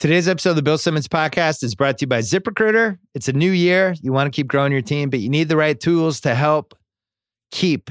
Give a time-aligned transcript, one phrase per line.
[0.00, 2.96] Today's episode of the Bill Simmons podcast is brought to you by ZipRecruiter.
[3.14, 3.94] It's a new year.
[4.00, 6.74] You want to keep growing your team, but you need the right tools to help
[7.50, 7.90] keep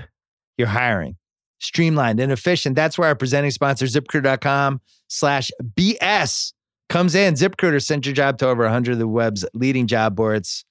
[0.57, 1.17] your hiring
[1.59, 2.75] streamlined and efficient.
[2.75, 6.53] That's where our presenting sponsor, ZipRecruiter.com slash BS
[6.89, 7.35] comes in.
[7.35, 10.65] ZipRecruiter sent your job to over 100 of the web's leading job boards.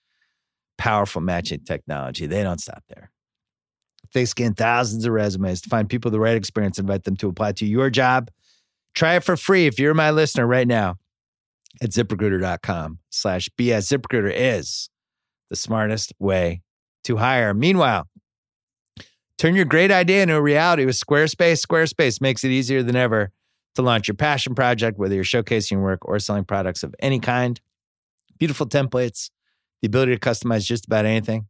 [0.76, 2.26] Powerful matching technology.
[2.26, 3.12] They don't stop there.
[4.12, 7.28] They scan thousands of resumes to find people with the right experience, invite them to
[7.28, 8.28] apply to your job.
[8.96, 10.96] Try it for free if you're my listener right now
[11.80, 13.92] at ziprecruiter.com slash BS.
[13.92, 14.90] ZipRecruiter is
[15.50, 16.62] the smartest way
[17.04, 17.54] to hire.
[17.54, 18.08] Meanwhile,
[19.38, 21.64] turn your great idea into a reality with Squarespace.
[21.64, 23.30] Squarespace makes it easier than ever
[23.74, 27.60] to launch your passion project, whether you're showcasing work or selling products of any kind.
[28.38, 29.30] Beautiful templates,
[29.82, 31.46] the ability to customize just about anything.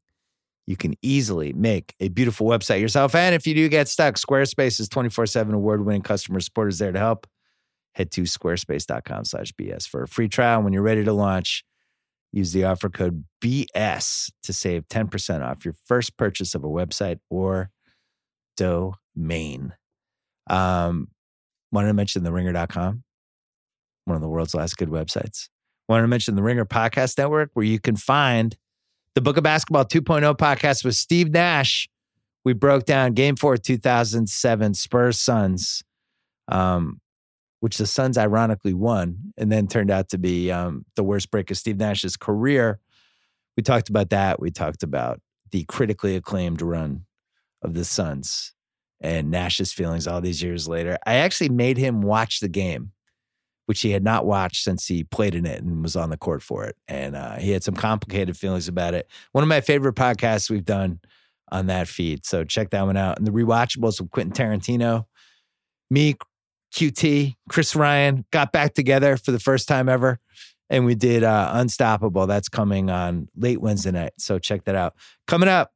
[0.66, 3.14] You can easily make a beautiful website yourself.
[3.14, 6.92] And if you do get stuck, Squarespace's 24 7 award winning customer support is there
[6.92, 7.26] to help
[7.94, 10.56] head to squarespace.com slash BS for a free trial.
[10.56, 11.64] And when you're ready to launch,
[12.32, 17.18] use the offer code BS to save 10% off your first purchase of a website
[17.30, 17.70] or
[18.56, 19.74] domain.
[20.48, 21.08] Um,
[21.72, 23.02] wanted to mention the ringer.com,
[24.04, 25.48] one of the world's last good websites.
[25.88, 28.54] Wanted to mention the Ringer Podcast Network, where you can find
[29.14, 31.88] the Book of Basketball 2.0 podcast with Steve Nash.
[32.44, 35.82] We broke down game four, 2007 Spurs Suns.
[36.46, 37.00] Um,
[37.60, 41.50] which the Suns ironically won and then turned out to be um, the worst break
[41.50, 42.78] of Steve Nash's career.
[43.56, 44.40] We talked about that.
[44.40, 47.04] We talked about the critically acclaimed run
[47.62, 48.52] of the Suns
[49.00, 50.98] and Nash's feelings all these years later.
[51.06, 52.92] I actually made him watch the game,
[53.66, 56.42] which he had not watched since he played in it and was on the court
[56.42, 56.76] for it.
[56.86, 59.08] And uh, he had some complicated feelings about it.
[59.32, 61.00] One of my favorite podcasts we've done
[61.50, 62.26] on that feed.
[62.26, 63.18] So check that one out.
[63.18, 65.06] And the rewatchables with Quentin Tarantino,
[65.90, 66.14] me,
[66.74, 70.18] QT, Chris Ryan got back together for the first time ever.
[70.70, 72.26] And we did uh, Unstoppable.
[72.26, 74.12] That's coming on late Wednesday night.
[74.18, 74.94] So check that out.
[75.26, 75.72] Coming up,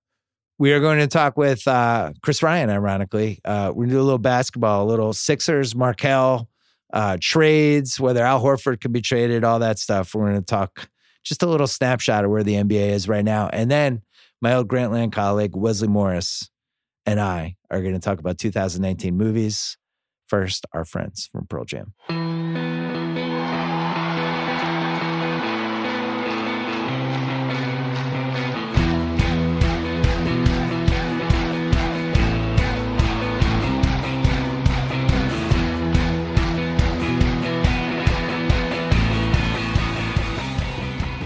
[0.59, 3.41] we are going to talk with uh, Chris Ryan, ironically.
[3.45, 6.49] Uh, we're going to do a little basketball, a little Sixers, Markelle,
[6.93, 10.15] uh, trades, whether Al Horford can be traded, all that stuff.
[10.15, 10.89] We're going to talk
[11.25, 13.49] just a little snapshot of where the NBA is right now.
[13.49, 14.03] And then
[14.41, 16.51] my old Grantland colleague, Wesley Morris,
[17.07, 19.79] and I are going to talk about 2019 movies
[20.33, 21.93] First, our friends from Pearl Jam.
[22.09, 22.17] All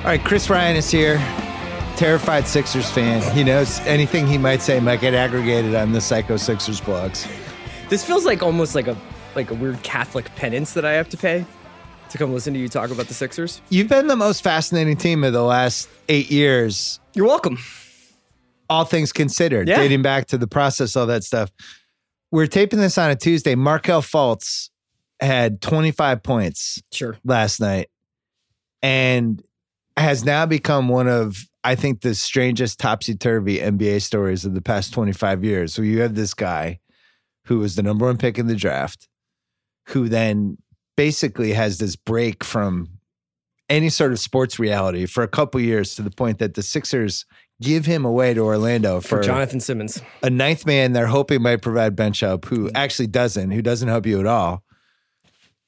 [0.02, 1.18] right, Chris Ryan is here.
[1.94, 3.22] Terrified Sixers fan.
[3.36, 7.28] He knows anything he might say might get aggregated on the Psycho Sixers blogs.
[7.88, 8.96] This feels like almost like a
[9.34, 11.44] like a weird Catholic penance that I have to pay
[12.08, 13.60] to come listen to you talk about the Sixers.
[13.68, 17.00] You've been the most fascinating team of the last eight years.
[17.14, 17.58] You're welcome.
[18.70, 19.76] All things considered, Yeah.
[19.76, 21.50] dating back to the process, all that stuff.
[22.32, 23.54] We're taping this on a Tuesday.
[23.54, 24.70] Markelle Fultz
[25.20, 27.16] had 25 points Sure.
[27.24, 27.88] last night
[28.82, 29.42] and
[29.96, 34.62] has now become one of, I think, the strangest topsy turvy NBA stories of the
[34.62, 35.74] past 25 years.
[35.74, 36.80] So you have this guy
[37.46, 39.08] who was the number one pick in the draft,
[39.88, 40.58] who then
[40.96, 42.88] basically has this break from
[43.68, 47.24] any sort of sports reality for a couple years to the point that the Sixers
[47.60, 50.00] give him away to Orlando For for Jonathan Simmons.
[50.22, 52.54] a ninth man they're hoping might provide bench help Mm-hmm.
[52.66, 54.62] who actually doesn't, who doesn't help you at all.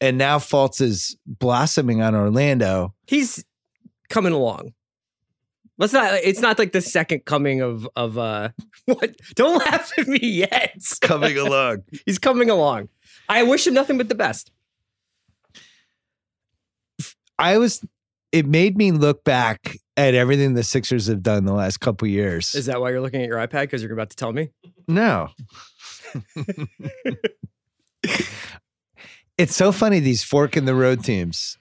[0.01, 2.95] And now Fultz is blossoming on Orlando.
[3.09, 3.45] He's
[4.09, 4.75] coming along.
[5.79, 8.51] Let's not it's not like the second coming of of uh
[8.87, 10.73] what don't laugh at me yet.
[10.75, 11.85] He's coming along.
[12.07, 12.89] He's coming along.
[13.29, 14.51] I wish him nothing but the best.
[17.39, 17.85] I was
[18.33, 22.55] it made me look back at everything the Sixers have done the last couple years.
[22.55, 23.63] Is that why you're looking at your iPad?
[23.63, 24.51] Because you're about to tell me?
[24.87, 25.31] No.
[29.39, 31.57] it's so funny these fork in the road teams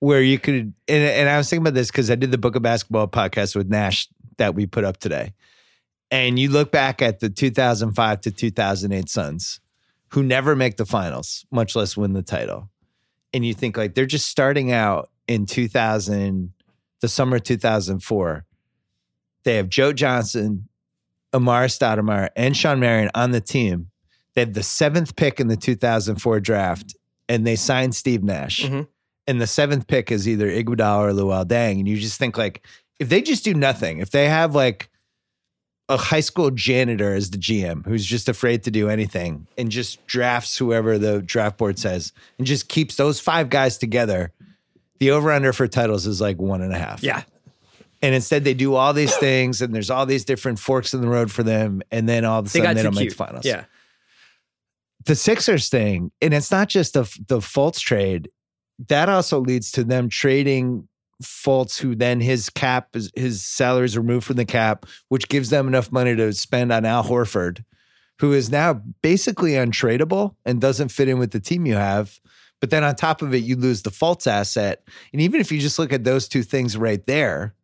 [0.00, 2.56] where you could and, and I was thinking about this because I did the Book
[2.56, 5.32] of Basketball podcast with Nash that we put up today.
[6.10, 9.60] And you look back at the 2005 to 2008 Suns
[10.12, 12.70] who never make the finals, much less win the title.
[13.34, 16.52] And you think like they're just starting out in 2000
[17.00, 18.44] the summer of 2004.
[19.44, 20.68] They have Joe Johnson,
[21.32, 23.90] Amar Stoudemire and Shawn Marion on the team.
[24.34, 26.96] They had the seventh pick in the 2004 draft,
[27.28, 28.62] and they signed Steve Nash.
[28.64, 28.86] Mhm.
[29.28, 31.78] And the seventh pick is either Iguodala or Luol Deng.
[31.78, 32.66] And you just think like,
[32.98, 34.88] if they just do nothing, if they have like
[35.88, 40.04] a high school janitor as the GM who's just afraid to do anything and just
[40.06, 44.32] drafts whoever the draft board says and just keeps those five guys together
[44.98, 47.02] The over under for titles is like one and a half.
[47.02, 47.22] Yeah.
[48.02, 51.08] And instead, they do all these things, and there's all these different forks in the
[51.08, 53.44] road for them, and then all of a sudden got they don't make the finals.
[53.44, 53.64] Yeah.
[55.04, 58.30] the Sixers thing, and it's not just the the Fultz trade.
[58.86, 60.88] That also leads to them trading
[61.22, 65.50] Fultz, who then his cap is his salary is removed from the cap, which gives
[65.50, 67.64] them enough money to spend on Al Horford,
[68.20, 72.20] who is now basically untradeable and doesn't fit in with the team you have.
[72.60, 74.82] But then on top of it, you lose the Fultz asset,
[75.12, 77.54] and even if you just look at those two things right there,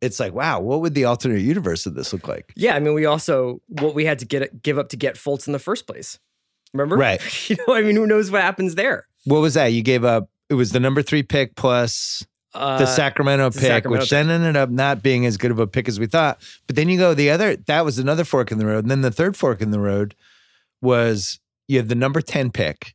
[0.00, 2.52] it's like, wow, what would the alternate universe of this look like?
[2.54, 2.76] Yeah.
[2.76, 5.52] I mean, we also what we had to get give up to get Fultz in
[5.52, 6.18] the first place.
[6.72, 6.96] Remember?
[6.96, 7.20] Right.
[7.50, 9.06] you know, I mean, who knows what happens there?
[9.26, 9.66] What was that?
[9.66, 10.30] You gave up.
[10.48, 12.24] It was the number three pick plus
[12.54, 15.58] Uh, the Sacramento the pick, Sacramento which then ended up not being as good of
[15.58, 16.40] a pick as we thought.
[16.66, 17.56] But then you go the other.
[17.56, 18.84] That was another fork in the road.
[18.84, 20.14] And then the third fork in the road
[20.80, 21.38] was
[21.68, 22.94] you have the number ten pick.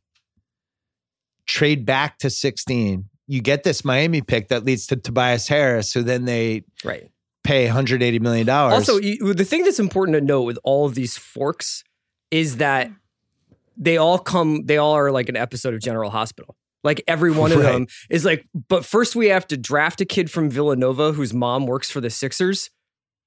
[1.46, 3.08] Trade back to sixteen.
[3.28, 7.08] You get this Miami pick that leads to Tobias Harris, who then they right.
[7.44, 8.74] pay 180 million dollars.
[8.74, 11.84] Also, the thing that's important to note with all of these forks
[12.30, 12.90] is that
[13.76, 16.56] they all come, they all are like an episode of General Hospital.
[16.84, 17.72] Like every one of Right.
[17.72, 21.66] them is like, but first we have to draft a kid from Villanova whose mom
[21.66, 22.70] works for the Sixers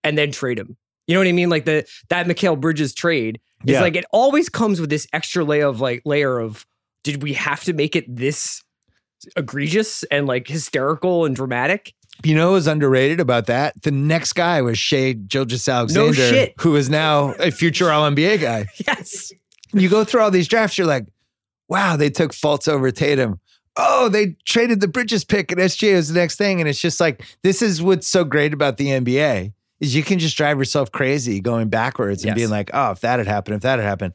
[0.04, 0.76] and then trade him.
[1.08, 1.50] You know what I mean?
[1.50, 3.82] Like the that Mikal Bridges trade is Yeah.
[3.82, 6.66] like it always comes with this extra layer of like layer of
[7.04, 8.62] did we have to make it this
[9.36, 11.94] egregious and like hysterical and dramatic?
[12.24, 13.82] You know was underrated about that?
[13.84, 16.54] The next guy was Shai Gilgeous Alexander, shit.
[16.60, 18.68] who is now a future All NBA guy.
[18.88, 19.32] Yes.
[19.76, 21.06] You go through all these drafts, you're like,
[21.68, 23.40] wow, they took Fultz over Tatum.
[23.78, 26.60] Oh, they traded the Bridges pick and SGA was the next thing.
[26.62, 29.52] And it's just like, this is what's so great about the NBA
[29.82, 32.36] is you can just drive yourself crazy going backwards and Yes.
[32.36, 34.14] being like, oh, if that had happened, if that had happened.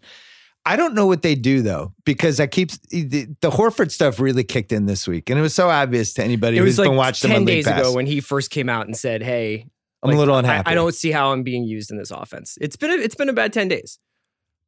[0.65, 4.45] I don't know what they do though, because I keep the, the Horford stuff really
[4.45, 5.29] kicked in this week.
[5.29, 7.43] And it was so obvious to anybody It who's was like been watching him 10
[7.43, 7.81] on days Pass.
[7.81, 9.67] ago when he first came out and said, Hey,
[10.03, 10.71] I'm like, a little I- unhappy.
[10.71, 12.57] I, don't see how I'm being used in this offense.
[12.63, 13.99] It's been a, it's been a bad 10 days.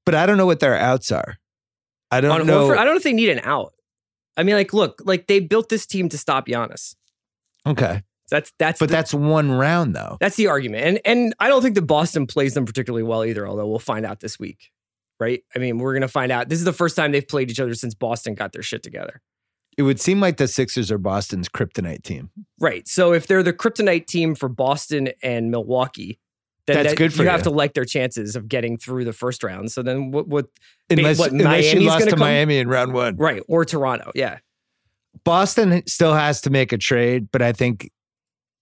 [0.05, 1.39] But I don't know what their outs are.
[2.11, 2.69] I don't On know.
[2.69, 3.73] Horford, I don't know if they need an out.
[4.37, 6.95] I mean, like, look, like they built this team to stop Giannis.
[7.67, 10.17] okay, That's that's but the, that's one round though.
[10.21, 10.85] that's the argument.
[10.85, 14.05] And and I don't think that Boston plays them particularly well either, although we'll find
[14.07, 14.71] out this week.
[15.21, 15.43] Right?
[15.55, 16.49] I mean, we're gonna find out.
[16.49, 19.21] This is the first time they've played each other since Boston got their shit together.
[19.79, 22.31] It would seem like the Sixers are Boston's kryptonite team.
[22.61, 22.87] Right.
[22.89, 26.19] So if they're the kryptonite team for Boston and Milwaukee,
[26.67, 29.05] then That's that- good for you You have to like their chances of getting through
[29.05, 29.73] the first round.
[29.73, 30.29] So then what?
[30.29, 30.47] What?
[30.91, 33.17] Unless, what, unless you lost to come- Miami in round one.
[33.17, 33.43] Right.
[33.49, 34.13] Or Toronto.
[34.15, 34.39] Yeah.
[35.25, 37.91] Boston still has to make a trade, but I think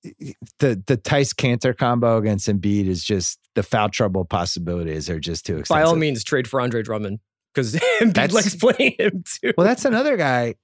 [0.03, 5.45] the the Theis Kanter combo against Embiid is just the foul trouble possibilities are just
[5.47, 5.83] too expensive.
[5.85, 7.21] By all means, trade for Andre Drummond
[7.55, 9.53] because Embiid That's- likes playing him too.
[9.59, 10.55] Well, that's another guy,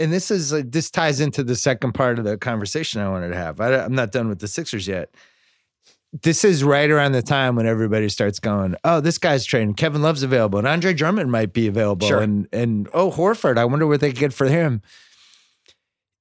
[0.00, 3.36] and this is this ties into the second part of the conversation I wanted to
[3.36, 3.60] have.
[3.60, 5.10] I, I'm not done with the Sixers yet.
[6.22, 9.74] This is right around the time when everybody starts going, "Oh, this guy's trading.
[9.74, 12.20] Kevin Love's available, and Andre Drummond might be available, Sure.
[12.20, 14.80] and and oh Horford, I wonder what they could get for him."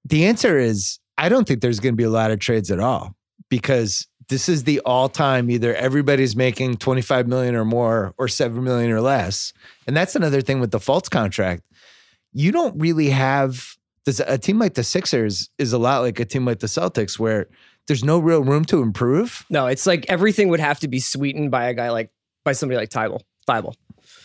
[0.04, 2.80] The answer is, I don't think there's going to be a lot of trades at
[2.80, 3.16] all
[3.50, 8.92] because this is the all-time either everybody's making 25 million or more or 7 million
[8.92, 9.54] or less.
[9.86, 11.64] And that's another thing with the Fultz contract.
[12.34, 13.76] You don't really have
[14.06, 17.18] this a team like the Sixers is a lot like a team like the Celtics
[17.18, 17.48] where
[17.88, 19.46] there's no real room to improve.
[19.50, 22.12] No, it's like everything would have to be sweetened by a guy like
[22.44, 23.22] by somebody like Thybulle.
[23.48, 23.76] Thybulle.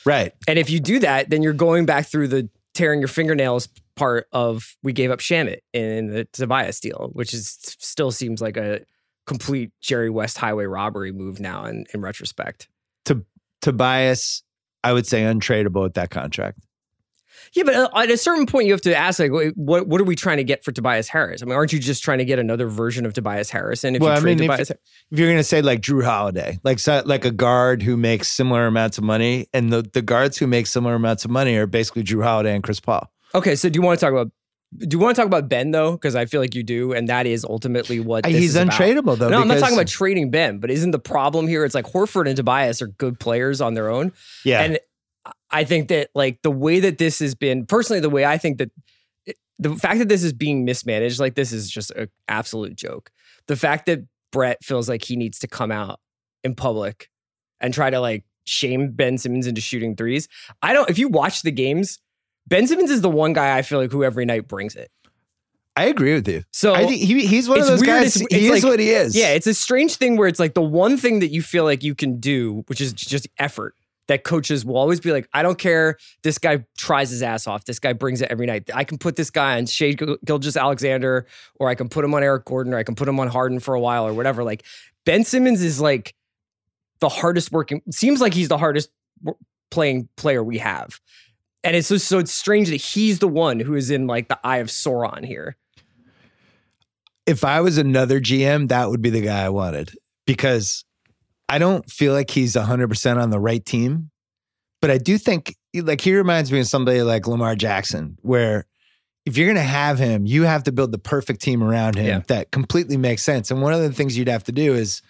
[0.04, 0.32] Right.
[0.46, 4.26] And if you do that, then you're going back through the tearing your fingernails part
[4.32, 8.80] of we gave up Shamet in the Tobias deal, which is still seems like a
[9.26, 12.68] complete Jerry West highway robbery move now in, in retrospect.
[13.62, 14.42] Tobias,
[14.82, 16.58] I would say untradeable at that contract.
[17.54, 20.04] Yeah, but uh, at a certain point, you have to ask, like, what what are
[20.04, 21.42] we trying to get for Tobias Harris?
[21.42, 23.84] I mean, aren't you just trying to get another version of Tobias Harris?
[23.84, 25.80] And if Well, you I trade mean, if- Tobias, If you're going to say like
[25.82, 29.82] Jrue Holiday, like so, like a guard who makes similar amounts of money, and the,
[29.82, 33.10] the guards who make similar amounts of money are basically Jrue Holiday and Chris Paul.
[33.34, 33.54] okay.
[33.54, 34.30] So do you want to talk about?
[34.78, 35.92] Do you want to talk about Ben though?
[35.92, 38.56] Because I feel like you do, and that is ultimately what Uh, this He's is
[38.56, 38.72] about.
[38.72, 39.28] untradeable though.
[39.28, 41.66] No, I'm not talking about trading Ben, but isn't the problem here?
[41.66, 44.12] It's like Horford and Tobias are good players on their own.
[44.46, 44.62] yeah.
[44.62, 44.78] And
[45.52, 48.58] I think that like the way that this has been personally, the way I think
[48.58, 48.70] that
[49.58, 53.10] the fact that this is being mismanaged like this is just an absolute joke.
[53.46, 54.00] The fact that
[54.32, 56.00] Brett feels like he needs to come out
[56.42, 57.08] in public
[57.60, 60.26] and try to like shame Ben Simmons into shooting threes.
[60.62, 60.88] I don't.
[60.90, 61.98] If you watch the games,
[62.48, 64.90] Ben Simmons is the one guy I feel like who every night brings it.
[65.76, 66.42] I agree with you.
[66.52, 68.16] So I think he, he's one of those weird, guys.
[68.16, 69.16] it's- he it's is like- what he is.
[69.16, 71.82] Yeah, it's a strange thing where it's like the one thing that you feel like
[71.82, 73.74] you can do, which is just effort,
[74.08, 75.96] that coaches will always be like, I don't care.
[76.22, 77.64] This guy tries his ass off.
[77.64, 78.70] This guy brings it every night.
[78.74, 79.92] I can put this guy on Shai
[80.24, 83.20] Gilgeous Alexander, or I can put him on Eric Gordon, or I can put him
[83.20, 84.44] on Harden for a while, or whatever.
[84.44, 84.64] Like
[85.04, 86.14] Ben Simmons is like
[87.00, 87.82] the hardest working.
[87.90, 88.90] Seems like he's the hardest
[89.70, 91.00] playing player we have,
[91.62, 94.38] and it's just so it's strange that he's the one who is in like the
[94.44, 95.56] eye of Sauron here.
[97.24, 99.92] If I was another GM, that would be the guy I wanted
[100.26, 100.84] because
[101.52, 104.10] I don't feel like he's 100% on the right team.
[104.80, 108.64] But I do think, like, he reminds me of somebody like Lamar Jackson, where
[109.26, 112.06] if you're going to have him, you have to build the perfect team around him
[112.06, 112.22] yeah.
[112.28, 113.50] that completely makes sense.
[113.50, 115.02] And one of the things you'd have to do is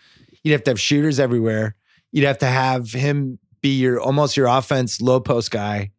[0.42, 1.76] you'd have to have shooters everywhere.
[2.11, 5.92] You'd have to have him be your almost your offense low post guy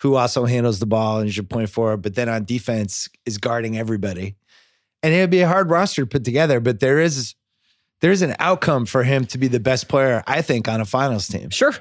[0.00, 3.38] who also handles the ball and is your point forward, but then on defense is
[3.38, 4.34] guarding everybody.
[5.04, 7.36] And it would be a hard roster to put together, but there is
[8.00, 11.28] there's an outcome for him to be the best player, I think, on a finals
[11.28, 11.50] team.
[11.50, 11.74] Sure.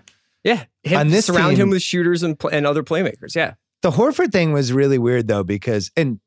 [0.43, 0.63] Yeah.
[0.83, 3.35] Him, on this surround team, him with shooters and and other playmakers.
[3.35, 3.55] Yeah.
[3.81, 6.19] The Horford thing was really weird though, because and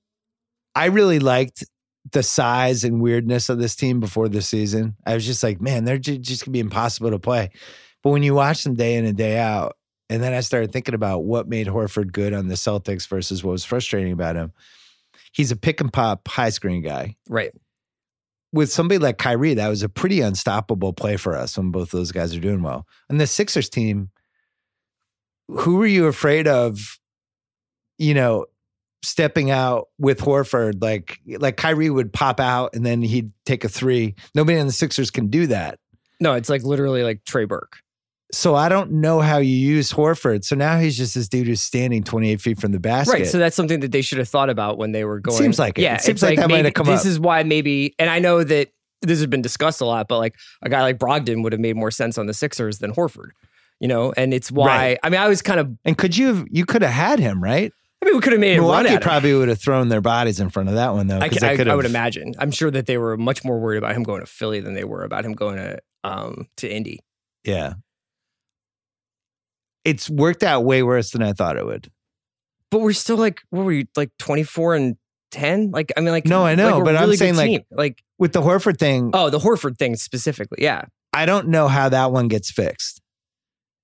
[0.74, 1.64] I really liked
[2.12, 4.96] the size and weirdness of this team before the season.
[5.06, 7.50] I was just like, man, they're just gonna be impossible to play.
[8.02, 9.76] But when you watch them day in and day out,
[10.10, 13.52] and then I started thinking about what made Horford good on the Celtics versus what
[13.52, 14.52] was frustrating about him.
[15.32, 17.16] He's a pick and pop high screen guy.
[17.28, 17.52] Right.
[18.52, 22.12] With somebody like Kyrie, that was a pretty unstoppable play for us when both those
[22.12, 22.86] guys are doing well.
[23.08, 24.10] And the Sixers team,
[25.48, 26.98] who were you afraid of,
[27.98, 28.46] you know,
[29.04, 30.82] stepping out with Horford?
[30.82, 34.14] Like like Kyrie would pop out and then he'd take a three.
[34.34, 35.78] Nobody in the Sixers can do that.
[36.20, 37.78] No, it's like literally like Trey Burke.
[38.30, 40.44] So I don't know how you use Horford.
[40.44, 43.12] So now he's just this dude who's standing 28 feet from the basket.
[43.12, 43.26] Right.
[43.26, 45.38] So that's something that they should have thought about when they were going.
[45.38, 45.82] Seems like it.
[45.82, 45.94] Yeah.
[45.94, 46.94] It seems like, like that maybe, might have come up.
[46.94, 47.10] This up.
[47.10, 48.68] is why maybe, and I know that
[49.00, 51.76] this has been discussed a lot, but like a guy like Brogdon would have made
[51.76, 53.30] more sense on the Sixers than Horford,
[53.80, 54.12] you know?
[54.14, 54.98] And it's why, right.
[55.02, 55.70] I mean, I was kind of.
[55.86, 57.72] And could you have, you could have had him, right?
[58.02, 58.60] I mean, we could have made it.
[58.60, 61.18] Milwaukee probably would have thrown their bodies in front of that one, though.
[61.18, 62.34] I, I, I, would imagine.
[62.38, 64.84] I'm sure that they were much more worried about him going to Philly than they
[64.84, 67.00] were about him going to um, to Indy.
[67.44, 67.74] Yeah,
[69.88, 71.90] it's worked out way worse than I thought it would.
[72.70, 74.96] But we're still like, what were you like 24 and
[75.30, 75.70] 10?
[75.70, 78.34] Like, I mean, like, no, I know, like but really I'm saying like, like with
[78.34, 79.10] the Horford thing.
[79.14, 80.58] Oh, the Horford thing specifically.
[80.60, 80.82] Yeah.
[81.14, 83.00] I don't know how that one gets fixed.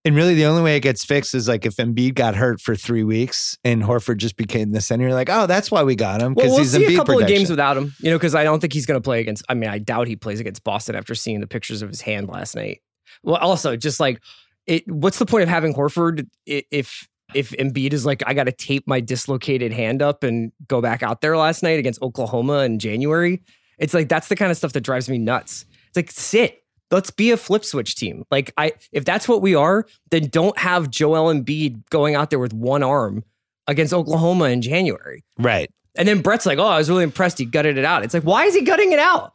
[0.06, 2.76] And really, the only way it gets fixed is like if Embiid got hurt for
[2.76, 5.04] three weeks and Horford just became the center.
[5.04, 7.14] You're like, oh, that's why we got him because well, we'll he's Embiid a couple
[7.14, 7.23] protection.
[7.23, 7.94] of games without him.
[8.00, 9.44] You know, because I don't think he's going to play against.
[9.49, 12.28] I mean, I doubt he plays against Boston after seeing the pictures of his hand
[12.28, 12.82] last night.
[13.23, 14.20] Well, also, just like,
[14.66, 14.90] it.
[14.90, 18.87] What's the point of having Horford if if Embiid is like, I got to tape
[18.87, 23.42] my dislocated hand up and go back out there last night against Oklahoma in January?
[23.78, 25.64] It's like that's the kind of stuff that drives me nuts.
[25.88, 28.25] It's like sit let's be a flip switch team.
[28.30, 32.38] Like I if that's what we are, then don't have Joel Embiid going out there
[32.38, 33.25] with one arm
[33.66, 35.25] against Oklahoma in January.
[35.38, 35.71] Right.
[35.97, 37.38] And then Brett's like, "Oh, I was really impressed.
[37.38, 39.33] He gutted it out." It's like, why is he gutting it out?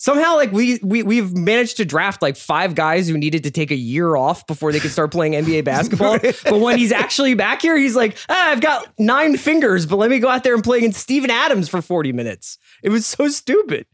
[0.00, 3.72] Somehow, like we we we've managed to draft like five guys who needed to take
[3.72, 6.18] a year off before they could start playing NBA basketball.
[6.44, 10.08] but when he's actually back here, he's like, ah, "I've got nine fingers, but let
[10.08, 13.28] me go out there and play against Steven Adams for forty minutes." It was so
[13.28, 13.86] stupid.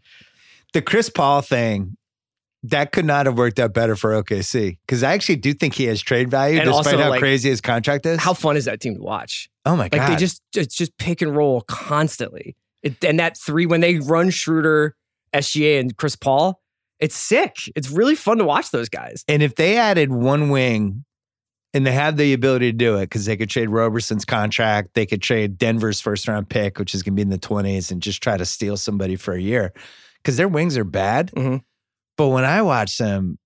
[0.74, 1.96] The Chris Paul thing
[2.64, 5.84] that could not have worked out better for OKC because I actually do think he
[5.84, 8.18] has trade value, And despite also, how like, crazy his contract is.
[8.20, 9.48] How fun is that team to watch?
[9.64, 10.12] oh my Like god!
[10.12, 12.56] they just it's just pick and roll constantly.
[12.82, 14.94] It, and that three when they run Schroeder,
[15.34, 16.60] SGA, and Chris Paul,
[17.00, 17.56] it's sick.
[17.76, 19.24] It's really fun to watch those guys.
[19.28, 21.04] and if they added one wing,
[21.74, 25.06] and they had the ability to do it because they could trade Roberson's contract, they
[25.06, 28.00] could trade Denver's first round pick, which is going to be in the twenties, and
[28.00, 29.72] just try to steal somebody for a year
[30.22, 31.32] because their wings are bad.
[31.32, 31.62] Mhm.
[32.16, 33.38] But when I watch them,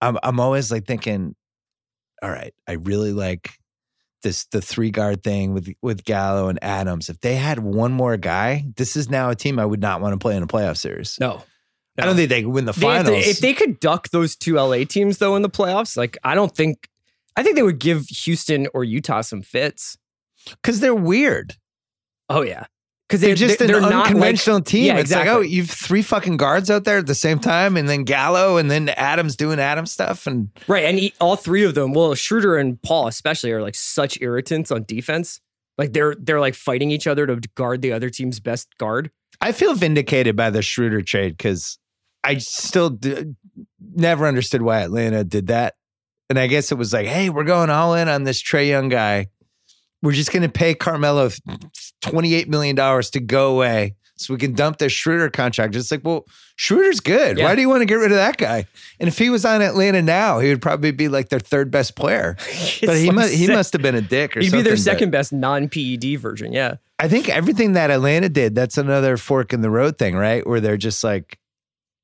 [0.00, 1.36] I'm I'm always like thinking,
[2.22, 3.52] all right, I really like
[4.22, 7.08] this the three guard thing with with Gallo and Adams.
[7.08, 10.12] If they had one more guy, this is now a team I would not want
[10.12, 11.18] to play in a playoff series.
[11.20, 11.42] No.
[11.98, 13.24] I don't think they could win the They finals.
[13.24, 16.34] to- if they could duck those two LA teams though in the playoffs, like I
[16.34, 16.88] don't think
[17.36, 19.96] I think they would give Houston or Utah some fits.
[20.62, 21.56] because they're weird.
[22.30, 22.66] Oh yeah.
[23.10, 24.84] Because They're just they're an like- unconventional team.
[24.84, 25.32] Yeah, it's like, exactly.
[25.32, 28.70] oh, you've three fucking guards out there at the same time, and then Gallo, and
[28.70, 30.84] then Adams doing Adam stuff, and Right.
[30.84, 34.70] And he, all three of them, well, Schroeder and Paul especially are like such irritants
[34.70, 35.40] on defense.
[35.76, 39.10] Like they're they're like fighting each other to guard the other team's best guard.
[39.40, 41.78] I feel vindicated by the Schroeder trade because
[42.22, 42.96] I still
[43.80, 45.74] never understood why Atlanta did that.
[46.28, 48.88] And I guess it was like, hey, we're going all in on this Trae Young
[48.88, 49.26] guy.
[50.02, 51.28] We're just going to pay Carmelo
[52.02, 55.74] $28 million to go away so we can dump this Schroeder contract.
[55.74, 56.26] It's like, well,
[56.56, 57.38] Schroeder's good.
[57.38, 57.44] Yeah.
[57.44, 58.66] Why do you want to get rid of that guy?
[58.98, 61.96] And if he was on Atlanta now, he would probably be like their third best
[61.96, 62.36] player.
[62.82, 64.60] But he like must he must have been a dick or He'd something.
[64.60, 66.52] be their but second best non PED version.
[66.52, 66.76] Yeah.
[66.98, 70.46] I think everything that Atlanta did, that's another fork in the road thing, right?
[70.46, 71.38] Where they're just like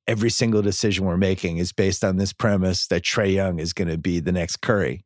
[0.07, 3.89] every single decision we're making is based on this premise that Trae Young is going
[3.89, 5.03] to be the next Curry.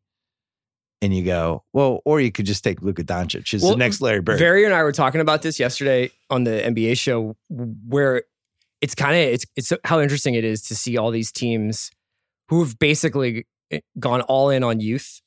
[1.03, 4.01] And you go, well, or you could just take Luka Doncic, who's Well, the next
[4.01, 4.38] Larry Bird.
[4.38, 8.24] Barry and I were talking about this yesterday on the NBA show, where
[8.81, 11.89] it's kind of it's it's how interesting it is to see all these teams
[12.50, 15.22] who've basically eh, gone all in on youth,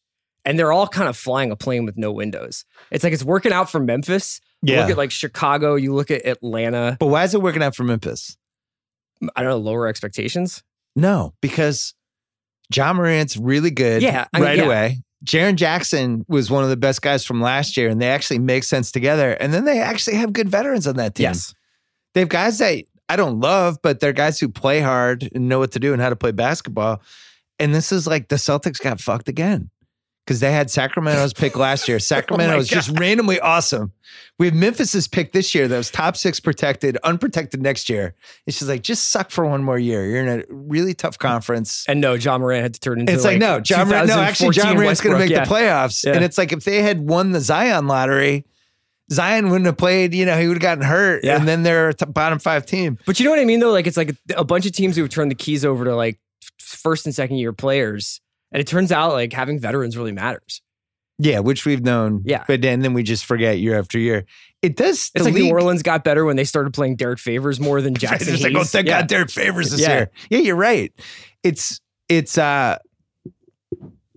[0.44, 2.64] and they're all kind of flying a plane with no windows.
[2.92, 4.40] It's like it's working out for Memphis.
[4.62, 4.82] You yeah.
[4.82, 5.74] Look at like Chicago.
[5.74, 6.96] You look at Atlanta.
[7.00, 8.36] but why is it working out for Memphis?
[9.34, 10.62] I don't know, lower expectations.
[10.96, 11.94] No, because
[12.74, 14.64] Ja Morant's really good Yeah, I mean, right yeah.
[14.64, 15.02] away.
[15.24, 18.64] Jaren Jackson was one of the best guys from last year, and they actually make
[18.64, 19.32] sense together.
[19.32, 21.24] And then they actually have good veterans on that team.
[21.24, 21.54] Yes.
[22.12, 25.58] They have guys that I don't love, but they're guys who play hard and know
[25.58, 27.02] what to do and how to play basketball.
[27.58, 29.70] And this is like the Celtics got fucked again
[30.24, 31.94] because they had Sacramento's pick last year.
[32.04, 33.92] Oh Sacramento was just randomly awesome.
[34.38, 38.14] We have Memphis's pick this year that was top six protected, unprotected next year.
[38.46, 40.06] It's just like, just suck for one more year.
[40.06, 41.84] You're in a really tough conference.
[41.88, 43.12] And no, John Moran had to turn into.
[43.12, 45.64] It's like, no, Ja Morant, no, actually, John 2014 Morant's going to make Westbrook, the
[45.66, 46.04] playoffs.
[46.04, 46.14] Yeah.
[46.14, 48.44] And it's like, if they had won the Zion lottery,
[49.12, 51.24] Zion wouldn't have played, you know, he would have gotten hurt.
[51.24, 51.36] Yeah.
[51.36, 52.98] And then they're a bottom five team.
[53.06, 53.72] But you know what I mean, though?
[53.72, 56.18] Like it's like a bunch of teams who have turned the keys over to like
[56.58, 58.20] first and second year players,
[58.54, 60.62] and it turns out like having veterans really matters.
[61.18, 62.22] Yeah, which we've known.
[62.24, 62.42] Yeah.
[62.48, 64.24] But then, then we just forget year after year.
[64.62, 65.10] It does.
[65.14, 67.94] It's like league- New Orleans got better when they started playing Derrick Favors more than
[67.94, 68.42] Jaxson Hayes.
[68.42, 69.00] like, oh, thank yeah.
[69.00, 69.88] God Derrick Favors is Yeah.
[69.96, 70.10] year.
[70.30, 70.92] Yeah, you're right.
[71.44, 72.78] It's, it's, uh,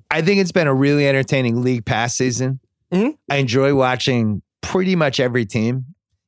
[0.09, 2.59] I think it's been a really entertaining league pass season.
[2.93, 3.17] Mhm.
[3.29, 5.85] I enjoy watching pretty much every team.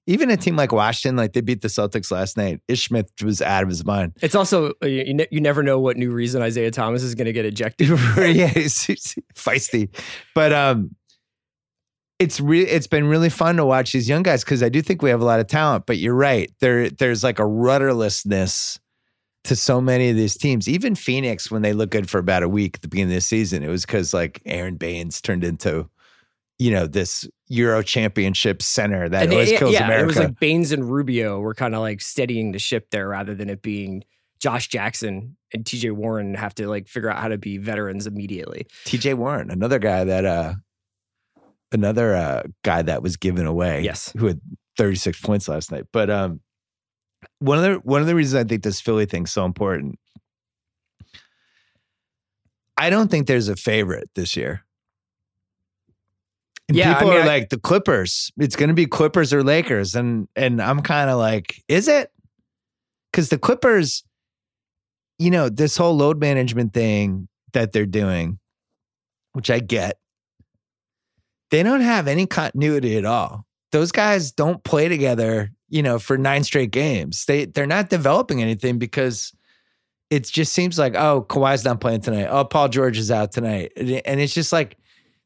[0.10, 2.62] Even a team like Washington, like they beat the Celtics last night.
[2.68, 4.14] Ish Smith was out of his mind.
[4.24, 7.14] It's also uh, you, you ne- you never know what new reason Isaiah Thomas is
[7.14, 7.90] going to get ejected.
[8.18, 9.90] yeah, he's, he's feisty.
[10.34, 10.96] But um
[12.18, 15.04] it's re- it's been really fun to watch these young guys because I do think
[15.04, 15.86] we have a lot of talent.
[15.86, 18.80] But you're right, there there's like a rudderlessness
[19.46, 20.68] to so many of these teams.
[20.68, 23.22] Even Phoenix, when they look good for about a week at the beginning of the
[23.22, 25.90] season, it was because like Aron Baynes turned into,
[26.58, 30.04] you know, this Euro Championship center that And always it- kills yeah, America.
[30.04, 33.34] it was like Baynes and Rubio were kind of like steadying the ship there, rather
[33.36, 34.04] than it being
[34.40, 35.92] Josh Jackson and T.J.
[35.92, 38.68] Warren have to like figure out how to be veterans immediately.
[38.86, 39.16] T.J.
[39.16, 40.54] Warren, another guy that uh,
[41.72, 43.82] another uh guy that was given away.
[43.84, 44.14] Yes.
[44.18, 44.40] who had
[44.78, 45.86] 36 points last night.
[45.92, 46.40] But um,
[47.40, 50.00] one of the one of the reasons I think this Philly thing's so important.
[52.78, 54.64] I don't think there's a favorite this year.
[56.70, 58.32] And Yeah, I people mean, are I- like the Clippers.
[58.38, 62.12] It's going to be Clippers or Lakers, and and I'm kind of like, is it?
[63.12, 64.04] Because the Clippers,
[65.18, 68.38] you know, this whole load management thing that they're doing,
[69.34, 69.98] which I get,
[71.50, 73.46] they don't have any continuity at all.
[73.72, 77.26] Those guys don't play together, you know, for nine straight games.
[77.26, 79.34] They they're not developing anything because
[80.12, 82.28] it just seems like, oh, Kawhi's not playing tonight.
[82.30, 84.78] Oh, Paul George is out tonight, and it's just like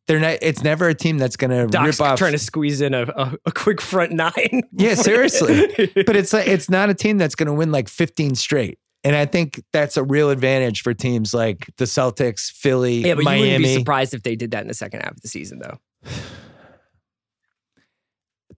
[0.07, 0.37] they're not.
[0.41, 2.17] It's never a team that's going to rip off.
[2.17, 4.63] trying to squeeze in a, a, a quick front nine.
[4.75, 5.67] Yeah, seriously.
[6.05, 8.79] but it's like it's not a team that's going to win like 15 straight.
[9.03, 13.23] And I think that's a real advantage for teams like the Celtics, Philly, yeah, but
[13.25, 15.59] you wouldn't be surprised if they did that in the second half of the season,
[15.59, 15.79] though.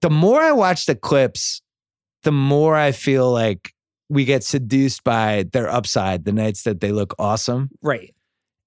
[0.02, 1.62] the more I watch the clips,
[2.24, 3.74] the more I feel like
[4.10, 7.70] we get seduced by their upside the nights that they look awesome.
[7.82, 8.15] Right.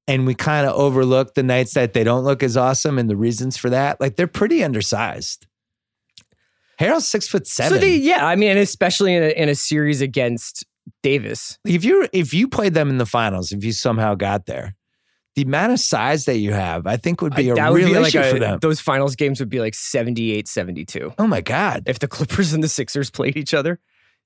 [0.09, 3.17] And we kind of overlook the nights that they don't look as awesome and the
[3.17, 4.01] reasons for that.
[4.01, 5.47] Like they're pretty undersized.
[6.81, 7.79] Harrell's six foot seven.
[7.79, 10.65] So they, yeah, I mean, especially in a, in a series against
[11.03, 11.59] Davis.
[11.67, 14.75] if you if you played them in the finals, if you somehow got there,
[15.35, 17.95] the amount of size that you have, I think would be a that real would
[17.95, 18.59] be like issue a, for them.
[18.61, 22.63] those finals games would be like 78 72 Oh my god, if the Clippers and
[22.63, 23.79] the Sixers played each other.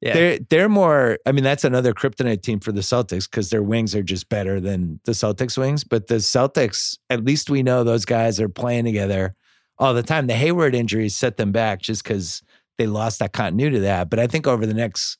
[0.02, 0.14] Yeah.
[0.14, 1.18] they're they're more.
[1.26, 4.60] I mean, that's another kryptonite team for the Celtics because their wings are just better
[4.60, 5.84] than the Celtics wings.
[5.84, 9.36] But the Celtics, at least we know those guys are playing together
[9.78, 10.26] all the time.
[10.26, 12.42] The Hayward injuries set them back just because
[12.78, 14.10] they lost that continuity to that.
[14.10, 15.18] But I think over the next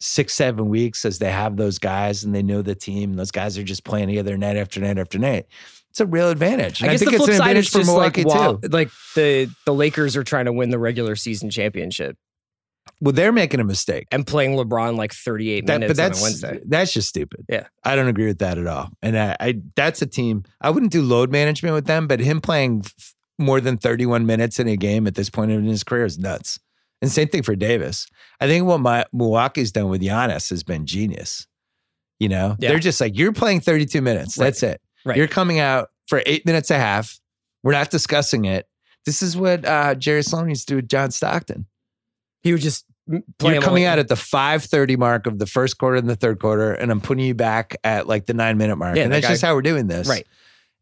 [0.00, 3.56] six seven weeks, as they have those guys and they know the team, those guys
[3.58, 5.46] are just playing together night after night after night.
[5.90, 6.80] It's a real advantage.
[6.80, 8.58] And I guess think the it's flip an side advantage is for like Milwaukee while,
[8.58, 8.68] too.
[8.68, 12.16] like the the Lakers are trying to win the regular season championship
[13.02, 14.06] Well, they're making a mistake.
[14.12, 16.60] and playing LeBron like 38 That, minutes but that's on a Wednesday.
[16.66, 17.46] that's just stupid.
[17.48, 17.66] Yeah.
[17.84, 18.90] I don't agree with that at all.
[19.02, 20.44] And I, I that's a team.
[20.60, 24.58] I wouldn't do load management with them, but him playing f- more than 31 minutes
[24.58, 26.58] in a game at this point in his career is nuts.
[27.00, 28.06] And same thing for Davis.
[28.40, 31.46] I think what my Milwaukee's done with Giannis has been genius.
[32.18, 32.68] You know, Yeah.
[32.70, 34.36] they're just like, you're playing 32 minutes.
[34.36, 34.44] Right.
[34.46, 34.82] That's it.
[35.06, 35.16] Right.
[35.16, 37.18] You're coming out for eight minutes and a half.
[37.62, 38.66] We're not discussing it.
[39.06, 41.64] This is what uh, Jerry Sloan used to do with John Stockton.
[42.42, 42.84] He would just
[43.38, 46.16] play You're coming like- out at the 5:30 mark of the first quarter and the
[46.16, 48.96] third quarter, and I'm putting you back at like the nine minute mark.
[48.96, 50.08] Yeah, and that's guy- just how we're doing this.
[50.08, 50.26] Right.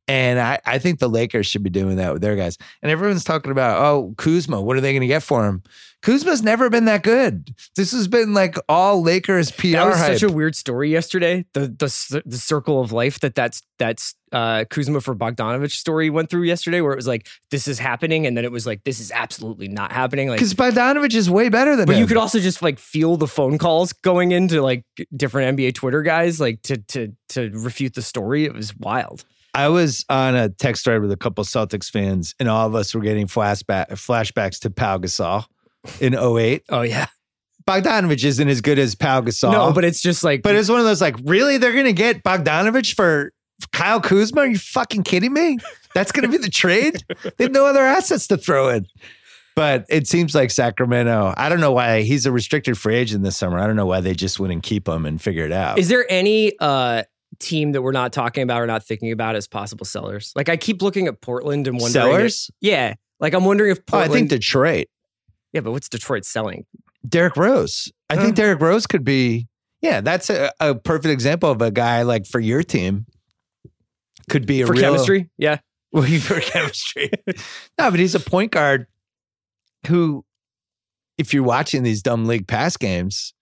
[0.08, 2.56] And I, I think the Lakers should be doing that with their guys.
[2.82, 5.62] And everyone's talking about, oh, Kuzma, what are they going to get for him?
[6.00, 7.54] Kuzma's never been that good.
[7.76, 10.12] This has been like all Lakers PR That was hype.
[10.18, 11.44] such a weird story yesterday.
[11.54, 16.30] The the the circle of life that that's that's uh, Kuzma for Bogdanovich story went
[16.30, 19.00] through yesterday, where it was like this is happening, and then it was like this
[19.00, 20.28] is absolutely not happening.
[20.28, 22.00] Like, Because Bogdanovich is way better than but him.
[22.02, 24.84] you could also just like feel the phone calls going into like
[25.16, 28.44] different NBA Twitter guys, like to to to refute the story.
[28.44, 29.24] It was wild.
[29.54, 32.94] I was on a text thread with a couple Celtics fans, and all of us
[32.94, 35.46] were getting flashback flashbacks to Pau Gasol
[36.00, 36.64] in 08.
[36.68, 37.06] Oh yeah,
[37.66, 39.52] Bogdanovich isn't as good as Pau Gasol.
[39.52, 41.58] no, but it's just like But it's one of those like, really?
[41.58, 43.32] They're going to get Bogdanovich for
[43.72, 44.42] Kyle Kuzma?
[44.42, 45.58] Are you fucking kidding me?
[45.94, 47.02] That's going to be the trade?
[47.36, 48.86] They have no other assets to throw in.
[49.56, 53.36] But it seems like Sacramento, I don't know why he's a restricted free agent this
[53.36, 53.58] summer.
[53.58, 55.78] I don't know why they just wouldn't keep him and figure it out.
[55.80, 57.02] Is there any uh
[57.40, 60.32] team that we're not talking about or not thinking about as possible sellers?
[60.36, 61.92] Like I keep looking at Portland and wondering.
[61.92, 62.50] Sellers?
[62.60, 62.94] yeah.
[63.20, 64.86] Like I'm wondering if Oh, I think Detroit.
[65.52, 66.66] yeah, but what's Detroit selling?
[67.08, 67.90] Derrick Rose.
[68.10, 69.48] I think Derrick Rose could be,
[69.82, 73.06] yeah, that's a, a perfect example of a guy like for your team.
[74.30, 75.30] Could be a For real, chemistry?
[75.38, 75.58] Yeah.
[75.90, 77.10] Well, for chemistry.
[77.26, 78.86] no, but he's a point guard
[79.86, 80.22] who,
[81.16, 83.32] if you're watching these dumb league pass games,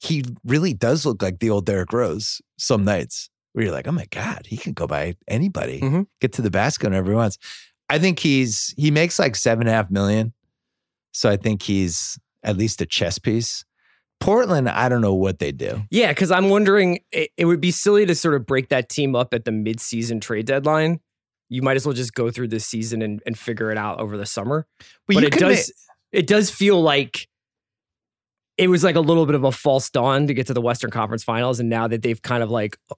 [0.00, 3.92] he really does look like the old Derrick Rose some nights where you're like, oh
[3.92, 6.06] my God, he can go by anybody, Mhm.
[6.20, 7.36] get to the basket whenever he wants.
[7.88, 10.32] I think he's, he makes like seven and a half million.
[11.12, 13.64] So I think he's at least a chess piece.
[14.20, 15.82] Portland, I don't know what they do.
[15.90, 19.16] Yeah, because I'm wondering it, it would be silly to sort of break that team
[19.16, 21.00] up at the midseason trade deadline.
[21.48, 24.16] You might as well just go through this season and, and figure it out over
[24.16, 24.66] the summer.
[25.08, 25.72] But, but it does
[26.12, 27.26] it does feel like
[28.60, 30.90] it was like a little bit of a false dawn to get to the Western
[30.90, 32.94] Conference Finals, and now that they've kind of like uh,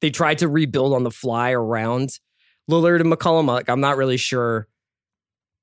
[0.00, 2.20] they tried to rebuild on the fly around
[2.70, 3.48] Lillard and McCollum.
[3.48, 4.68] Like I'm not really sure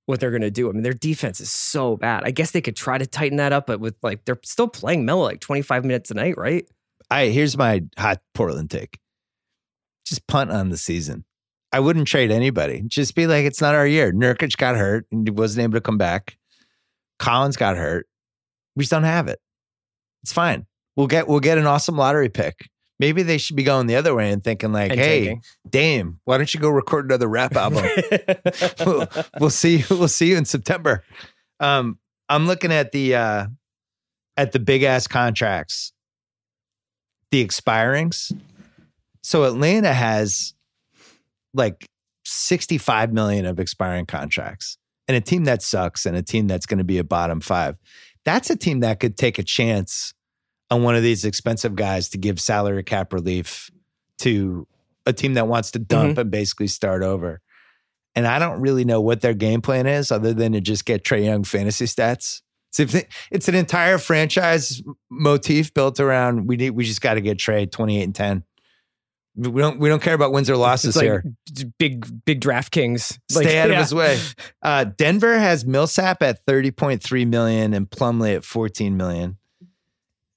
[0.06, 0.70] what they're gonna do.
[0.70, 2.24] I mean, their defense is so bad.
[2.26, 5.06] I guess they could try to tighten that up, but with like they're still playing
[5.06, 6.66] Melo like 25 minutes a night, right?
[7.10, 9.00] I here's my hot Portland take.
[10.06, 11.24] Just punt on the season.
[11.72, 12.84] I wouldn't trade anybody.
[12.86, 14.12] Just be like, it's not our year.
[14.12, 16.38] Nurkic got hurt and wasn't able to come back.
[17.18, 18.08] Collins got hurt.
[18.76, 19.40] We just don't have it.
[20.24, 20.66] It's fine.
[20.96, 22.70] We'll get we'll get an awesome lottery pick.
[23.00, 25.42] Maybe they should be going the other way and thinking like, And hey, tanking.
[25.70, 27.86] Dame, why don't you go record another rap album?
[28.86, 29.08] we'll,
[29.40, 31.04] we'll see we'll see you in September.
[31.60, 31.98] Um,
[32.30, 33.48] I'm looking at the uh
[34.38, 35.94] at the big ass contracts,
[37.32, 38.32] the expirings.
[39.22, 40.54] So Atlanta has
[41.54, 41.88] like
[42.26, 44.78] 65 million of expiring contracts.
[45.08, 47.76] And a team that sucks and a team that's going to be a bottom five.
[48.26, 50.14] That's a team that could take a chance
[50.72, 53.70] on one of these expensive guys to give salary cap relief
[54.20, 54.68] to
[55.06, 56.20] a team that wants to dump mm-hmm.
[56.22, 57.42] and basically start over.
[58.16, 61.04] And I don't really know what their game plan is other than to just get
[61.04, 62.42] Trae Young fantasy stats.
[62.72, 67.16] So if it- it's an entire franchise motif built around we need we just got
[67.16, 68.44] to get Trae 28 and 10.
[69.36, 71.24] We don't we don't care about wins or losses It's like here.
[71.80, 73.18] big big DraftKings.
[73.32, 74.20] Stay out of his way.
[74.62, 79.38] Uh, Denver has Millsap at 30.3 million and Plumlee at 14 million.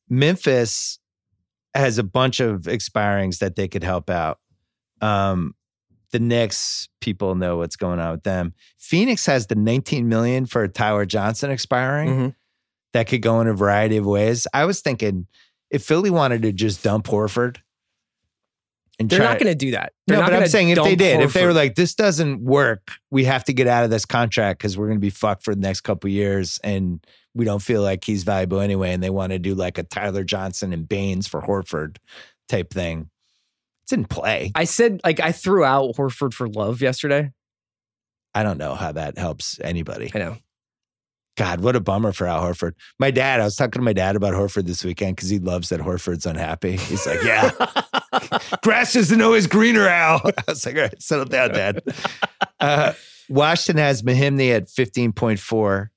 [0.08, 0.98] Memphis
[1.74, 4.38] has a bunch of expirings that they could help out.
[5.00, 5.54] Um,
[6.12, 8.54] the Knicks, people know what's going on with them.
[8.78, 12.08] Phoenix has the 19 million for Tyler Johnson expiring.
[12.08, 12.34] Mhm.
[12.92, 14.46] That could go in a variety of ways.
[14.54, 15.26] I was thinking
[15.70, 17.58] if Philly wanted to just dump Horford
[18.98, 19.92] They're not going to do that.
[20.06, 22.92] They're no, but I'm saying if they did, if they were like, this doesn't work,
[23.10, 25.54] we have to get out of this contract because we're going to be fucked for
[25.54, 27.04] the next couple years, and
[27.34, 30.24] we don't feel like he's valuable anyway, and they want to do like a Tyler
[30.24, 31.98] Johnson and Baynes for Horford
[32.48, 33.10] type thing,
[33.84, 34.52] it's in play.
[34.54, 37.32] I said like I threw out Horford for love yesterday.
[38.34, 40.10] I don't know how that helps anybody.
[40.14, 40.36] I know.
[41.36, 42.72] God, what a bummer for Al Horford.
[42.98, 45.68] My dad, I was talking to my dad about Horford this weekend because he loves
[45.68, 46.76] that Horford's unhappy.
[46.76, 47.50] He's like, yeah,
[48.62, 50.20] grass isn't always greener, Al.
[50.38, 51.82] I was like, all right, settle down, Dad.
[52.60, 52.92] Uh,
[53.28, 55.88] Washington has Mahinmi at 15.4.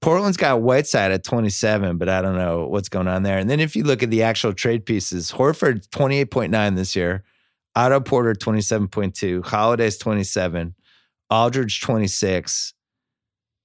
[0.00, 3.38] Portland's got Whiteside at 27, but I don't know what's going on there.
[3.38, 7.24] And then if you look at the actual trade pieces, Horford 28.9 this year,
[7.74, 10.74] Otto Porter 27.2, Holiday's 27,
[11.30, 12.74] Aldridge 26,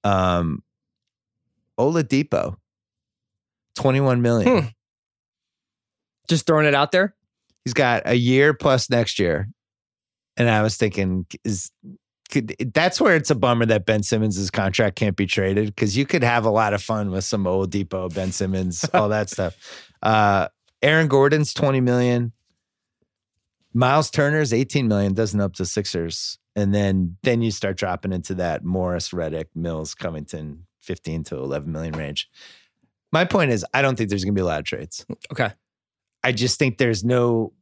[0.02, 0.62] um,
[1.78, 2.56] Oladipo,
[3.74, 4.62] 21 million.
[4.62, 4.66] Hmm.
[6.28, 7.14] Just throwing it out there.
[7.64, 9.48] He's got a year plus next year.
[10.36, 11.70] And I was thinking, is
[12.30, 16.06] could that's where it's a bummer that Ben Simmons' contract can't be traded because you
[16.06, 19.56] could have a lot of fun with some Oladipo, Ben Simmons, all that stuff.
[20.02, 20.48] Uh,
[20.82, 22.32] Aaron Gordon's 20 million.
[23.72, 26.38] Miles Turner's 18 million, doesn't up to Sixers.
[26.56, 31.70] And then then you start dropping into that Morris, Redick, Mills, Covington, 15 to 11
[31.70, 32.28] million range.
[33.12, 35.04] My point is, I don't think there's going to be a lot of trades.
[35.32, 35.50] Okay.
[36.22, 37.52] I just think there's no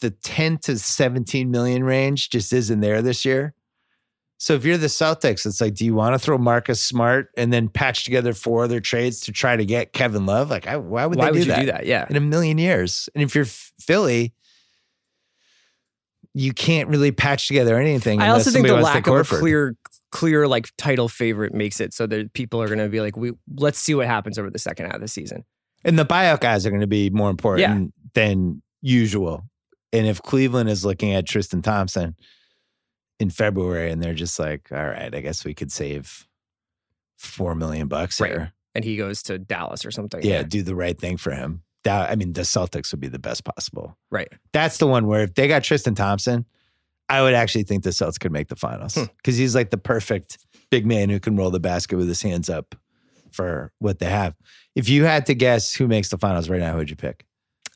[0.00, 3.54] the 10 to 17 million range just isn't there this year.
[4.38, 7.52] So if you're the Celtics, it's like, do you want to throw Marcus Smart and
[7.52, 10.50] then patch together four other trades to try to get Kevin Love?
[10.50, 11.60] Like, I, why would Why they would do you that?
[11.60, 11.86] do that?
[11.86, 12.06] Yeah.
[12.10, 13.08] in a million years?
[13.14, 14.34] And if you're Philly,
[16.34, 18.20] you can't really patch together anything.
[18.20, 19.76] I also think the lack of a clear,
[20.10, 23.34] clear like title favorite makes it so that people are going to be like, we
[23.54, 25.44] let's see what happens over the second half of the season.
[25.84, 29.42] And the buyout guys are going to be more important than usual.
[29.92, 32.16] And if Cleveland is looking at Tristan Thompson
[33.20, 36.26] in February and they're just like, all right, I guess we could save
[37.18, 38.30] four million bucks Right.
[38.30, 38.52] here.
[38.74, 40.22] And he goes to Dallas or something.
[40.24, 41.62] Yeah, do the right thing for him.
[41.86, 43.98] I mean, the Celtics would be the best possible.
[44.10, 44.28] Right.
[44.52, 46.46] That's the one where if they got Tristan Thompson,
[47.08, 49.04] I would actually think the Celtics could make the finals Hmm.
[49.18, 50.38] because he's like the perfect
[50.70, 52.74] big man who can roll the basket with his hands up
[53.32, 54.34] for what they have.
[54.74, 57.24] If you had to guess who makes the finals right now, who'd you pick?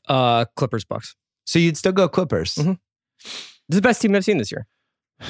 [0.08, 1.16] Uh, Clippers Bucks.
[1.46, 2.54] So you'd still go Clippers.
[2.54, 2.78] Mhm.
[3.22, 3.32] This
[3.70, 4.66] is the best team I've seen this year.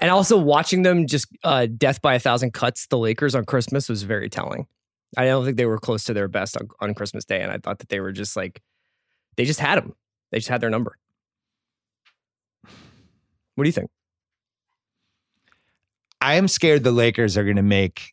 [0.00, 3.88] And also watching them just uh, death by a thousand cuts the Lakers on Christmas
[3.88, 4.68] was very telling.
[5.16, 7.58] I don't think they were close to their best on, on Christmas Day, and I
[7.58, 8.62] thought that they were just like
[9.36, 9.94] they just had them.
[10.30, 10.96] They just had their number.
[13.56, 13.90] What do you think?
[16.20, 18.12] I am scared the Lakers are going to make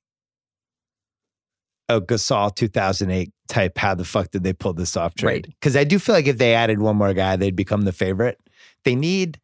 [1.89, 3.78] a Gasol 2008 type.
[3.78, 5.45] How the fuck did they pull this off trade?
[5.48, 5.56] Right.
[5.60, 8.39] Because I do feel like if they added one more guy, they'd become the favorite.
[8.84, 9.39] They need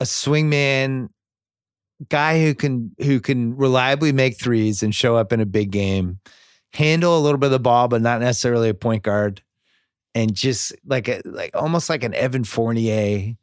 [0.00, 1.08] a swingman
[2.08, 6.18] guy who can who can reliably make threes and show up in a big game,
[6.72, 9.42] handle a little bit of the ball, but not necessarily a point guard,
[10.14, 13.34] and just like a like almost like an Evan Fournier,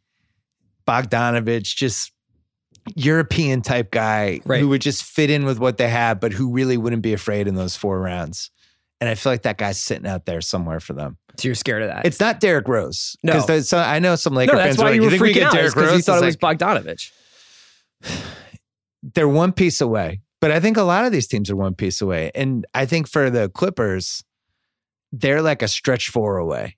[0.88, 2.12] Bogdanovich, just
[2.96, 4.60] European type guy Right.
[4.60, 7.48] who would just fit in with what they have, but who really wouldn't be afraid
[7.48, 8.52] in those four rounds.
[9.00, 11.18] And I feel like that guy's sitting out there somewhere for them.
[11.38, 12.06] So you're scared of that?
[12.06, 13.16] It's not Derrick Rose.
[13.22, 13.34] No.
[13.42, 15.22] Because so, I know some Laker no, fans that's are why like, you were think
[15.22, 17.12] we freaking get out because you thought it was like, Bogdanovich.
[19.04, 20.22] they're one piece away.
[20.40, 22.32] But I think a lot of these teams are one piece away.
[22.36, 24.24] And I think for the Clippers,
[25.12, 26.77] they're like a stretch four away.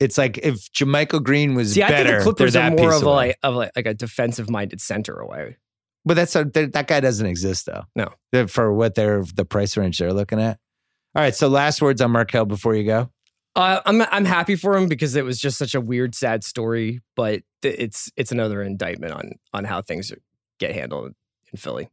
[0.00, 3.02] It's like if JaMychal Green was See, I better, think the Clippers they're more of
[3.02, 3.14] a, away.
[3.14, 5.56] like, of like, like a defensive minded center away.
[6.04, 7.84] But that's a, that guy doesn't exist though.
[7.96, 8.46] No.
[8.46, 10.58] For what they're the price range they're looking at.
[11.14, 13.10] All right, so last words on Markelle before you go.
[13.56, 17.00] Uh, I'm I'm happy for him because it was just such a weird, sad story.
[17.16, 20.12] But it's it's another indictment on on how things
[20.60, 21.12] get handled
[21.52, 21.88] in Philly.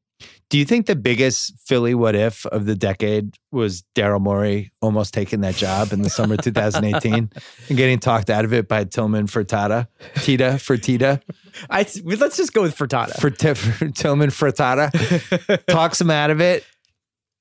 [0.49, 5.13] Do you think the biggest Philly what if of the decade was Daryl Morey almost
[5.13, 7.13] taking that job in the summer of 2018
[7.69, 9.87] and getting talked out of it by Tillman Furtada,
[10.21, 11.21] Tita Fertitta,
[11.69, 13.19] I let's just go with Furtada.
[13.19, 13.29] for
[13.91, 16.63] Tillman Furtada talks him out of it.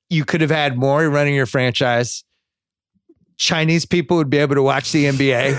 [0.08, 2.24] You could have had Morey running your franchise.
[3.36, 5.58] Chinese people would be able to watch the NBA.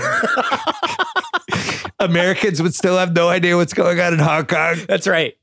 [2.00, 4.76] Americans would still have no idea what's going on in Hong Kong.
[4.88, 5.36] That's right.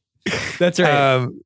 [0.59, 1.15] That's right.
[1.15, 1.41] Um,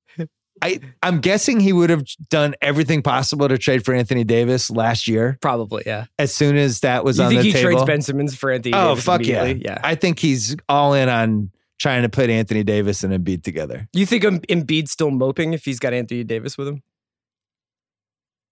[0.62, 5.08] I, I'm guessing he would have done everything possible to trade for Anthony Davis last
[5.08, 5.38] year.
[5.41, 6.06] Probably, yeah.
[6.20, 7.72] As soon as that was you on think the he table.
[7.72, 8.74] trades Ben Simmons for Anthony?
[8.76, 9.46] oh Davis fuck yeah!
[9.46, 9.80] yeah.
[9.84, 13.88] I think he's all in on trying to put Anthony Davis and Embiid together.
[13.93, 16.82] You think Em- Embiid's still moping if he's got Anthony Davis with him?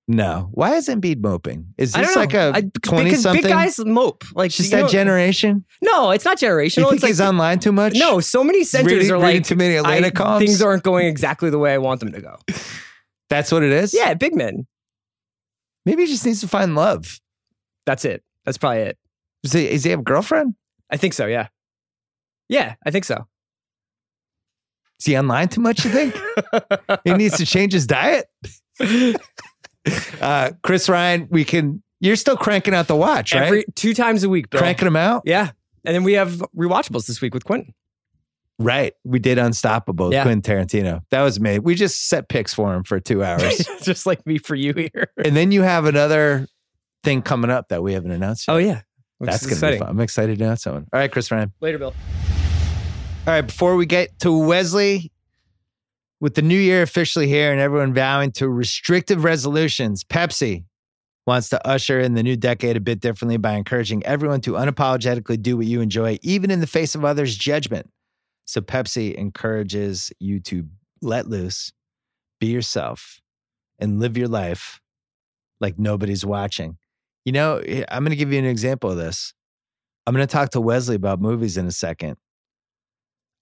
[0.08, 1.74] No, why is Embiid moping?
[1.80, 3.42] Is this like a twenty because something?
[3.42, 4.24] big guys mope.
[4.36, 5.66] Like just you that know- generation.
[5.82, 6.78] No, it's not generational.
[6.78, 7.94] You think It's like he's online too much?
[7.96, 8.20] no.
[8.20, 10.46] So many centers reading, are reading like too many Atlanta I- comps.
[10.46, 12.38] things aren't going exactly the way I want them to go.
[13.32, 13.96] That's what it is.
[13.96, 14.68] Yeah, big men.
[15.88, 17.20] maybe he just needs to find love.
[17.88, 18.24] That's it.
[18.46, 18.98] That's probably it.
[19.42, 20.54] Does he, does he have a girlfriend?
[20.92, 21.26] I think so.
[21.26, 21.48] Yeah.
[22.48, 23.26] Yeah, I think so.
[25.00, 25.84] Is he online too much?
[25.84, 26.16] You think
[27.04, 28.28] he needs to change his diet?
[30.22, 31.82] Uh, Chris Ryan, we can.
[32.00, 33.44] You're still cranking out the watch, right?
[33.44, 34.60] Every two times a week, Bill.
[34.60, 35.24] cranking them out.
[35.26, 35.52] Yeah.
[35.86, 37.74] And then we have rewatchables this week with Quentin.
[38.58, 38.94] Right.
[39.04, 40.14] We did Unstoppable.
[40.14, 40.24] Yeah.
[40.24, 41.02] Quentin Tarantino.
[41.12, 41.60] That was me.
[41.60, 45.12] We just set picks for him for two hours, Just like me for you here.
[45.24, 46.48] and then you have another
[47.04, 48.48] thing coming up that we haven't announced.
[48.48, 48.54] Yet.
[48.54, 48.82] Oh yeah.
[49.18, 49.80] Which That's gonna exciting.
[49.80, 49.90] be fun.
[49.90, 50.88] I'm excited to announce that one.
[50.92, 51.52] All right, Chris Ryan.
[51.62, 51.94] Later, Bill.
[53.28, 55.12] All right, before we get to Wesley,
[56.22, 60.64] With the new year officially here and everyone vowing to restrictive resolutions, Pepsi
[61.28, 65.42] wants to usher in the new decade a bit differently by encouraging everyone to unapologetically
[65.42, 67.90] do what you enjoy, even in the face of others' judgment.
[68.46, 70.68] So, Pepsi encourages you to
[71.02, 71.74] let loose,
[72.40, 73.22] be yourself,
[73.80, 74.80] and live your life
[75.60, 76.78] like nobody's watching.
[77.26, 79.34] You know, eh, I'm going to give you an example of this.
[80.06, 82.18] I'm going to talk to Wesley about movies in a second.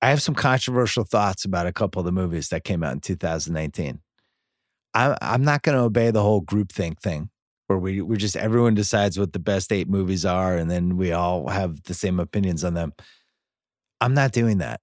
[0.03, 2.99] I have some controversial thoughts about a couple of the movies that came out in
[2.99, 4.01] 2019.
[4.93, 7.29] I'm, I'm not going to obey the whole groupthink thing
[7.67, 11.13] where we, we just everyone decides what the best eight movies are and then we
[11.13, 12.91] all have the same opinions on them.
[14.01, 14.81] I'm not doing that.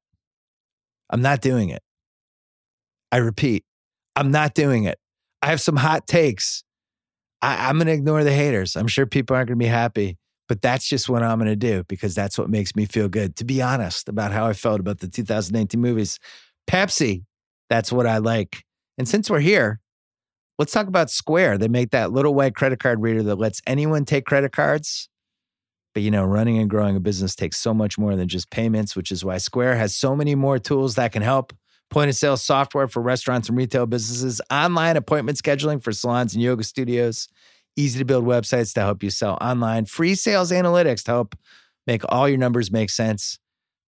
[1.11, 1.83] I'm not doing it.
[3.12, 3.66] I repeat,
[4.16, 4.98] I'm not doing it.
[5.42, 6.64] I have some hot takes.
[7.42, 8.74] I, I'm going to ignore the haters.
[8.74, 10.16] I'm sure people aren't going to be happy,
[10.51, 13.37] but that's just what I'm going to do because that's what makes me feel good.
[13.37, 16.19] To be honest about how I felt about the 2019 movies,
[16.69, 17.23] Pepsi,
[17.69, 18.65] that's what I like.
[18.99, 19.79] And since we're here,
[20.59, 21.59] let's talk about Square.
[21.59, 25.09] They make that little white credit card reader that lets anyone take credit cards.
[25.95, 28.97] But you know, running and growing a business takes so much more than just payments,
[28.97, 31.53] which is why Square has so many more tools that can help
[31.91, 36.43] point of sale software for restaurants and retail businesses, online appointment scheduling for salons and
[36.43, 37.29] yoga studios,
[37.81, 41.37] easy to build websites to help you sell online, free sales analytics to help
[41.87, 43.38] make all your numbers make sense.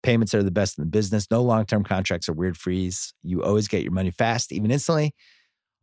[0.04, 1.30] Payments are the best in the business.
[1.30, 3.14] No long term contracts or weird fees.
[3.24, 5.14] You always get your money fast, even instantly.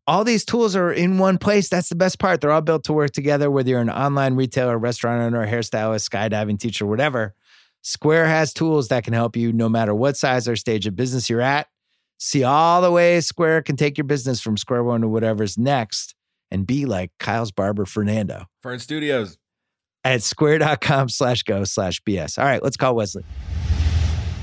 [0.06, 1.68] All these tools are in one place.
[1.68, 2.40] That's the best part.
[2.40, 6.58] They're all built to work together, whether you're an online retailer, restaurant owner, hairstylist, skydiving
[6.58, 7.34] teacher, whatever.
[7.82, 11.28] Square has tools that can help you no matter what size or stage of business
[11.30, 11.68] you're at.
[12.18, 16.16] See all the ways Square can take your business from square one to whatever's next
[16.50, 18.46] and be like Kyle's barber Fernando.
[18.62, 19.38] Fern Studios.
[20.04, 22.38] At square.com slash go slash BS.
[22.38, 23.24] All right, let's call Wesley.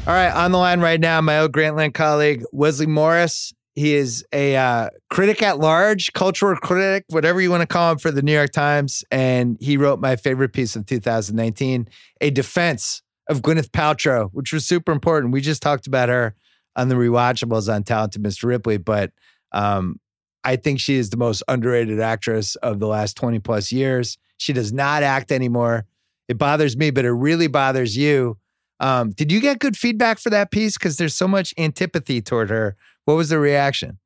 [0.08, 3.54] All right, on the line right now, my old Grantland colleague, Wesley Morris.
[3.74, 7.98] He is a uh, critic at large, cultural critic, whatever you want to call him
[7.98, 9.04] for the New York Times.
[9.12, 11.90] And he wrote my favorite piece of 2019,
[12.22, 15.34] a defense of Gwyneth Paltrow, which was super important.
[15.34, 16.36] We just talked about her
[16.76, 18.46] on the rewatchables on Talented Mr.
[18.46, 19.12] Ripley, but
[19.52, 20.00] um,
[20.46, 24.18] I think she is the most underrated actress of the last 20 plus years.
[24.38, 25.86] She does not act anymore.
[26.28, 28.38] It bothers me, but it really bothers you.
[28.80, 30.78] Um, did you get good feedback for that piece?
[30.78, 32.76] Because there's so much antipathy toward her.
[33.06, 33.98] What was the reaction?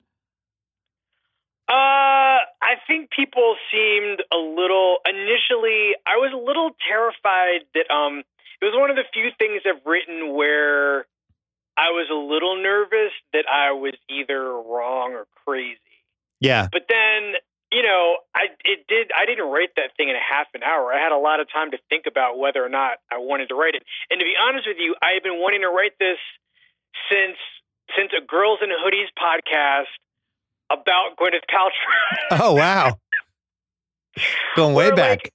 [1.67, 5.93] Uh, I think people seemed a little initially.
[6.07, 8.23] I was a little terrified that um,
[8.61, 11.05] it was one of the few things I've written where
[11.77, 15.79] I was a little nervous that I was either wrong or crazy.
[16.39, 16.67] Yeah.
[16.71, 17.33] But then,
[17.71, 20.93] you know, I it did I didn't write that thing in a half an hour.
[20.93, 23.55] I had a lot of time to think about whether or not I wanted to
[23.55, 23.83] write it.
[24.09, 26.17] And to be honest with you, I've been wanting to write this
[27.09, 27.37] since
[27.97, 29.91] since a Girls in Hoodies podcast
[30.69, 32.39] about Gwyneth Paltrow.
[32.41, 32.99] oh wow.
[34.55, 35.23] Going way back.
[35.23, 35.33] Like,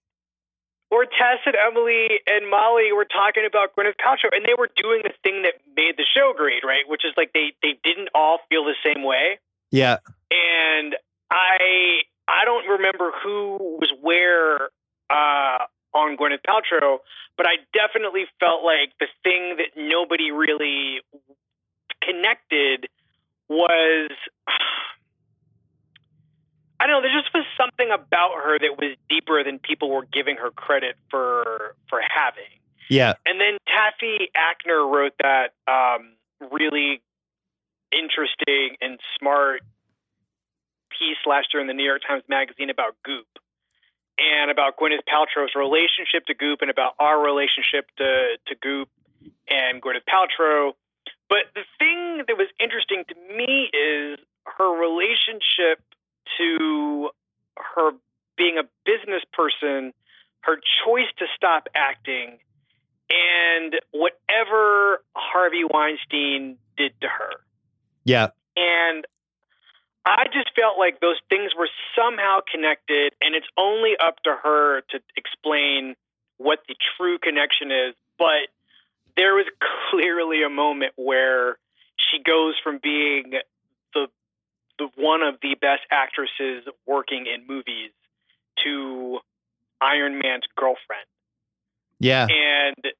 [0.94, 5.02] where Tess and Emily and Molly were talking about Gwyneth Paltrow, and they were doing
[5.02, 6.86] the thing that made the show great, right?
[6.86, 9.42] Which is like they they didn't all feel the same way.
[9.74, 9.98] Yeah.
[10.30, 10.94] And
[11.32, 14.70] I I don't remember who was where
[15.10, 16.98] uh, on Gwyneth Paltrow,
[17.36, 21.00] but I definitely felt like the thing that nobody really
[22.00, 22.88] connected
[23.48, 24.10] was
[26.78, 27.08] I don't know.
[27.08, 30.94] There just was something about her that was deeper than people were giving her credit
[31.10, 32.60] for for having.
[32.88, 33.14] Yeah.
[33.26, 36.12] And then Taffy Akner wrote that um,
[36.52, 37.02] really
[37.94, 39.60] interesting and smart
[40.90, 43.26] piece last year in the New York Times Magazine about Goop
[44.18, 48.88] and about Gwyneth Paltrow's relationship to Goop and about our relationship to to Goop
[49.48, 50.72] and Gwyneth Paltrow.
[51.28, 54.18] But the thing that was interesting to me is
[54.58, 55.82] her relationship
[56.38, 57.10] to
[57.56, 57.92] her
[58.36, 59.92] being a business person,
[60.42, 62.38] her choice to stop acting,
[63.10, 67.40] and whatever Harvey Weinstein did to her.
[68.04, 68.28] Yeah.
[68.56, 69.06] And
[70.06, 74.82] I just felt like those things were somehow connected, and it's only up to her
[74.90, 75.94] to explain
[76.36, 77.94] what the true connection is.
[78.18, 78.52] But
[79.16, 79.46] there was
[79.90, 81.56] clearly a moment where
[81.96, 83.32] she goes from being
[83.94, 84.08] the
[84.78, 87.90] the one of the best actresses working in movies
[88.64, 89.20] to
[89.80, 91.06] Iron Man's girlfriend.
[91.98, 92.26] Yeah.
[92.28, 92.92] And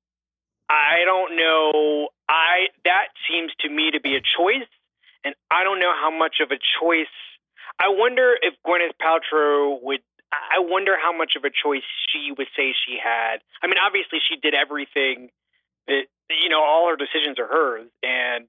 [0.70, 4.68] I don't know I that seems to me to be a choice
[5.24, 7.12] and I don't know how much of a choice
[7.78, 10.00] I wonder if Gwyneth Paltrow would
[10.32, 13.38] I wonder how much of a choice she would say she had.
[13.62, 15.30] I mean obviously she did everything
[15.86, 18.48] that you know all her decisions are hers and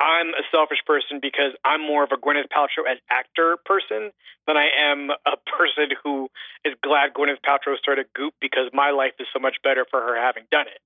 [0.00, 4.10] I'm a selfish person because I'm more of a Gwyneth Paltrow as actor person
[4.46, 6.28] than I am a person who
[6.64, 10.20] is glad Gwyneth Paltrow started Goop because my life is so much better for her
[10.20, 10.80] having done it.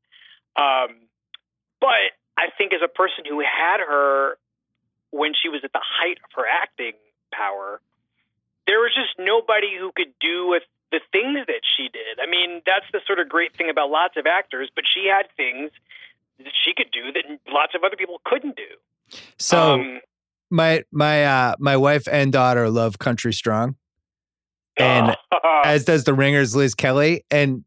[0.61, 1.09] Um,
[1.81, 4.37] but I think as a person who had her
[5.29, 6.97] when she was at the height of her acting
[7.31, 7.83] power,
[8.67, 12.17] there was just nobody who could do with the things that she did.
[12.17, 15.29] I mean, that's the sort of great thing about lots of actors, but she had
[15.37, 15.71] things
[16.39, 19.19] that she could do that lots of other people couldn't do.
[19.39, 20.01] So um,
[20.51, 23.77] my my uh my wife and daughter love Country Strong.
[24.79, 25.15] And
[25.65, 27.65] as does the Ringers Liz Kelly and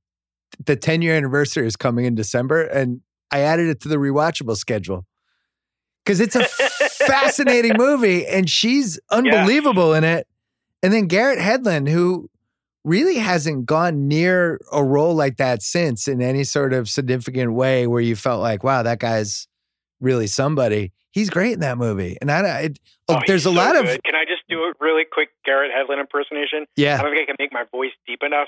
[0.65, 4.57] the 10 year anniversary is coming in December and I added it to the rewatchable
[4.57, 5.05] schedule.
[6.05, 6.47] Cuz it's a
[7.07, 9.97] fascinating movie and she's unbelievable yeah.
[9.97, 10.27] in it.
[10.83, 12.29] And then Garrett Hedlund who
[12.83, 17.85] really hasn't gone near a role like that since in any sort of significant way
[17.85, 19.47] where you felt like wow that guy's
[19.99, 22.17] really somebody he's great in that movie.
[22.19, 23.97] And I, it, oh, there's a so lot good.
[23.97, 24.03] of.
[24.03, 26.65] Can I just do a really quick Garrett Hedlund impersonation?
[26.75, 26.97] Yeah.
[26.97, 28.47] I don't think I can make my voice deep enough.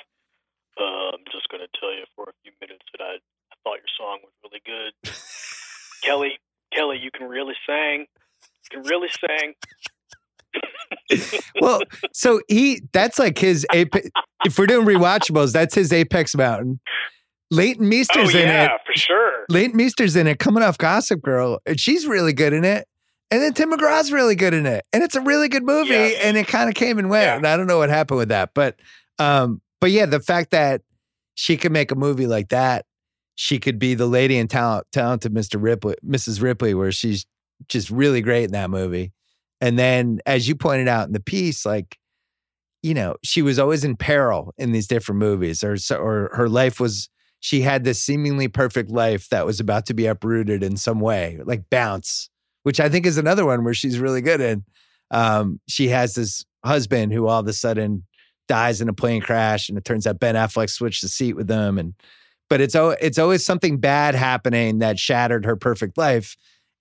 [0.79, 3.77] Uh, I'm just going to tell you for a few minutes that I, I thought
[3.77, 4.93] your song was really good.
[6.03, 6.39] Kelly,
[6.73, 8.07] Kelly, you can really sing.
[8.71, 9.53] You can really sing.
[11.61, 11.81] well,
[12.13, 14.09] so he that's like his apex.
[14.45, 16.79] if we're doing rewatchables, that's his apex mountain.
[17.51, 18.71] Leighton Meester's oh, in yeah, it.
[18.85, 19.45] for sure.
[19.49, 22.87] Leighton Meester's in it, coming off Gossip Girl, and she's really good in it.
[23.29, 25.89] And then Tim McGraw's really good in it, and it's a really good movie.
[25.89, 26.21] Yes.
[26.23, 27.25] And it kind of came and went.
[27.25, 27.37] Yeah.
[27.37, 28.79] And I don't know what happened with that, but
[29.19, 30.81] um, but yeah, the fact that
[31.35, 32.85] she could make a movie like that,
[33.35, 35.61] she could be the lady in talent, talented Mr.
[35.61, 36.41] Ripley, Mrs.
[36.41, 37.25] Ripley, where she's
[37.67, 39.13] just really great in that movie.
[39.61, 41.97] And then, as you pointed out in the piece, like
[42.83, 46.79] you know, she was always in peril in these different movies, or or her life
[46.79, 50.99] was she had this seemingly perfect life that was about to be uprooted in some
[50.99, 52.29] way, like Bounce,
[52.63, 54.63] which I think is another one where she's really good in.
[55.11, 58.03] Um, she has this husband who all of a sudden
[58.47, 61.47] dies in a plane crash, and it turns out Ben Affleck switched the seat with
[61.47, 61.93] them, and
[62.49, 66.35] but it's it's always something bad happening that shattered her perfect life,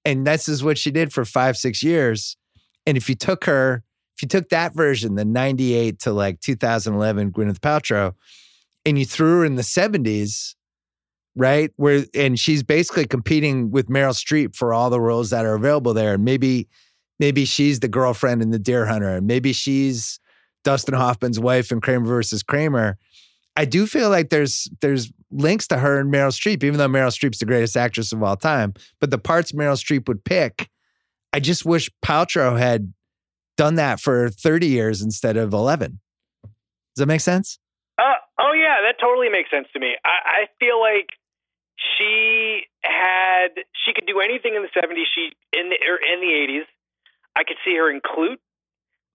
[0.04, 2.36] and this is what she did for five six years.
[2.86, 3.84] And if you took her,
[4.16, 8.14] if you took that version, the '98 to like 2011 Gwyneth Paltrow,
[8.84, 10.54] and you threw her in the 70s,
[11.36, 11.70] right?
[11.76, 15.94] Where and she's basically competing with Meryl Streep for all the roles that are available
[15.94, 16.14] there.
[16.14, 16.68] And maybe
[17.18, 20.18] maybe she's the girlfriend in the Deer Hunter, and maybe she's
[20.64, 22.98] Dustin Hoffman's wife in Kramer versus Kramer.
[23.56, 27.08] I do feel like there's there's links to her and Meryl Streep, even though Meryl
[27.08, 28.74] Streep's the greatest actress of all time.
[29.00, 30.68] But the parts Meryl Streep would pick,
[31.32, 32.92] I just wish Paltrow had
[33.56, 36.00] done that for 30 years instead of 11.
[36.42, 36.50] Does
[36.96, 37.58] that make sense?
[37.98, 39.96] Uh, oh yeah, that totally makes sense to me.
[40.04, 41.08] I, I feel like
[41.96, 45.06] she had she could do anything in the seventies.
[45.14, 46.66] She in the er, in the eighties.
[47.34, 48.40] I could see her in Klute.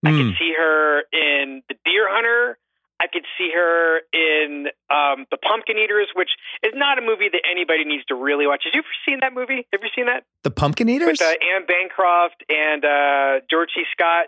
[0.05, 0.39] I could hmm.
[0.39, 2.57] see her in The Deer Hunter.
[2.99, 6.31] I could see her in um, The Pumpkin Eaters, which
[6.63, 8.63] is not a movie that anybody needs to really watch.
[8.65, 9.67] Have you ever seen that movie?
[9.71, 10.23] Have you seen that?
[10.43, 11.19] The Pumpkin Eaters?
[11.19, 13.83] With uh, Anne Bancroft and uh, George C.
[13.91, 14.27] Scott.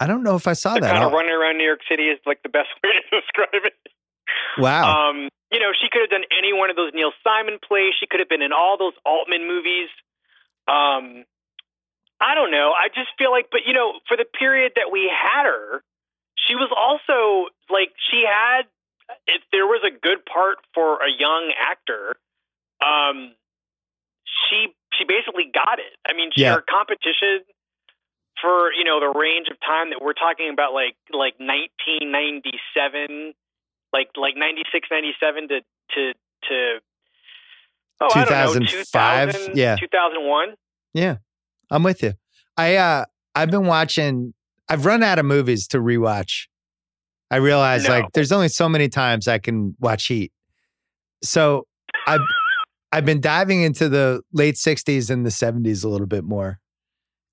[0.00, 0.92] I don't know if I saw the that.
[0.92, 3.74] Kind of running around New York City is like the best way to describe it.
[4.58, 5.10] Wow.
[5.10, 7.92] Um, you know, she could have done any one of those Neil Simon plays.
[8.00, 9.88] She could have been in all those Altman movies.
[10.66, 11.24] Um,
[12.20, 12.72] I don't know.
[12.72, 15.82] I just feel like, but you know, for the period that we had her,
[16.46, 18.62] she was also like she had.
[19.28, 22.16] If there was a good part for a young actor,
[22.82, 23.34] um,
[24.26, 25.94] she she basically got it.
[26.02, 26.54] I mean, she, yeah.
[26.54, 27.46] her competition
[28.42, 33.34] for you know the range of time that we're talking about, like like 1997
[33.92, 35.60] like like 96, 97 to
[35.94, 36.12] to
[36.48, 36.78] to
[38.00, 40.54] oh, 2005, 2000, yeah, 2001.
[40.92, 41.16] Yeah,
[41.70, 42.14] I'm with you.
[42.56, 44.34] I uh I've been watching.
[44.68, 46.46] I've run out of movies to rewatch.
[47.30, 47.90] I realize no.
[47.90, 50.32] like there's only so many times I can watch Heat.
[51.22, 51.66] So
[52.06, 52.20] I've
[52.92, 56.60] I've been diving into the late 60s and the 70s a little bit more.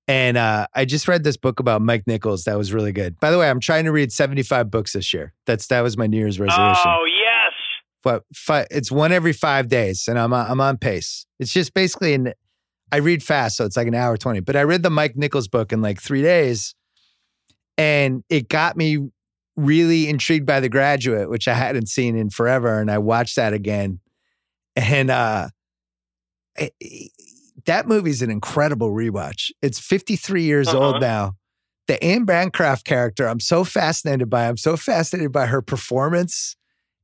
[0.06, 3.18] And uh, I just read this book about Mike Nichols that was really good.
[3.20, 5.32] By the way, I'm trying to read 75 books this year.
[5.46, 6.82] That's that was my New Year's resolution.
[6.86, 7.52] Oh yes.
[8.02, 11.24] But fi- it's one every five days, and I'm I'm on pace.
[11.38, 12.34] It's just basically an
[12.92, 14.40] I read fast, so it's like an hour twenty.
[14.40, 16.74] But I read the Mike Nichols book in like three days,
[17.76, 19.10] and it got me
[19.56, 23.52] really intrigued by The Graduate, which I hadn't seen in forever, and I watched that
[23.52, 24.00] again,
[24.76, 25.48] and uh,
[26.56, 26.72] it,
[27.66, 29.50] that movie's an incredible rewatch.
[29.62, 30.78] It's 53 years uh-huh.
[30.78, 31.34] old now.
[31.86, 34.48] The Anne Bancroft character, I'm so fascinated by.
[34.48, 36.56] I'm so fascinated by her performance.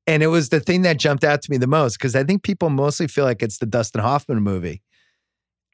[0.06, 2.42] And it was the thing that jumped out to me the most because I think
[2.42, 4.82] people mostly feel like it's the Dustin Hoffman movie.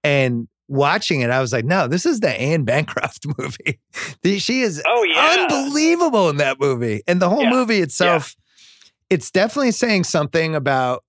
[0.03, 3.81] And watching it, I was like, no, this is the Anne Bancroft movie.
[4.39, 5.47] She is Oh yeah.
[5.49, 7.03] unbelievable in that movie.
[7.07, 7.51] And the whole Yeah.
[7.51, 8.35] movie itself,
[9.11, 11.05] it's definitely saying something about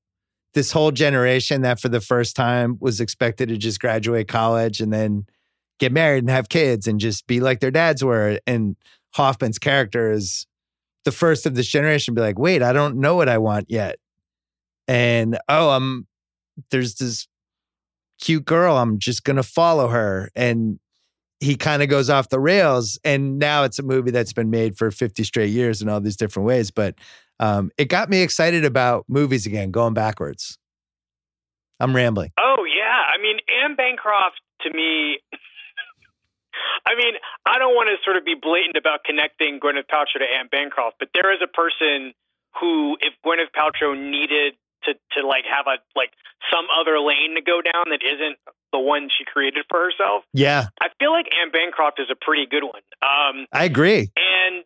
[0.53, 4.91] this whole generation that for the first time was expected to just graduate college and
[4.93, 5.25] then
[5.79, 8.39] get married and have kids and just be like their dads were.
[8.47, 8.75] And
[9.15, 10.47] Hoffman's character is
[11.05, 13.69] the first of this generation to be like, wait, I don't know what I want
[13.69, 13.97] yet.
[14.87, 16.07] And oh, I'm
[16.71, 17.27] there's this
[18.19, 18.77] cute girl.
[18.77, 20.29] I'm just gonna follow her.
[20.35, 20.79] And
[21.39, 22.99] he kind of goes off the rails.
[23.03, 26.17] And now it's a movie that's been made for 50 straight years in all these
[26.17, 26.71] different ways.
[26.71, 26.95] But
[27.39, 30.57] um, it got me excited about movies again, going backwards.
[31.79, 32.31] I'm rambling.
[32.39, 35.19] Oh yeah, I mean Anne Bancroft to me.
[36.85, 37.13] I mean,
[37.45, 40.97] I don't want to sort of be blatant about connecting Gwyneth Paltrow to Anne Bancroft,
[40.97, 42.13] but there is a person
[42.59, 46.11] who, if Gwyneth Paltrow needed to to like have a like
[46.51, 48.37] some other lane to go down that isn't
[48.71, 52.45] the one she created for herself, Yeah, I feel like Anne Bancroft is a pretty
[52.45, 52.83] good one.
[53.01, 54.11] Um, I agree.
[54.17, 54.63] and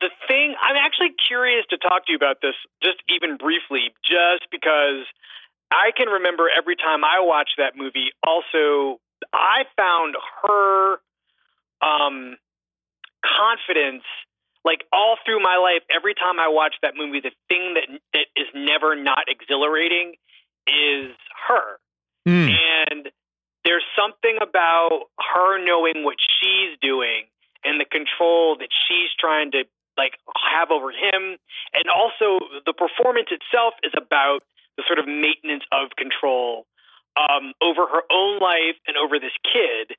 [0.00, 4.50] the thing, I'm actually curious to talk to you about this, just even briefly, just
[4.50, 5.06] because
[5.70, 8.10] I can remember every time I watched that movie.
[8.22, 9.00] Also,
[9.32, 10.98] I found her
[11.80, 12.36] um,
[13.24, 14.04] confidence,
[14.64, 15.82] like all through my life.
[15.94, 20.14] Every time I watch that movie, the thing that that is never not exhilarating
[20.66, 21.12] is
[21.48, 21.78] her.
[22.26, 22.50] Mm,
[22.90, 23.10] And
[23.64, 27.24] there's something about her knowing what she's doing
[27.64, 29.64] and the control that she's trying to
[29.96, 31.36] like have over him.
[31.72, 34.40] And also the performance itself is about
[34.76, 36.66] the sort of maintenance of control
[37.16, 39.96] um, over her own life and over this kid.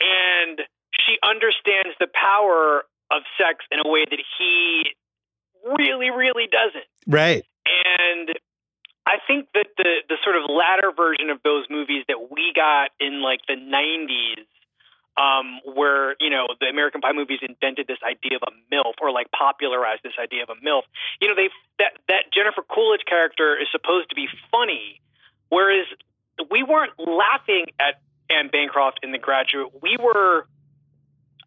[0.00, 0.60] And
[0.92, 4.84] she understands the power of sex in a way that he
[5.64, 6.86] really, really doesn't.
[7.06, 7.44] right.
[7.66, 8.30] And
[9.06, 12.90] I think that the the sort of latter version of those movies that we got
[13.00, 14.44] in like the '90s,
[15.16, 19.10] um, where you know the American Pie movies invented this idea of a MILF or
[19.10, 20.82] like popularized this idea of a MILF.
[21.20, 21.48] You know, they
[21.78, 25.00] that that Jennifer Coolidge character is supposed to be funny,
[25.48, 25.86] whereas
[26.50, 28.00] we weren't laughing at
[28.30, 29.72] Anne Bancroft in The Graduate.
[29.82, 30.46] We were,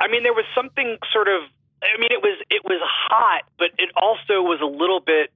[0.02, 1.42] I mean, there was something sort of.
[1.84, 5.32] I mean, it was it was hot, but it also was a little bit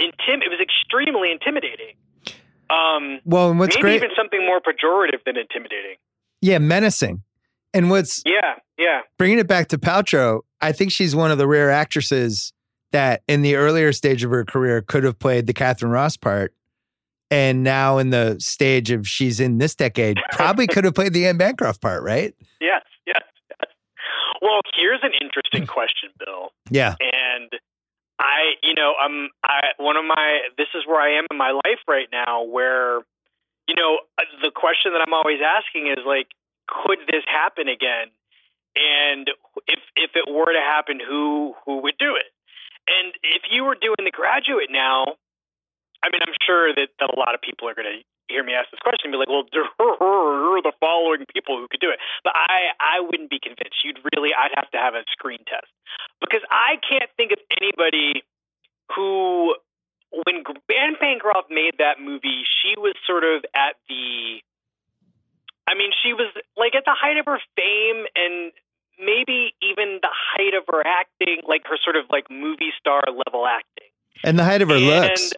[0.00, 0.42] intim.
[0.42, 1.96] It was extremely intimidating.
[2.70, 5.96] Um, Well, and what's maybe great, even something more pejorative than intimidating.
[6.40, 7.22] yeah, menacing.
[7.74, 9.00] And what's Yeah, yeah.
[9.18, 12.52] bringing it back to Paltrow, I think she's one of the rare actresses
[12.92, 16.54] that in the earlier stage of her career could have played the Katharine Ross part.
[17.30, 21.26] And now in the stage of she's in this decade, probably could have played the
[21.26, 22.34] Anne Bancroft part, right?
[22.60, 22.81] Yes.
[24.42, 26.50] Well, here's an interesting question, Bill.
[26.68, 26.96] Yeah.
[26.98, 27.48] And
[28.18, 31.52] I, you know, um, I one of my this is where I am in my
[31.52, 33.06] life right now, where,
[33.68, 34.02] you know,
[34.42, 36.26] the question that I'm always asking is like,
[36.66, 38.10] could this happen again?
[38.74, 39.30] And
[39.68, 42.26] if if it were to happen, who who would do it?
[42.90, 45.04] And if you were doing The Graduate now,
[46.02, 48.54] I mean, I'm sure that, that a lot of people are going to hear me
[48.54, 51.90] ask this question and be like, well, there are the following people who could do
[51.90, 51.98] it.
[52.24, 53.82] But I, I wouldn't be convinced.
[53.84, 55.68] You'd really, I'd have to have a screen test
[56.20, 58.22] because I can't think of anybody
[58.94, 59.54] who,
[60.26, 64.40] when Anne Bancroft made that movie, she was sort of at the,
[65.68, 68.52] I mean, she was like at the height of her fame and
[68.98, 73.46] maybe even the height of her acting, like her sort of like movie star level
[73.46, 73.88] acting.
[74.24, 75.32] And the height of her And- looks.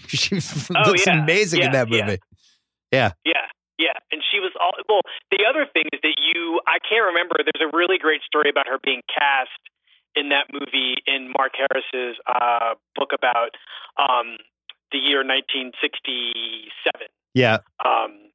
[0.08, 0.36] She
[0.76, 1.22] Oh, looks yeah.
[1.22, 2.04] amazing in Yeah, that yeah.
[2.06, 2.18] movie.
[2.92, 3.46] Yeah, yeah.
[3.78, 3.92] Yeah.
[4.12, 5.00] And she was all well.
[5.30, 7.36] The other thing is that you, I can't remember.
[7.38, 9.56] There's a really great story about her being cast
[10.16, 13.56] in that movie in Mark Harris's uh, book about
[13.96, 14.36] um,
[14.92, 17.08] the year 1967.
[17.34, 17.58] Yeah.
[17.84, 18.28] Um,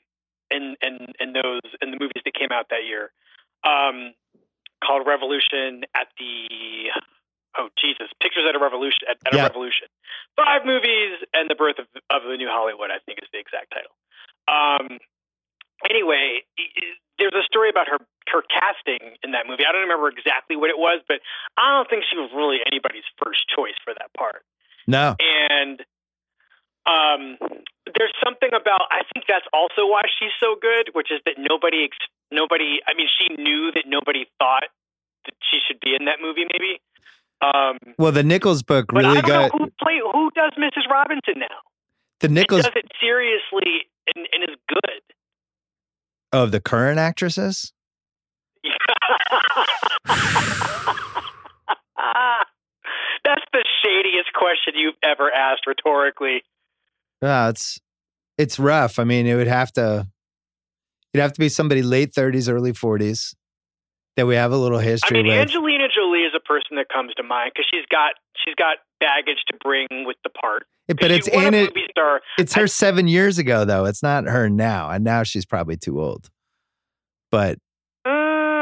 [0.49, 3.11] and and and those and the movies that came out that year,
[3.63, 4.13] um,
[4.83, 6.89] called Revolution at the
[7.57, 9.45] oh Jesus, Pictures at a Revolution at, at Yeah.
[9.45, 9.87] a Revolution.
[10.35, 12.91] Five movies and the birth of of the new Hollywood.
[12.91, 13.93] I think is the exact title.
[14.47, 14.99] Um,
[15.89, 16.43] anyway,
[17.19, 19.63] there's a story about her her casting in that movie.
[19.67, 21.21] I don't remember exactly what it was, but
[21.57, 24.43] I don't think she was really anybody's first choice for that part.
[24.87, 25.15] No.
[25.19, 25.81] And
[26.85, 27.37] um,
[27.97, 31.89] there's something about I think that's also why she's so good, which is that nobody
[32.31, 32.79] nobody.
[32.87, 34.69] I mean, she knew that nobody thought
[35.25, 36.45] that she should be in that movie.
[36.51, 36.81] Maybe.
[37.41, 40.51] Um, Well, the Nichols book but really I don't got know who play who does
[40.57, 40.89] Mrs.
[40.89, 41.57] Robinson now.
[42.21, 45.01] the Nichols does it seriously and, and is good.
[46.31, 47.73] of the current actresses.
[53.23, 56.43] That's the shadiest question you've ever asked rhetorically.
[57.21, 57.79] Yeah, it's
[58.37, 58.99] it's rough.
[58.99, 60.07] I mean, it would have to
[61.15, 63.35] You'd have to be somebody late 30s, early 40s
[64.17, 65.19] that we have a little history.
[65.19, 65.39] I mean, with.
[65.47, 69.57] Angelina Jolie is person that comes to mind because she's got she's got baggage to
[69.63, 70.67] bring with the part.
[70.87, 72.21] But it's Anna, movie star.
[72.37, 73.85] it's her seven years ago though.
[73.85, 76.29] It's not her now, and now she's probably too old.
[77.31, 77.57] But
[78.05, 78.09] Uh,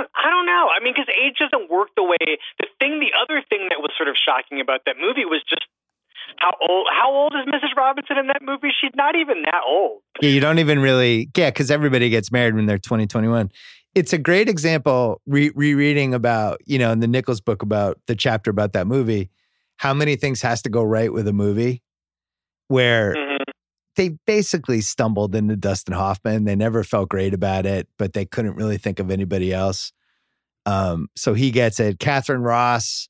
[0.08, 0.70] I don't know.
[0.74, 2.38] I mean, because age doesn't work the way.
[2.60, 5.66] The thing, the other thing that was sort of shocking about that movie was just
[6.38, 6.88] how old.
[6.92, 7.76] How old is Mrs.
[7.76, 8.70] Robinson in that movie?
[8.80, 10.02] She's not even that old.
[10.22, 13.52] yeah, you don't even really yeah, because everybody gets married when they're 20, 21.
[13.96, 18.16] It's a great example re- rereading about you know in the Nichols book about the
[18.16, 19.30] chapter about that movie,
[19.78, 21.82] how many things has to go right with a movie,
[22.68, 23.38] where Mhm.
[23.96, 26.46] they basically stumbled into Dustin Hoffman.
[26.46, 29.91] They never felt great about it, but they couldn't really think of anybody else.
[30.66, 32.00] Um, so he gets it.
[32.00, 33.10] Katharine Ross,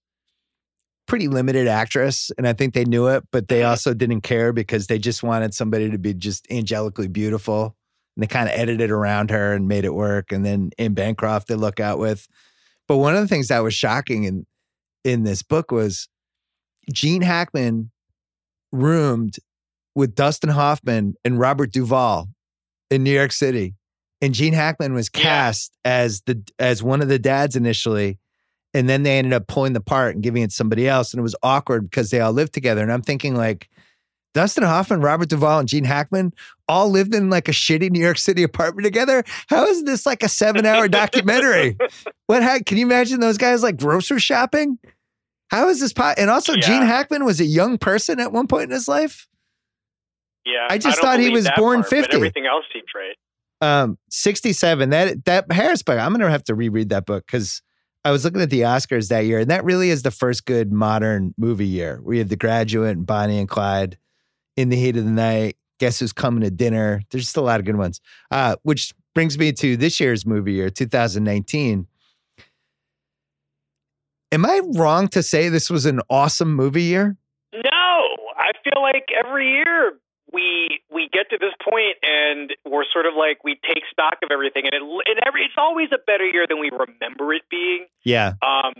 [1.08, 4.88] pretty limited actress, and I think they knew it, but they also didn't care because
[4.88, 7.78] they just wanted somebody to be just angelically beautiful.
[8.16, 10.32] And they kind of edited around her and made it work.
[10.32, 12.28] And then in Bancroft, they look out with.
[12.88, 14.46] But one of the things that was shocking in
[15.04, 16.08] in this book was
[16.92, 17.92] Gene Hackman
[18.72, 19.38] roomed
[19.96, 22.30] with Dustin Hoffman and Robert Duvall
[22.90, 23.76] in New York City.
[24.22, 25.22] And Gene Hackman was Yeah.
[25.22, 28.20] cast as the as one of the dads initially.
[28.74, 31.14] And then they ended up pulling the part and giving it to somebody else.
[31.14, 32.82] And it was awkward because they all lived together.
[32.82, 33.70] And I'm thinking like
[34.34, 36.34] Dustin Hoffman, Robert Duvall, and Gene Hackman
[36.68, 39.24] all lived in like a shitty New York City apartment together.
[39.48, 41.78] How is this like a seven hour documentary?
[42.28, 44.80] What ha- can you imagine those guys like grocery shopping?
[45.50, 46.16] How is this pot?
[46.18, 46.62] And also, Yeah.
[46.62, 49.28] Gene Hackman was a young person at one point in his life.
[50.46, 52.16] Yeah, I just don't thought he was born part, 50.
[52.16, 53.16] Everything else seems right.
[53.62, 54.90] Um, 67.
[54.90, 57.62] That that Harris book, I'm gonna have to reread that book because
[58.04, 60.74] I was looking at the Oscars that year, and that really is the first good
[60.74, 62.02] modern movie year.
[62.04, 63.98] We have The Graduate and Bonnie and Clyde,
[64.56, 67.02] In the Heat of the Night, Guess Who's Coming to Dinner.
[67.10, 68.00] There's just a lot of good ones.
[68.32, 71.88] Uh, which brings me to this year's movie year, 2019.
[74.32, 77.16] Am I wrong to say this was an awesome movie year?
[77.54, 77.62] No,
[78.36, 79.94] I feel like every year
[80.32, 84.30] we we get to this point and we're sort of like we take stock of
[84.32, 87.86] everything, and it and every it's always a better year than we remember it being.
[88.04, 88.34] Yeah.
[88.42, 88.74] Um,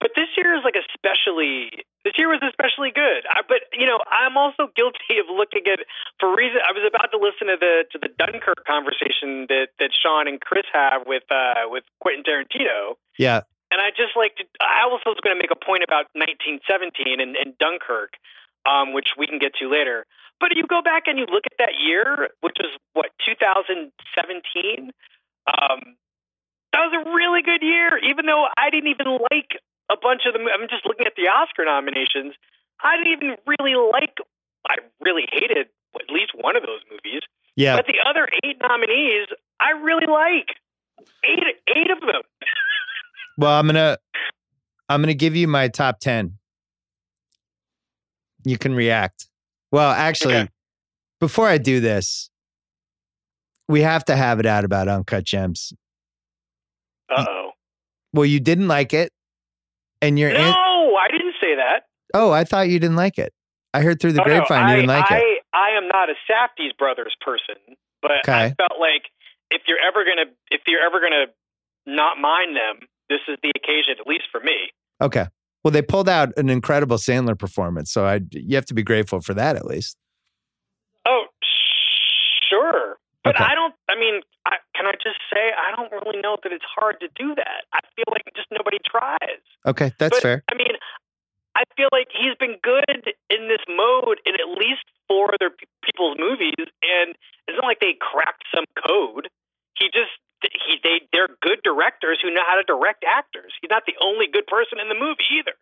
[0.00, 3.26] but this year is like especially this year was especially good.
[3.26, 5.82] I, but you know, I'm also guilty of looking at
[6.22, 6.62] for reason.
[6.62, 10.38] I was about to listen to the to the Dunkirk conversation that that Sean and
[10.38, 12.94] Chris have with uh, with Quentin Tarantino.
[13.18, 13.42] Yeah.
[13.74, 17.18] And I just like to, I also was going to make a point about 1917
[17.18, 18.14] and, and Dunkirk,
[18.62, 20.06] um, which we can get to later.
[20.38, 23.90] But you go back and you look at that year, which was what 2017.
[25.50, 25.98] Um,
[26.70, 29.58] that was a really good year, even though I didn't even like
[29.90, 30.42] a bunch of them.
[30.52, 32.34] I'm just looking at the Oscar nominations.
[32.82, 34.16] I didn't even really like.
[34.68, 37.22] I really hated at least one of those movies.
[37.56, 37.76] Yeah.
[37.76, 39.28] But the other eight nominees,
[39.60, 40.48] I really like.
[41.24, 41.42] Eight,
[41.76, 42.22] eight of them.
[43.38, 43.98] Well, I'm gonna
[44.88, 46.38] I'm gonna give you my top ten.
[48.46, 49.26] You can react.
[49.70, 50.48] Well, actually, Okay.
[51.20, 52.30] before I do this,
[53.68, 55.74] we have to have it out about Uncut Gems.
[57.14, 57.50] Uh oh.
[58.14, 59.12] Well, you didn't like it,
[60.06, 60.52] and you're No, in-
[60.98, 61.84] I didn't say that.
[62.14, 63.32] oh, I thought you didn't like it.
[63.74, 65.42] I heard through the Oh, no, grapevine I, you didn't like I, it.
[65.52, 67.56] I am not a Safdie's brothers person,
[68.02, 69.02] but I felt like
[69.50, 71.26] if you're ever gonna if you're ever gonna
[71.86, 74.70] not mind them, this is the occasion, at least for me.
[75.00, 75.26] Okay.
[75.62, 79.20] Well, they pulled out an incredible Sandler performance, so I you have to be grateful
[79.20, 79.96] for that at least.
[81.06, 81.24] Oh,
[82.48, 82.96] sure.
[83.24, 83.44] But Okay.
[83.44, 83.74] I don't.
[83.96, 87.08] I mean, I, can I just say I don't really know that it's hard to
[87.16, 87.64] do that.
[87.72, 89.40] I feel like just nobody tries.
[89.64, 90.44] Okay, that's but, fair.
[90.52, 90.76] I mean,
[91.56, 92.84] I feel like he's been good
[93.32, 97.16] in this mode in at least four other pe- people's movies, and
[97.48, 99.32] it's not like they cracked some code.
[99.80, 100.12] He just
[100.44, 103.56] he they they're good directors who know how to direct actors.
[103.60, 105.56] He's not the only good person in the movie either.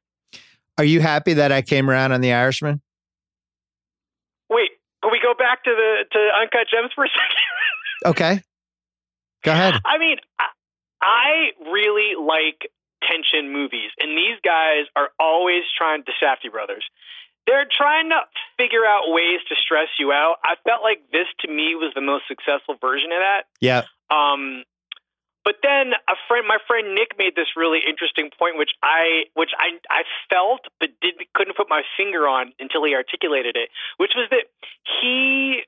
[0.76, 2.82] Are you happy that I came around on The Irishman?
[4.50, 4.70] Wait,
[5.04, 8.10] can we go back to the to Uncut Gems for a second?
[8.10, 8.42] Okay.
[9.44, 9.76] Go ahead.
[9.84, 10.16] I mean,
[11.02, 12.72] I, really like
[13.04, 16.02] tension movies, and these guys are always trying.
[16.06, 16.84] The Safdie brothers,
[17.46, 18.24] they're trying to
[18.56, 20.36] figure out ways to stress you out.
[20.42, 23.42] I felt like this to me was the most successful version of that.
[23.60, 23.84] Yeah.
[24.08, 24.64] Um,
[25.44, 29.50] but then a friend, my friend Nick, made this really interesting point, which I, which
[29.58, 33.68] I, I felt but didn't couldn't put my finger on until he articulated it,
[33.98, 34.46] which was that
[35.00, 35.62] he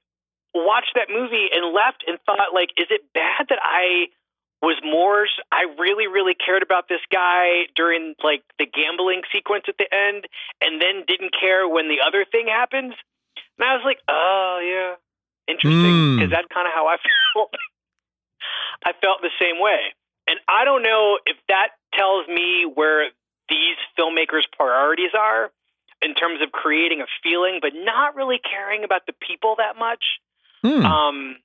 [0.54, 4.08] watched that movie and left and thought, like, is it bad that I
[4.62, 5.26] was more?
[5.52, 10.24] I really, really cared about this guy during like the gambling sequence at the end,
[10.64, 12.94] and then didn't care when the other thing happens.
[13.58, 14.96] And I was like, oh yeah,
[15.52, 16.16] interesting, Mm.
[16.16, 16.96] because that's kind of how I
[17.34, 17.52] felt.
[18.84, 19.94] I felt the same way.
[20.28, 23.10] And I don't know if that tells me where
[23.48, 25.50] these filmmakers' priorities are
[26.02, 30.04] in terms of creating a feeling, but not really caring about the people that much.
[30.62, 30.84] Hmm.
[30.84, 31.36] Um,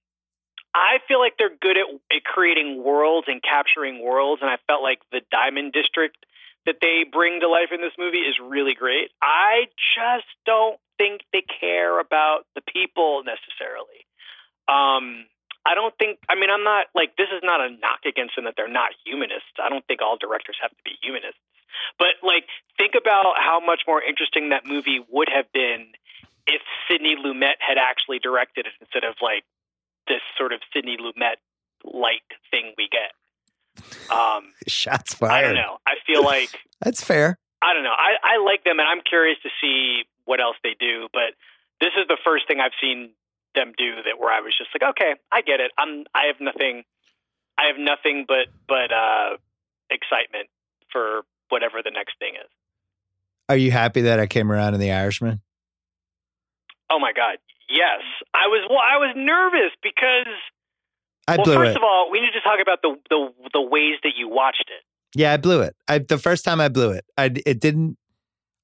[0.74, 4.82] I feel like they're good at, at creating worlds and capturing worlds, and I felt
[4.82, 6.18] like the Diamond District
[6.66, 9.12] that they bring to life in this movie is really great.
[9.22, 9.66] I
[9.98, 14.06] just don't think they care about the people necessarily.
[14.68, 15.26] Um,
[15.66, 16.20] I don't think.
[16.30, 18.92] I mean, I'm not like this is not a knock against them that they're not
[19.06, 19.58] humanists.
[19.62, 21.40] I don't think all directors have to be humanists.
[21.98, 22.46] But like,
[22.78, 25.94] think about how much more interesting that movie would have been
[26.48, 29.44] if Sidney Lumet had actually directed it instead of like
[30.08, 31.38] this sort of Sidney Lumet
[31.84, 33.14] light thing we get.
[34.12, 35.32] Um, Shots fired.
[35.32, 35.78] I don't know.
[35.86, 36.50] I feel like
[36.82, 37.38] That's fair.
[37.62, 37.94] I don't know.
[37.96, 41.08] I, I like them, and I'm curious to see what else they do.
[41.14, 41.38] But
[41.80, 43.12] this is the first thing I've seen
[43.56, 45.72] them do that where I was just like, okay, I get it.
[45.78, 46.84] I'm I have nothing.
[47.58, 49.38] I have nothing but but uh,
[49.90, 50.50] excitement
[50.92, 52.50] for whatever the next thing is.
[53.50, 55.42] Are you happy that I came around in The Irishman?
[56.90, 57.38] Oh my god,
[57.70, 58.02] yes.
[58.34, 58.80] I was well.
[58.80, 60.32] I was nervous because
[61.28, 61.78] I well, blew first it.
[61.78, 64.84] of all, we need to talk about the the the ways that you watched it.
[65.16, 65.76] Yeah, I blew it.
[65.88, 67.06] I the first time I blew it.
[67.18, 67.98] I it didn't.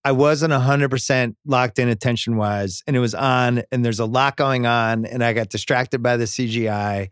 [0.08, 4.06] I wasn't hundred percent locked in attention wise, and it was on, and there's a
[4.06, 7.10] lot going on, and I got distracted by the CGI,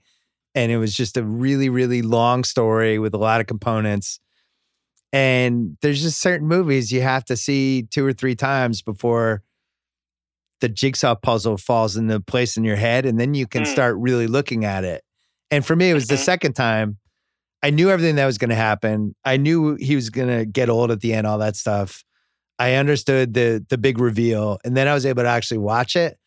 [0.54, 4.22] and it was just a really really long story with a lot of components.
[5.12, 9.43] And there's just certain movies you have to see two or three times before
[10.62, 13.68] the jigsaw puzzle falls into place in your head, and then you can Mm.
[13.68, 15.04] start really looking at it.
[15.52, 16.24] And for me, it was the Mhm.
[16.24, 16.98] second time.
[17.62, 19.16] I knew everything that was going to happen.
[19.26, 22.06] I knew he was going to get old at the end, all that stuff.
[22.58, 26.18] I understood the the big reveal, and then I was able to actually watch it,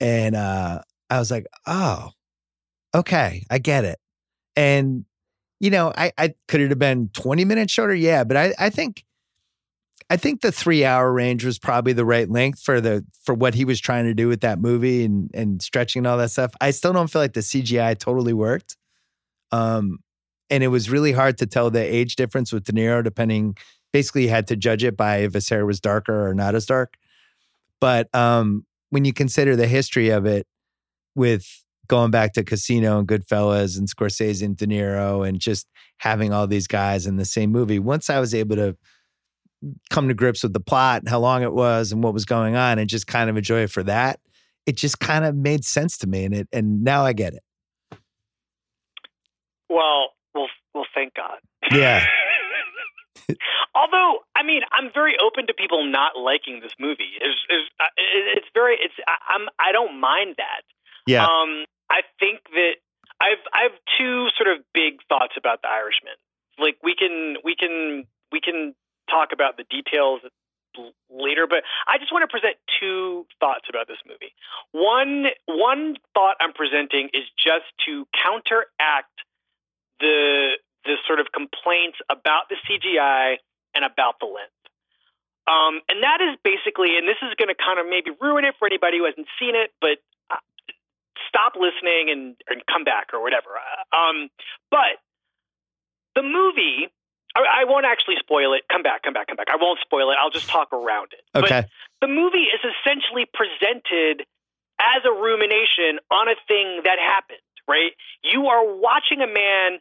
[0.00, 2.10] and uh, I was like, "Oh,
[2.94, 3.98] okay, I get it."
[4.56, 5.04] And
[5.60, 7.94] you know, I, I could it have been twenty minutes shorter?
[7.94, 9.04] Yeah, but I, I think,
[10.10, 13.54] I think the three hour range was probably the right length for the for what
[13.54, 16.52] he was trying to do with that movie and and stretching and all that stuff.
[16.60, 18.76] I still don't feel like the CGI totally worked.
[19.52, 19.98] Um,
[20.50, 23.56] and it was really hard to tell the age difference with De Niro, depending.
[23.94, 26.94] Basically, had to judge it by if his hair was darker or not as dark.
[27.80, 30.48] But um, when you consider the history of it,
[31.14, 31.46] with
[31.86, 35.68] going back to Casino and Goodfellas and Scorsese and De Niro, and just
[35.98, 38.76] having all these guys in the same movie, once I was able to
[39.90, 42.56] come to grips with the plot and how long it was and what was going
[42.56, 44.18] on, and just kind of enjoy it for that,
[44.66, 47.44] it just kind of made sense to me, and it and now I get it.
[49.68, 50.84] Well, well, well.
[50.94, 51.38] Thank God.
[51.70, 52.04] Yeah.
[53.74, 57.18] Although, I mean, I'm very open to people not liking this movie.
[57.20, 57.86] It's, it's, uh,
[58.36, 60.62] it's very, it's, I, I'm, I don't mind that.
[61.06, 61.24] Yeah.
[61.24, 62.74] Um, I think that
[63.20, 66.14] I've, I have two sort of big thoughts about The Irishman.
[66.58, 68.74] Like we can, we can, we can
[69.10, 70.20] talk about the details
[71.10, 74.34] later, but I just want to present two thoughts about this movie.
[74.72, 79.14] One, one thought I'm presenting is just to counteract
[80.00, 83.36] the the sort of complaints about the CGI
[83.74, 84.52] and about the length.
[85.46, 88.54] Um, and that is basically, and this is going to kind of maybe ruin it
[88.58, 90.00] for anybody who hasn't seen it, but
[90.32, 90.40] uh,
[91.28, 93.52] stop listening and, and come back or whatever.
[93.52, 94.28] Uh, Um,
[94.70, 94.96] but
[96.16, 96.88] the movie,
[97.36, 98.62] I, I won't actually spoil it.
[98.72, 99.48] Come back, come back, come back.
[99.52, 100.16] I won't spoil it.
[100.20, 101.20] I'll just talk around it.
[101.32, 101.62] But Okay.
[102.00, 104.24] the movie is essentially presented
[104.80, 107.92] as a rumination on a thing that happened, right?
[108.22, 109.78] You are watching a man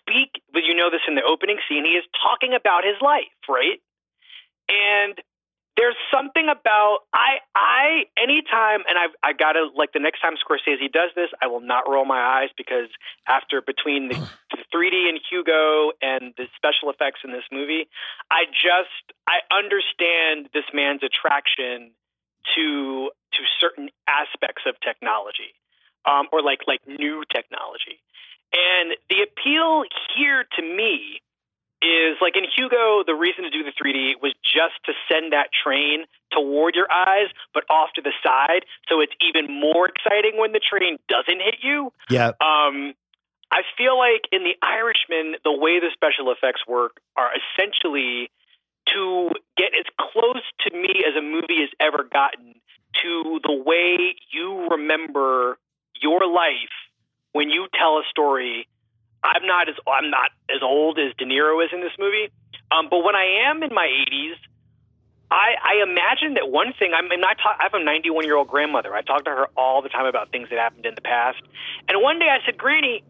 [0.00, 3.32] speak, but you know this in the opening scene, he is talking about his life,
[3.48, 3.80] right?
[4.68, 5.18] And
[5.78, 10.90] there's something about I I anytime and I've I gotta like the next time Scorsese
[10.90, 12.90] does this, I will not roll my eyes because
[13.28, 14.16] after between the,
[14.50, 17.86] the 3D and Hugo and the special effects in this movie,
[18.28, 21.92] I just I understand this man's attraction
[22.56, 25.54] to to certain aspects of technology,
[26.04, 28.02] um, or like like new technology.
[28.52, 29.84] And the appeal
[30.16, 31.20] here to me
[31.82, 35.50] is like in Hugo, the reason to do the 3D was just to send that
[35.52, 40.52] train toward your eyes, but off to the side, so it's even more exciting when
[40.52, 41.92] the train doesn't hit you.
[42.10, 42.34] Yeah.
[42.40, 42.94] Um,
[43.50, 48.30] I feel like in The Irishman, the way the special effects work are essentially
[48.94, 52.54] to get as close to me as a movie has ever gotten
[53.02, 55.58] to the way you remember
[56.00, 56.74] your life
[57.38, 58.66] when you tell a story.
[59.22, 62.30] I'm not as I'm not as old as De Niro is in this movie,
[62.74, 64.38] um, but when I am in my 80s,
[65.30, 66.92] I, I imagine that one thing.
[66.94, 68.94] I'm, and I, talk, I have a 91 year old grandmother.
[68.94, 71.42] I talk to her all the time about things that happened in the past.
[71.86, 73.04] And one day I said, Granny,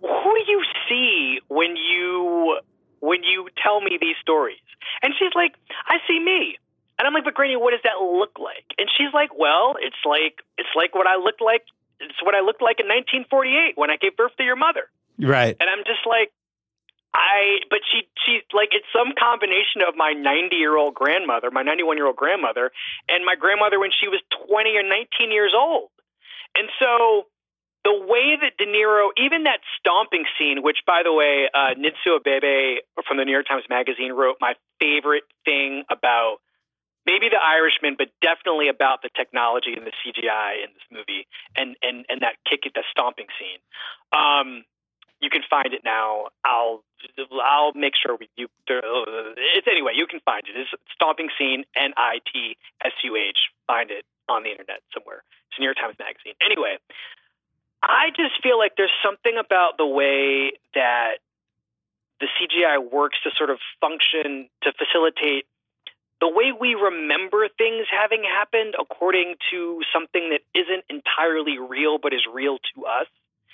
[0.00, 2.58] who do you see when you
[3.00, 4.62] when you tell me these stories?
[5.02, 5.54] And she's like,
[5.86, 6.58] I see me.
[6.98, 8.66] And I'm like, but Granny, what does that look like?
[8.78, 11.62] And she's like, well, it's like it's like what I looked like.
[12.00, 14.88] It's what I looked like in 1948 when I gave birth to your mother.
[15.18, 15.56] Right.
[15.58, 16.32] And I'm just like,
[17.12, 17.60] I.
[17.68, 21.96] But she she like it's some combination of my 90 year old grandmother, my 91
[21.96, 22.70] year old grandmother,
[23.08, 25.90] and my grandmother when she was 20 or 19 years old.
[26.56, 27.26] And so
[27.84, 32.20] the way that De Niro, even that stomping scene, which by the way, uh, Nitsuh
[32.20, 32.76] Abebe
[33.06, 36.38] from the New York Times Magazine wrote my favorite thing about
[37.06, 41.26] maybe the Irishman, but definitely about the technology and the CGI in this movie
[41.56, 43.60] and and and that kick at the stomping scene.
[44.12, 44.64] Um,
[45.20, 46.28] you can find it now.
[46.44, 46.82] I'll
[47.42, 48.48] I'll make sure we, you.
[48.68, 49.92] It's anyway.
[49.94, 50.56] You can find it.
[50.56, 53.38] It's stomping scene N I T S U H.
[53.66, 55.22] Find it on the internet somewhere.
[55.50, 56.34] It's New York Times Magazine.
[56.44, 56.78] Anyway,
[57.82, 61.20] I just feel like there's something about the way that
[62.20, 65.46] the CGI works to sort of function to facilitate
[66.20, 72.12] the way we remember things having happened according to something that isn't entirely real but
[72.12, 73.06] is real to us.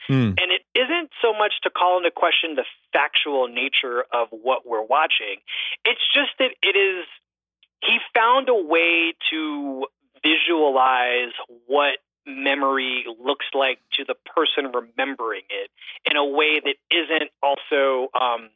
[0.09, 0.35] Hmm.
[0.39, 4.85] And it isn't so much to call into question the factual nature of what we're
[4.85, 5.43] watching.
[5.85, 7.07] It's just that it is,
[7.83, 9.87] he found a way to
[10.23, 11.33] visualize
[11.67, 15.71] what memory looks like to the person remembering it
[16.09, 18.51] in a way that isn't also um,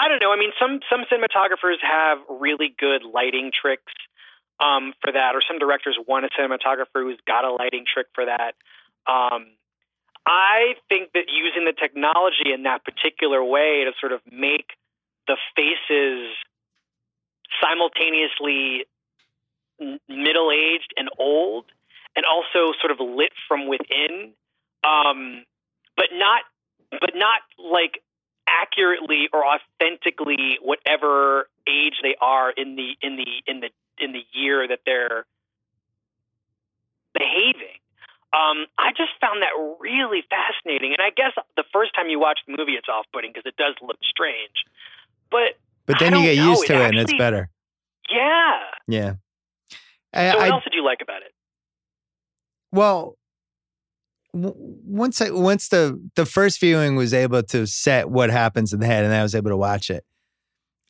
[0.00, 0.32] I don't know.
[0.32, 3.92] I mean, some some cinematographers have really good lighting tricks
[4.58, 8.24] um, for that, or some directors want a cinematographer who's got a lighting trick for
[8.24, 8.54] that.
[9.04, 9.52] Um,
[10.24, 14.72] I think that using the technology in that particular way to sort of make
[15.28, 16.32] the faces
[17.60, 18.86] simultaneously
[20.08, 21.66] middle aged and old
[22.16, 24.32] and also sort of lit from within,
[24.82, 25.44] um,
[25.94, 26.40] but not
[26.90, 28.02] but not like
[28.62, 34.24] accurately or authentically whatever age they are in the in the in the in the
[34.32, 35.24] year that they're
[37.14, 37.78] behaving.
[38.32, 42.38] Um, I just found that really fascinating, and I guess the first time you watch
[42.46, 44.64] the movie, it's off-putting because it does look strange.
[45.30, 47.48] But but then you get know, used to it, and it's better.
[48.08, 48.60] Yeah.
[48.86, 49.12] Yeah.
[50.14, 51.32] I, So what I- else did you like about it?
[52.72, 53.16] Well,
[54.32, 58.86] once I once the the first viewing was able to set what happens in the
[58.86, 60.04] head, and I was able to watch it.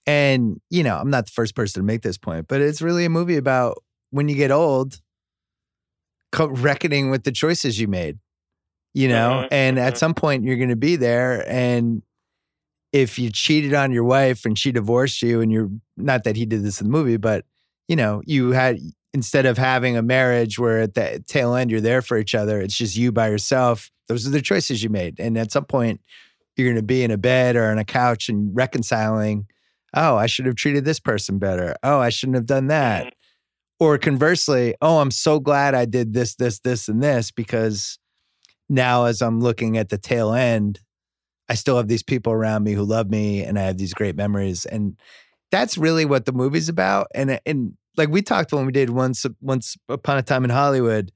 [0.06, 3.04] And you know, I'm not the first person to make this point, but it's really
[3.04, 5.00] a movie about when you get old,
[6.38, 8.18] reckoning with the choices you made.
[8.92, 9.98] You know, Mhm, and at mhm.
[9.98, 12.02] some point you're going to be there, and
[12.92, 16.44] if you cheated on your wife and she divorced you, and you're not that he
[16.46, 17.44] did this in the movie, but
[17.88, 18.78] you know, you had
[19.12, 22.60] instead of having a marriage where at the tail end you're there for each other,
[22.60, 23.90] it's just you by yourself.
[24.08, 25.18] Those are the choices you made.
[25.18, 26.00] And at some point,
[26.56, 29.46] you're going to be in a bed or on a couch and reconciling,
[29.94, 31.74] oh, I should have treated this person better.
[31.82, 33.06] Oh, I shouldn't have done that.
[33.06, 33.10] Mhm.
[33.80, 37.98] Or conversely, oh, I'm so glad I did this, this, this, and this because
[38.68, 40.80] now as I'm looking at the tail end,
[41.48, 44.16] I still have these people around me who love me and I have these great
[44.16, 44.66] memories.
[44.66, 44.96] And
[45.50, 47.08] that's really what the movie's about.
[47.14, 51.12] And and like we talked when we did once once upon a time in Hollywood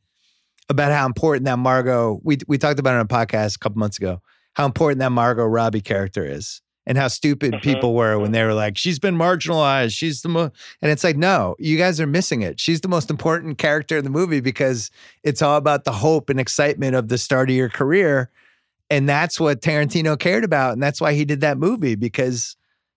[0.69, 3.79] about how important that Margot we we talked about it on a podcast a couple
[3.79, 4.21] months ago,
[4.55, 6.61] how important that Margot Robbie character is.
[6.87, 8.33] And how stupid Mhm, people were when mhm.
[8.35, 9.97] they were like, she's been marginalized.
[9.97, 12.61] She's the most, and it's like, no, you guys are missing it.
[12.61, 14.91] She's the most important character in the movie because
[15.23, 18.31] it's all about the hope and excitement of the start of your career.
[18.91, 20.75] And that's what Tarantino cared about.
[20.75, 22.55] And that's why he did that movie because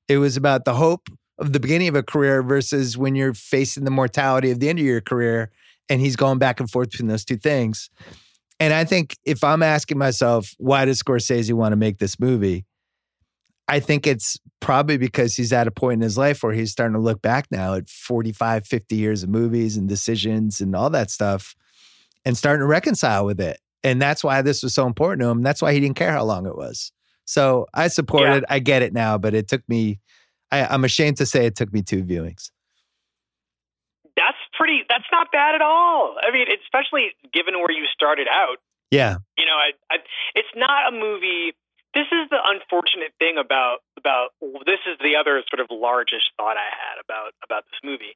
[0.10, 1.08] it was about the hope
[1.40, 4.80] of the beginning of a career versus when you're facing the mortality of the end
[4.80, 5.52] of your career.
[5.90, 7.90] And he's going back and forth between those two things.
[8.60, 12.66] And I think if I'm asking myself, why does Scorsese want to make this movie?
[13.68, 16.94] I think it's probably because he's at a point in his life where he's starting
[16.96, 21.12] to look back now at 45, 50 years of movies and decisions and all that
[21.12, 21.54] stuff
[22.26, 23.60] and starting to reconcile with it.
[23.84, 25.44] And that's why this was so important to him.
[25.44, 26.92] That's why he didn't care how long it was.
[27.26, 28.36] So I support Yeah.
[28.38, 28.44] it.
[28.50, 30.00] I get it now, but it took me,
[30.52, 32.52] I, I'm ashamed to say it took me two viewings.
[34.16, 34.84] That's pretty.
[34.90, 36.16] That's not bad at all.
[36.22, 38.58] I mean, especially given where you started out.
[38.90, 39.18] Yeah.
[39.38, 39.98] You know, I, I,
[40.34, 41.54] it's not a movie.
[41.94, 44.30] This is the unfortunate thing about about
[44.66, 48.16] this is the other sort of largest thought I had about about this movie.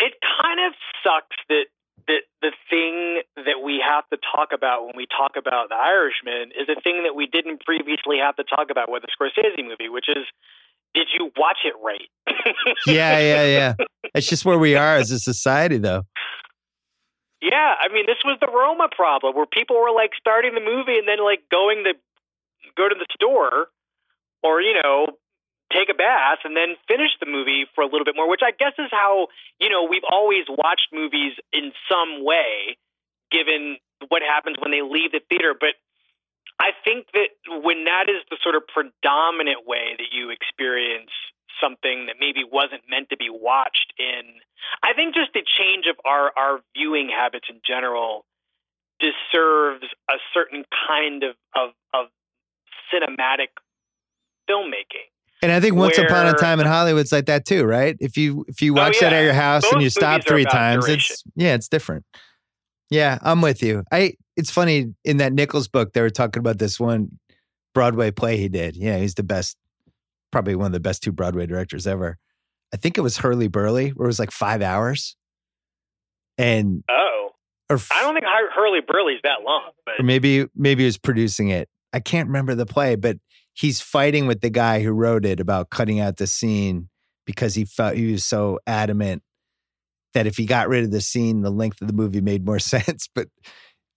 [0.00, 0.72] It kind of
[1.04, 1.66] sucks that
[2.08, 6.50] that the thing that we have to talk about when we talk about The Irishman
[6.58, 9.88] is a thing that we didn't previously have to talk about with the Scorsese movie,
[9.88, 10.26] which is
[10.94, 12.08] did you watch it right?
[12.86, 13.18] Yeah.
[13.18, 13.44] Yeah.
[13.44, 13.74] Yeah.
[14.14, 16.02] It's just where we are as a society, though.
[17.42, 20.96] Yeah, I mean, this was the Roma problem where people were like starting the movie
[20.96, 21.94] and then like going to
[22.76, 23.66] go to the store
[24.42, 25.18] or you know
[25.72, 28.52] take a bath and then finish the movie for a little bit more, which I
[28.52, 29.26] guess is how
[29.58, 32.78] you know we've always watched movies in some way,
[33.32, 35.54] given what happens when they leave the theater.
[35.58, 35.74] But
[36.62, 37.30] I think that
[37.66, 41.10] when that is the sort of predominant way that you experience
[41.60, 44.22] something that maybe wasn't meant to be watched in
[44.82, 48.24] I think just the change of our our viewing habits in general
[49.00, 52.06] deserves a certain kind of of, of
[52.92, 53.48] cinematic
[54.48, 55.08] filmmaking.
[55.42, 57.96] And I think Once Where- Upon a Time in Hollywood Hollywood's like that too, right?
[58.00, 60.86] If you if you Oh, watch that at your house and you stop three times,
[60.86, 61.14] duration.
[61.14, 62.04] it's yeah, it's different.
[62.90, 63.82] Yeah, I'm with you.
[63.90, 67.18] I it's funny in that Nichols book they were talking about this one
[67.74, 68.76] Broadway play he did.
[68.76, 69.56] Yeah, he's the best,
[70.30, 72.18] probably one of the best two Broadway directors ever.
[72.74, 75.16] I think it was Hurlyburly, where it was like five hours,
[76.38, 77.30] and Oh,
[77.70, 81.48] or I don't think Hur- Hurlyburly's that long, but or maybe maybe he was producing
[81.48, 81.68] it.
[81.92, 83.18] I can't remember the play, but
[83.52, 86.88] he's fighting with the guy who wrote it about cutting out the scene
[87.26, 89.22] because he felt he was so adamant
[90.14, 92.58] that if he got rid of the scene, the length of the movie made more
[92.58, 93.08] sense.
[93.14, 93.28] But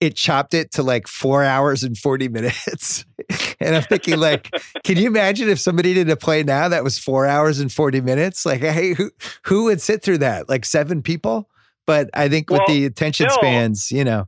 [0.00, 3.04] it chopped it to like four hours and 40 minutes.
[3.60, 4.50] and I'm thinking, like,
[4.84, 8.00] can you imagine if somebody did a play now that was four hours and 40
[8.02, 8.44] minutes?
[8.44, 9.10] Like, hey, who
[9.44, 10.48] who would sit through that?
[10.48, 11.48] Like seven people?
[11.86, 14.26] But I think with the attention Bill, spans, you know.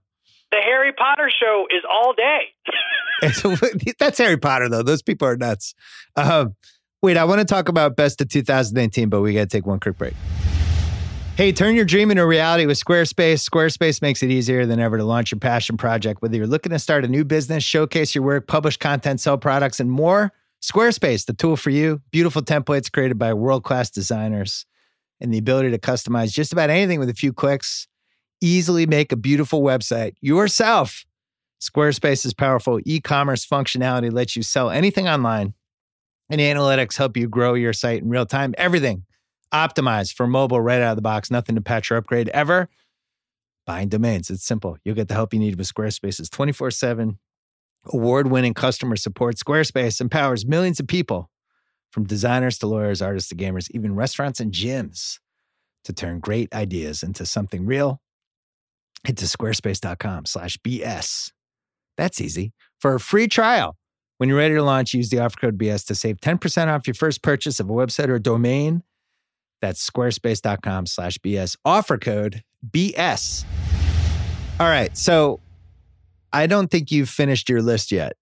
[0.53, 3.91] the Harry Potter show is all day.
[3.99, 4.85] That's Harry Potter, though.
[4.85, 5.75] Those people are nuts.
[6.14, 6.55] Um,
[7.03, 9.81] wait, I want to talk about best of 2019, but we got to take one
[9.81, 10.14] quick break.
[11.39, 13.49] Hey, turn your dream into reality with Squarespace.
[13.49, 16.20] Squarespace makes it easier than ever to launch your passion project.
[16.20, 19.78] Whether you're looking to start a new business, showcase your work, publish content, sell products,
[19.78, 22.03] and more, Squarespace, the tool for you.
[22.11, 24.66] Beautiful templates created by world class designers
[25.20, 27.86] and the ability to customize just about anything with a few clicks.
[28.41, 31.05] Easily make a beautiful website yourself.
[31.61, 35.55] Squarespace's powerful e commerce functionality lets you sell anything online,
[36.30, 38.57] and analytics help you grow your site in real time.
[38.59, 39.05] Everything
[39.53, 42.69] optimized for mobile right out of the box, nothing to patch or upgrade ever.
[43.67, 44.79] Buying domains, it's simple.
[44.85, 47.19] You'll get the help you need with Squarespace's 24 7
[47.93, 49.37] award winning customer support.
[49.37, 51.31] Squarespace empowers millions of people
[51.91, 55.19] from designers to lawyers, artists to gamers, even restaurants and gyms
[55.85, 58.01] to turn great ideas into something real.
[59.05, 61.33] Head to squarespace.com slash BS.
[61.97, 62.53] That's easy.
[62.81, 63.77] For a free trial,
[64.19, 66.95] when you're ready to launch, use the offer code BS to save 10% off your
[66.95, 68.83] first purchase of a website or domain.
[69.61, 71.57] That's squarespace.com slash BS.
[71.65, 73.45] Offer code BS.
[74.61, 74.97] All right.
[74.97, 75.41] So
[76.33, 78.15] I don't think you've finished your list yet.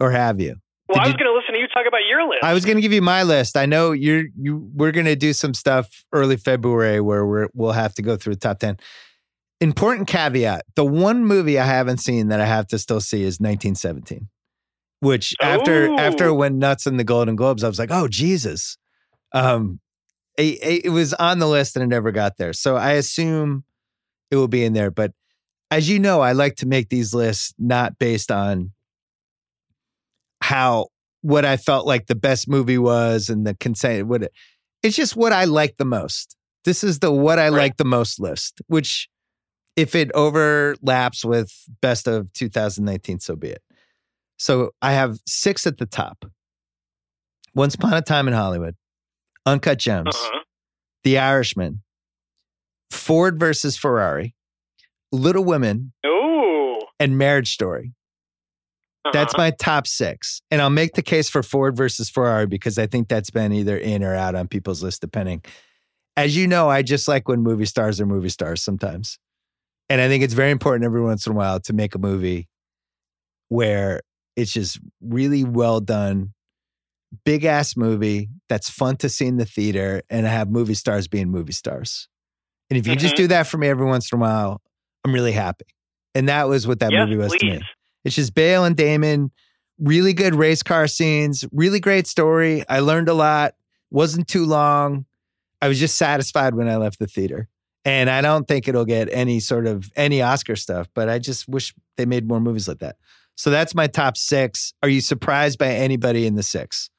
[0.00, 0.56] Or have you?
[0.88, 2.44] Well, Did I was you- going to listen to you talk about your list.
[2.44, 3.56] I was going to give you my list.
[3.56, 4.70] I know you're you.
[4.74, 8.34] We're going to do some stuff early February where we're we'll have to go through
[8.34, 8.76] the top ten.
[9.60, 13.40] Important caveat: the one movie I haven't seen that I have to still see is
[13.40, 14.28] 1917,
[15.00, 15.96] which after Ooh.
[15.98, 18.76] after it went nuts in the Golden Globes, I was like, oh Jesus,
[19.32, 19.80] um,
[20.36, 22.52] it, it was on the list and it never got there.
[22.52, 23.64] So I assume
[24.30, 24.90] it will be in there.
[24.90, 25.12] But
[25.70, 28.72] as you know, I like to make these lists not based on
[30.42, 30.88] how
[31.22, 34.06] what I felt like the best movie was and the consent.
[34.06, 34.32] What it,
[34.82, 36.36] it's just what I like the most.
[36.64, 37.58] This is the what I Right.
[37.58, 38.60] like the most list.
[38.66, 39.08] Which,
[39.74, 43.62] if it overlaps with best of 2019, so be it.
[44.38, 46.24] So I have six at the top.
[47.54, 48.76] Once Upon a Time in Hollywood,
[49.46, 50.40] Uncut Gems, Uh-huh.
[51.04, 51.82] The Irishman,
[52.90, 54.34] Ford versus Ferrari,
[55.12, 56.80] Little Women, Ooh.
[56.98, 57.92] and Marriage Story.
[59.12, 59.44] That's Uh-huh.
[59.44, 60.42] my top six.
[60.50, 63.76] And I'll make the case for Ford versus Ferrari because I think that's been either
[63.78, 65.42] in or out on people's list, depending.
[66.16, 69.18] As you know, I just like when movie stars are movie stars sometimes.
[69.88, 72.48] And I think it's very important every once in a while to make a movie
[73.48, 74.00] where
[74.34, 76.32] it's just really well done,
[77.24, 81.08] big ass movie that's fun to see in the theater and I have movie stars
[81.08, 82.08] being movie stars.
[82.70, 83.18] And if you just Mhm.
[83.18, 84.60] do that for me every once in a while,
[85.04, 85.66] I'm really happy.
[86.14, 87.40] And that was what that movie was please.
[87.40, 87.62] to me.
[88.04, 89.30] It's just Bale and Damon,
[89.78, 92.64] really good race car scenes, really great story.
[92.68, 93.54] I learned a lot,
[93.90, 95.06] wasn't too long.
[95.62, 97.48] I was just satisfied when I left the theater.
[97.84, 101.46] And I don't think it'll get any sort of any Oscar stuff, but I just
[101.48, 102.96] wish they made more movies like that.
[103.36, 104.72] So that's my top six.
[104.82, 106.90] Are you surprised by anybody in the six?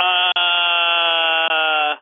[0.00, 1.94] Uh,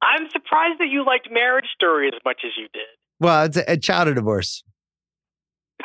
[0.00, 2.86] I'm surprised that you liked Marriage Story as much as you did.
[3.20, 4.62] Well, it's a, a child of divorce.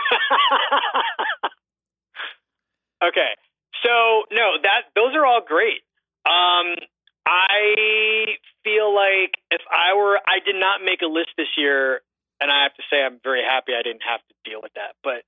[3.03, 3.35] okay,
[3.83, 5.81] so no, that those are all great.
[6.25, 6.77] Um,
[7.25, 12.01] I feel like if I were, I did not make a list this year
[12.43, 14.99] and I have to say I'm very happy I didn't have to deal with that.
[15.03, 15.23] But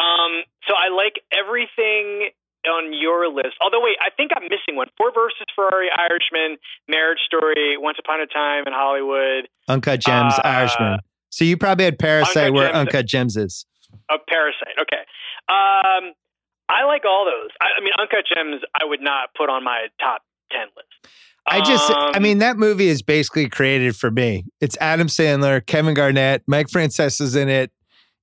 [0.00, 2.30] um, so I like everything
[2.66, 3.54] on your list.
[3.60, 4.88] Although, wait, I think I'm missing one.
[4.96, 6.56] Four versus Ferrari, Irishman,
[6.88, 10.98] Marriage Story, Once Upon a Time in Hollywood, Uncut Gems, Uh, Irishman.
[11.30, 12.76] So you probably had Parasite, Uncut where Gems.
[12.78, 13.66] Uncut Gems is.
[14.10, 14.74] a Parasite.
[14.80, 15.02] Okay.
[15.48, 16.12] Um,
[16.68, 17.50] I like all those.
[17.60, 21.14] I, I mean, Uncut Gems, I would not put on my top ten list.
[21.46, 24.44] I just, I Um, mean, that movie is basically created for me.
[24.62, 27.70] It's Adam Sandler, Kevin Garnett, Mike Francesa's in it.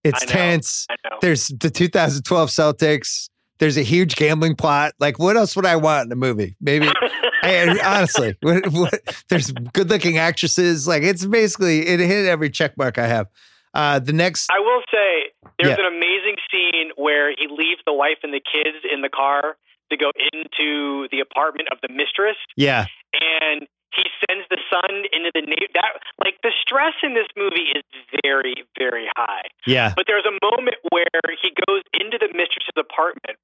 [0.04, 0.32] It's I know.
[0.32, 0.88] tense.
[0.90, 1.18] I know.
[1.22, 3.30] There's the 2012 Celtics.
[3.62, 4.94] There's a huge gambling plot.
[5.00, 6.56] Like, what else would I want in a movie?
[6.60, 6.88] Maybe,
[7.44, 8.94] I, honestly, what, what,
[9.30, 10.88] there's good looking actresses.
[10.88, 13.28] Like, it's basically, it hit every check mark I have.
[13.74, 15.86] Uh, the next, I will say there's Yeah.
[15.88, 19.56] an amazing scene where he leaves the wife and the kids in the car
[19.92, 25.32] to go into the apartment of the mistress, yeah, and he sends the son into
[25.36, 27.84] the na- that like the stress in this movie is
[28.24, 29.48] very very high.
[29.68, 29.92] yeah.
[29.96, 33.36] But there's a moment where he goes into the mistress's apartment,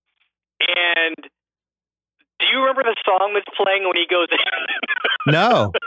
[0.59, 1.15] and
[2.39, 4.37] do you remember the song that's playing when he goes in?
[5.33, 5.73] No,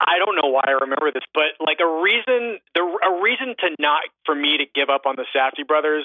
[0.00, 3.74] I don't know why I remember this, but like a reason, the a reason to
[3.78, 6.04] not for me to give up on the Safdie brothers,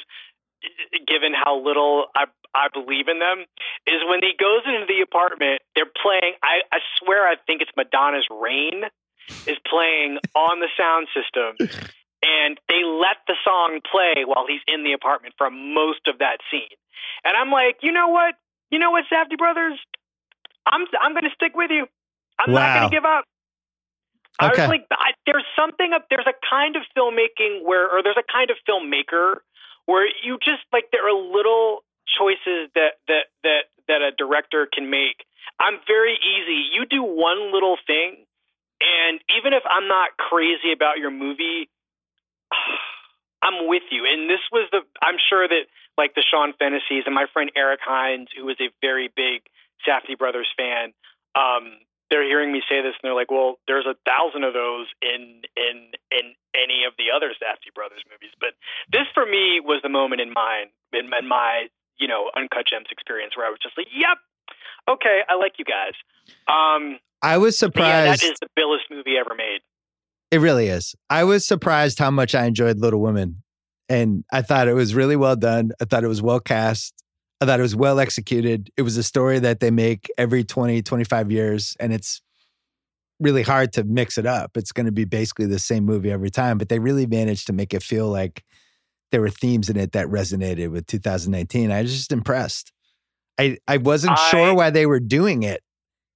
[1.08, 2.26] given how little I
[2.56, 3.46] I believe in them,
[3.86, 5.62] is when he goes into the apartment.
[5.76, 6.34] They're playing.
[6.42, 8.84] I I swear I think it's Madonna's "Rain"
[9.48, 11.56] is playing on the sound system,
[12.44, 16.40] and they let the song play while he's in the apartment for most of that
[16.52, 16.76] scene.
[17.24, 18.36] And I'm like, you know what?
[18.72, 19.80] You know what, Safdie brothers?
[20.68, 21.88] I'm I'm going to stick with you.
[22.40, 23.26] I'm not going to give up.
[24.40, 24.66] I Okay.
[24.68, 26.08] was like, I, there's something up.
[26.10, 29.40] There's a kind of filmmaking where, or there's a kind of filmmaker
[29.86, 31.84] where you just like there are little
[32.18, 35.24] choices that that that that a director can make.
[35.60, 36.74] I'm very easy.
[36.74, 38.26] You do one little thing,
[38.82, 41.70] and even if I'm not crazy about your movie,
[43.44, 44.08] I'm with you.
[44.08, 44.82] And this was the.
[45.02, 48.72] I'm sure that like the Sean Fantasies and my friend Eric Hynes, who is a
[48.82, 49.44] very big
[49.84, 50.94] Safdie Brothers fan,
[51.36, 54.88] um, they're hearing me say this and they're like, "Well, there's a thousand of those
[55.02, 58.54] in in in any of the other Safdie Brothers movies." But
[58.92, 62.88] this for me was the moment in mine in, in my you know uncut gems
[62.92, 64.18] experience where I was just like, "Yep,
[64.94, 65.98] okay, I like you guys."
[66.48, 68.24] Um, I was but yeah, that surprised.
[68.24, 69.62] is the billest movie ever made.
[70.34, 70.96] It really is.
[71.12, 73.44] I was surprised how much I enjoyed Little Women.
[73.88, 75.70] And I thought it was really well done.
[75.80, 76.96] I thought it was well cast.
[77.40, 78.72] I thought it was well executed.
[78.76, 81.78] It was a story that they make every 20, 25 years.
[81.80, 82.20] And it's
[83.20, 84.58] really hard to mix it up.
[84.58, 87.54] It's going to be basically the same movie every time, but they really managed to
[87.54, 88.44] make it feel like
[89.12, 91.72] there were themes in it that resonated with 2019.
[91.72, 92.72] I was just impressed.
[93.38, 95.62] I, I wasn't I- sure why they were doing it.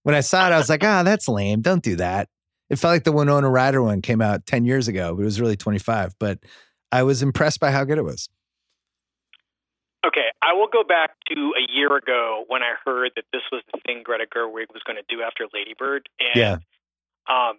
[0.01, 1.61] When I saw it, I was like, ah, that's lame.
[1.61, 2.29] Don't do that.
[2.69, 5.39] It felt like the Winona Ryder one came out 10 years ago, but it was
[5.39, 6.15] really 25.
[6.19, 6.39] But
[6.91, 8.29] I was impressed by how good it was.
[10.05, 13.63] Okay, I will go back to a year ago when I heard that this was
[13.73, 16.53] the thing Greta Gerwig was going to do after Lady Bird, and Yeah.
[17.27, 17.57] um,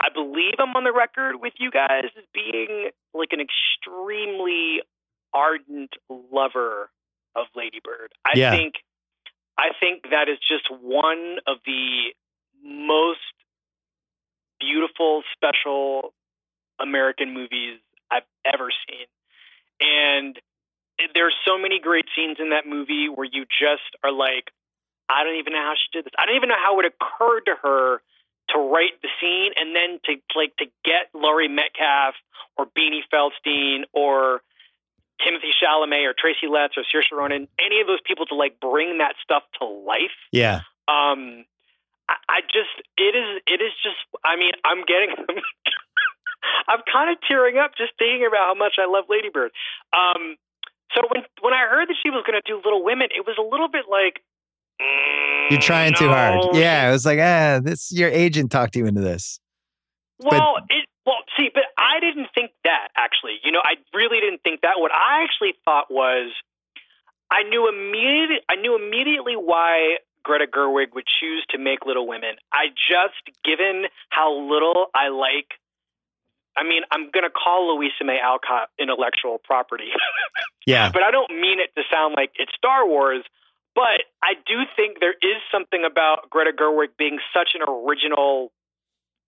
[0.00, 4.80] I believe I'm on the record with you guys as being like an extremely
[5.34, 6.90] ardent lover
[7.36, 8.12] of Lady Bird.
[8.24, 8.50] I Yeah.
[8.56, 8.74] think
[9.60, 12.14] I think that is just one of the
[12.62, 13.18] most
[14.60, 16.12] beautiful, special
[16.80, 17.78] American movies
[18.10, 19.06] I've ever seen.
[19.80, 20.38] And
[21.14, 24.50] there's so many great scenes in that movie where you just are like,
[25.08, 26.12] I don't even know how she did this.
[26.18, 28.02] I don't even know how it occurred to her
[28.50, 32.14] to write the scene and then to like to get Laurie Metcalf
[32.56, 34.40] or Beanie Feldstein or
[35.20, 38.98] Timothée Chalamet or Tracy Letts or Saoirse Ronan, any of those people to like bring
[38.98, 40.60] that stuff to life Yeah.
[40.88, 41.44] um
[42.08, 45.14] I, I just it is it is just I mean I'm getting
[46.68, 49.50] I'm kind of tearing up just thinking about how much I love Lady Bird.
[49.92, 50.36] Um
[50.96, 53.36] so when when I heard that she was going to do Little Women, it was
[53.38, 54.24] a little bit like
[54.80, 56.56] mm, You're trying too hard.
[56.56, 56.88] Yeah.
[56.88, 59.40] It was like, ah, this your agent talked you into this.
[60.18, 63.38] Well, it well see, but I didn't think that actually.
[63.44, 64.74] You know, I really didn't think that.
[64.78, 66.32] What I actually thought was
[67.30, 69.98] I knew immediately I knew immediately why
[70.28, 72.36] Greta Gerwig would choose to make Little Women.
[72.52, 75.56] I just given how little I like
[76.56, 79.90] I mean, I'm going to call Louisa May Alcott intellectual property,
[80.66, 80.90] Yeah.
[80.92, 83.22] but I don't mean it to sound like it's Star Wars.
[83.76, 88.50] But I do think there is something about Greta Gerwig being such an original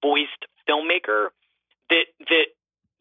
[0.02, 1.28] voiced filmmaker
[1.88, 2.46] that that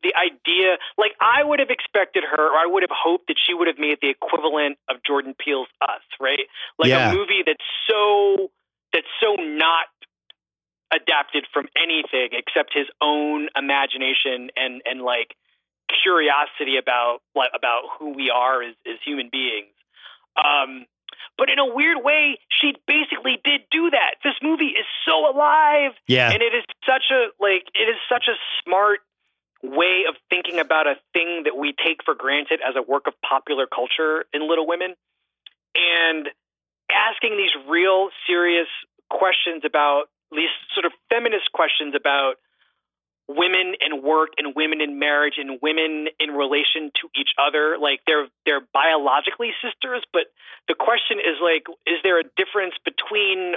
[0.04, 3.54] the idea like I would have expected her or I would have hoped that she
[3.54, 6.48] would have made the equivalent of Jordan Peele's Us, right?
[6.78, 7.12] Like Yeah.
[7.12, 8.52] a movie that's so
[8.94, 9.88] that's so not
[10.92, 15.36] adapted from anything except his own imagination and and like
[16.04, 19.74] curiosity about like about who we are as, as human beings.
[20.38, 20.86] Um,
[21.38, 24.16] but in a weird way, she basically did do that.
[24.24, 26.32] This movie is so alive, Yeah.
[26.32, 29.00] and it is such a like it is such a smart
[29.64, 33.14] way of thinking about a thing that we take for granted as a work of
[33.22, 34.96] popular culture in Little Women,
[35.76, 36.30] and
[36.92, 38.68] asking these real serious
[39.10, 42.36] questions about these sort of feminist questions about
[43.28, 48.02] women and work and women in marriage and women in relation to each other like
[48.08, 50.34] they're they're biologically sisters but
[50.68, 53.54] the question is like is there a difference between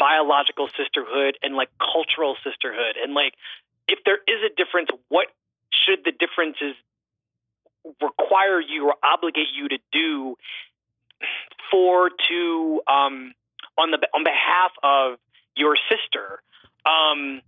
[0.00, 2.96] biological sisterhood and like cultural sisterhood?
[2.96, 3.36] And like
[3.86, 5.28] if there is a difference what
[5.70, 6.74] should the differences
[8.02, 10.36] require you or obligate you to do
[11.70, 13.32] for to um
[13.78, 15.18] on the on behalf of
[15.56, 16.42] your sister
[16.84, 17.40] um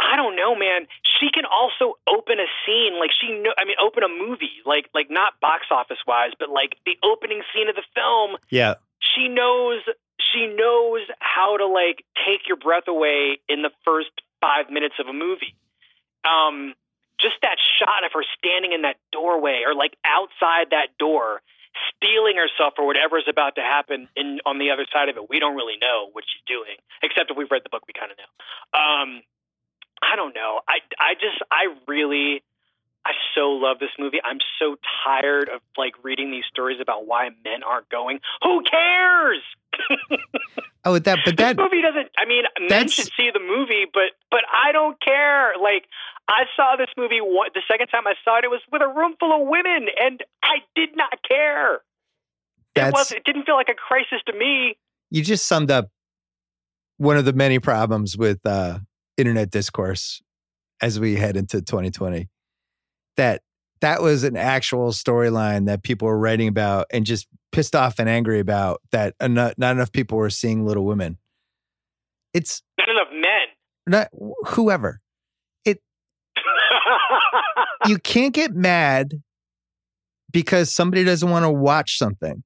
[0.00, 0.86] I don't know, man.
[1.02, 3.54] She can also open a scene, like she know.
[3.56, 7.42] I mean, open a movie, like like not box office wise, but like the opening
[7.54, 8.36] scene of the film.
[8.50, 8.74] Yeah.
[8.98, 9.80] She knows
[10.18, 14.10] she knows how to like take your breath away in the first
[14.40, 15.54] five minutes of a movie.
[16.24, 16.74] Um,
[17.24, 21.40] just that shot of her standing in that doorway or like outside that door,
[21.96, 25.24] steeling herself for whatever's about to happen in on the other side of it.
[25.32, 28.12] We don't really know what she's doing, except if we've read the book, we kind
[28.12, 28.30] of know.
[28.76, 29.08] Um,
[30.04, 30.60] I don't know.
[30.68, 32.44] I I just I really
[33.06, 34.20] I so love this movie.
[34.24, 38.20] I'm so tired of like reading these stories about why men aren't going.
[38.42, 39.40] Who cares?
[40.86, 42.10] Oh, with that, but that, this movie doesn't.
[42.18, 45.54] I mean, men That's- should see the movie, but but I don't care.
[45.58, 45.84] Like
[46.28, 48.88] I saw this movie one, the second time I saw it, it was with a
[48.88, 51.76] room full of women, and I did not care.
[52.74, 53.12] It was.
[53.12, 54.76] It didn't feel like a crisis to me.
[55.10, 55.88] you just summed up
[56.98, 58.80] one of the many problems with uh,
[59.16, 60.20] internet discourse
[60.82, 62.28] as we head into 2020.
[63.16, 63.40] That
[63.80, 68.08] that was an actual storyline that people were writing about and just pissed off and
[68.08, 71.18] angry about that enough, not enough people were seeing Little Women.
[72.32, 73.46] It's Not enough men.
[73.86, 74.08] not
[74.48, 75.00] whoever.
[75.64, 75.80] It
[77.86, 79.22] you can't get mad
[80.32, 82.42] because somebody doesn't want to watch something.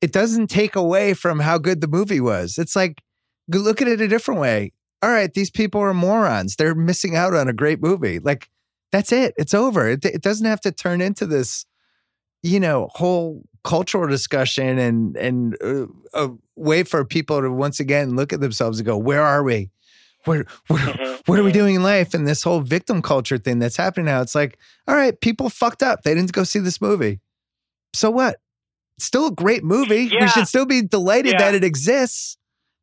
[0.00, 2.56] It doesn't take away from how good the movie was.
[2.58, 3.00] It's like,
[3.48, 4.72] look at it a different way.
[5.02, 6.56] All right, these people are morons.
[6.56, 8.18] They're missing out on a great movie.
[8.18, 8.48] Like,
[8.92, 9.34] that's it.
[9.36, 9.88] It's over.
[9.88, 11.64] It, it doesn't have to turn into this,
[12.42, 18.16] you know, whole cultural discussion and and uh, a way for people to once again
[18.16, 19.70] look at themselves and go, "Where are we?
[20.24, 21.20] Where where Mhm.
[21.26, 24.20] what are we doing in life and this whole victim culture thing that's happening now
[24.20, 27.20] it's like all right people fucked up they didn't go see this movie
[27.94, 28.36] so what
[28.98, 31.38] it's still a great movie we should still be delighted Yeah.
[31.38, 32.36] that it exists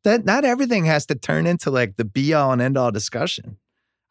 [0.04, 3.58] that not everything has to turn into like the be all and end all discussion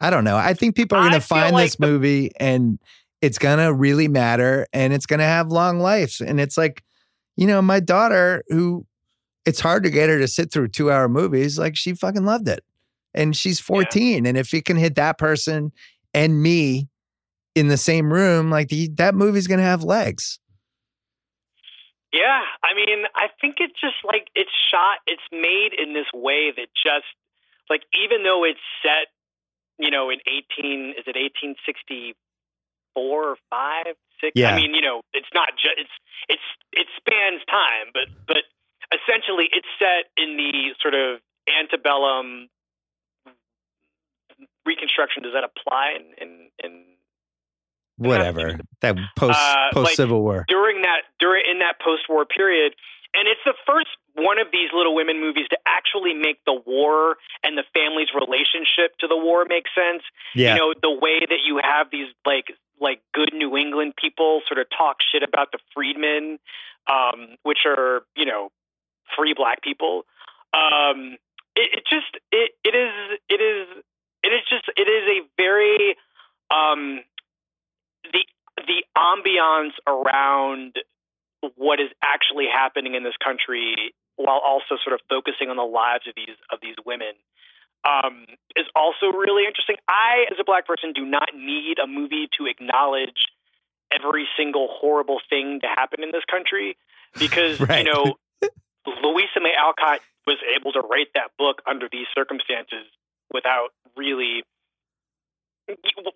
[0.00, 2.78] i don't know i think people are going to find like this the- movie and
[3.22, 6.82] it's going to really matter and it's going to have long lives and it's like
[7.36, 8.86] you know my daughter who
[9.44, 12.48] it's hard to get her to sit through two hour movies like she fucking loved
[12.48, 12.62] it
[13.14, 15.72] and she's 14 and if it can hit that person
[16.12, 16.88] and me
[17.56, 20.38] in the same room like the, that movie's gonna have legs.
[22.12, 26.52] Yeah, I mean, I think it's just like it's shot, it's made in this way
[26.56, 27.08] that just
[27.68, 29.08] like even though it's set,
[29.78, 32.14] you know, in eighteen, is it eighteen sixty
[32.94, 34.32] four or five, six?
[34.34, 34.54] Yeah.
[34.54, 35.90] I mean, you know, it's not just it's
[36.28, 38.42] it's it spans time, but but
[38.92, 42.48] essentially it's set in the sort of antebellum
[44.64, 45.22] reconstruction.
[45.22, 46.84] Does that apply in in, in
[47.98, 52.74] whatever that post Uh, post like- civil war during that during in that post-war period
[53.16, 57.16] and it's the first one of these little women movies to actually make the war
[57.42, 60.02] and the family's relationship to the war make sense.
[60.34, 60.54] Yeah.
[60.54, 64.60] you know the way that you have these like like good new england people sort
[64.60, 66.38] of talk shit about the freedmen
[66.86, 68.50] um which are you know
[69.16, 70.04] free black people.
[70.52, 71.16] Um
[71.54, 73.68] it, it just it, it is it is
[74.22, 75.96] it is just it is a very
[76.50, 77.00] um
[78.12, 78.24] the
[78.66, 80.76] the ambiance around
[81.56, 86.06] what is actually happening in this country while also sort of focusing on the lives
[86.08, 87.12] of these of these women
[87.86, 89.76] um, is also really interesting.
[89.88, 93.30] I, as a black person, do not need a movie to acknowledge
[93.92, 96.76] every single horrible thing to happen in this country
[97.18, 97.86] because Right.
[97.86, 98.14] you know
[99.02, 102.86] Louisa May Alcott was able to write that book under these circumstances
[103.32, 104.42] without really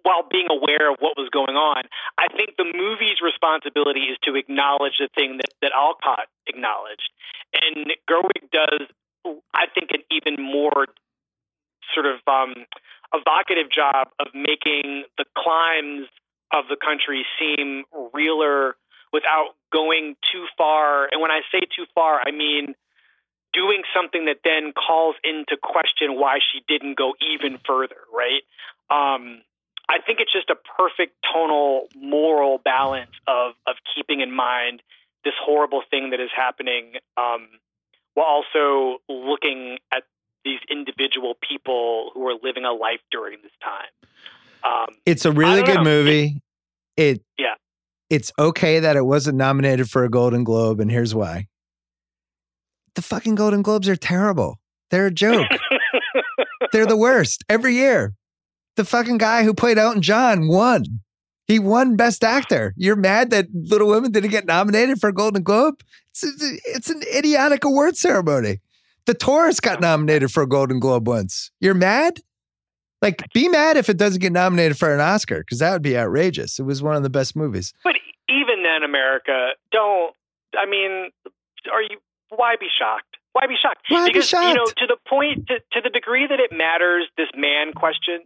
[0.02, 1.84] while being aware of what was going on.
[2.18, 7.10] I think the movie's responsibility is to acknowledge the thing that, that Alcott acknowledged.
[7.52, 8.86] And Gerwig does,
[9.54, 10.86] I think, an even more
[11.94, 12.66] sort of um,
[13.14, 16.06] evocative job of making the climes
[16.52, 18.76] of the country seem realer
[19.12, 21.08] without going too far.
[21.10, 22.74] And when I say too far, I mean
[23.52, 28.42] doing something that then calls into question why she didn't go even further, right?
[28.90, 29.42] Um,
[29.88, 34.82] I think it's just a perfect tonal moral balance of of keeping in mind
[35.24, 37.48] this horrible thing that is happening, um,
[38.14, 40.04] while also looking at
[40.44, 44.08] these individual people who are living a life during this time.
[44.62, 45.84] Um, it's a really good know.
[45.84, 46.40] movie.
[46.96, 47.54] It yeah.
[48.08, 51.46] It's okay that it wasn't nominated for a Golden Globe, and here's why.
[53.00, 54.60] The fucking Golden Globes are terrible.
[54.90, 55.48] They're a joke.
[56.72, 58.12] They're the worst every year.
[58.76, 60.84] The fucking guy who played Elton John won.
[61.46, 62.74] He won Best Actor.
[62.76, 65.76] You're mad that Little Women didn't get nominated for a Golden Globe?
[66.10, 66.24] It's,
[66.66, 68.60] it's an idiotic award ceremony.
[69.06, 71.50] The Tourist got nominated for a Golden Globe once.
[71.58, 72.20] You're mad?
[73.00, 75.96] Like, be mad if it doesn't get nominated for an Oscar because that would be
[75.96, 76.58] outrageous.
[76.58, 77.72] It was one of the best movies.
[77.82, 77.94] But
[78.28, 80.14] even then, America, don't.
[80.54, 81.08] I mean,
[81.72, 81.96] are you?
[82.30, 83.16] Why be shocked?
[83.32, 83.86] Why be shocked?
[83.88, 84.48] Why because be shocked?
[84.48, 88.22] you know, to the point, to, to the degree that it matters, this man question,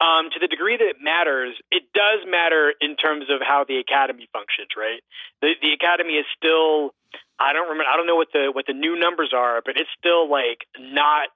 [0.00, 3.78] um, to the degree that it matters, it does matter in terms of how the
[3.78, 5.02] academy functions, right?
[5.40, 6.94] The the academy is still.
[7.38, 7.90] I don't remember.
[7.90, 11.30] I don't know what the what the new numbers are, but it's still like not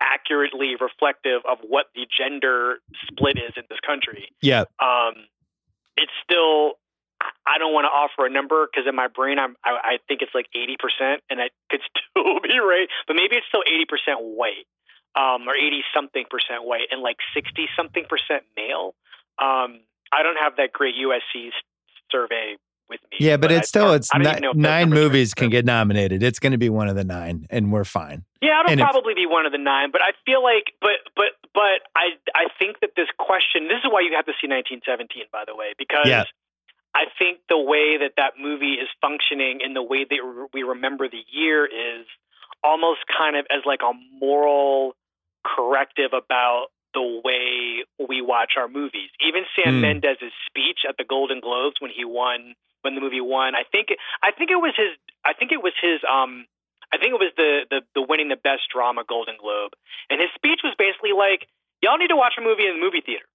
[0.00, 2.78] accurately reflective of what the gender
[3.08, 4.28] split is in this country.
[4.40, 4.64] Yeah.
[4.80, 5.28] Um,
[5.96, 6.80] it's still.
[7.46, 10.22] I don't want to offer a number because in my brain I'm I, I think
[10.22, 13.86] it's like eighty percent, and it could still be right, but maybe it's still eighty
[13.86, 14.66] percent white,
[15.16, 18.94] um, or eighty something percent white, and like sixty something percent male.
[19.38, 19.80] Um,
[20.12, 21.50] I don't have that great USC
[22.10, 22.56] survey
[22.88, 23.18] with me.
[23.18, 26.22] Yeah, but, but it's I, still it's ni- nine movies can get nominated.
[26.22, 28.24] It's going to be one of the nine, and we're fine.
[28.40, 29.90] Yeah, it'll and probably if, be one of the nine.
[29.90, 33.68] But I feel like, but but but I I think that this question.
[33.68, 36.06] This is why you have to see 1917, by the way, because.
[36.06, 36.24] Yeah.
[36.94, 41.08] I think the way that that movie is functioning and the way that we remember
[41.08, 42.06] the year is
[42.62, 44.94] almost kind of as like a moral
[45.44, 49.08] corrective about the way we watch our movies.
[49.26, 49.80] Even Sam mm.
[49.80, 53.54] Mendes' speech at the Golden Globes when he won when the movie won.
[53.54, 53.88] I think
[54.22, 54.92] I think it was his
[55.24, 56.44] I think it was his um
[56.92, 59.72] I think it was the the, the winning the best drama Golden Globe.
[60.10, 61.48] And his speech was basically like,
[61.82, 63.26] Y'all need to watch a movie in the movie theater.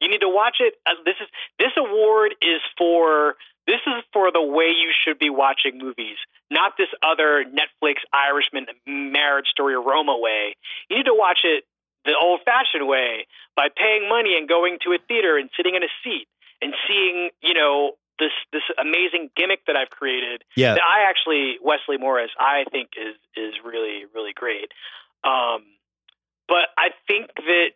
[0.00, 0.74] You need to watch it.
[0.86, 1.28] Uh, this is
[1.58, 3.36] this award is for
[3.66, 6.16] this is for the way you should be watching movies,
[6.50, 10.56] not this other Netflix Irishman marriage story Roma way.
[10.88, 11.64] You need to watch it
[12.04, 15.82] the old fashioned way by paying money and going to a theater and sitting in
[15.82, 16.26] a seat
[16.62, 20.44] and seeing, you know, this this amazing gimmick that I've created.
[20.56, 20.74] Yeah.
[20.74, 24.72] That I actually Wesley Morris I think is is really really great.
[25.24, 25.64] Um,
[26.48, 27.70] but I think that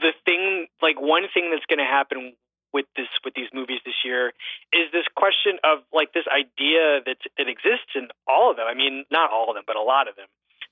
[0.00, 2.34] the thing like one thing that's going to happen
[2.72, 4.32] with this with these movies this year
[4.72, 8.66] is this question of like this idea that that exists in all of them.
[8.68, 10.26] I mean, not all of them, but a lot of them.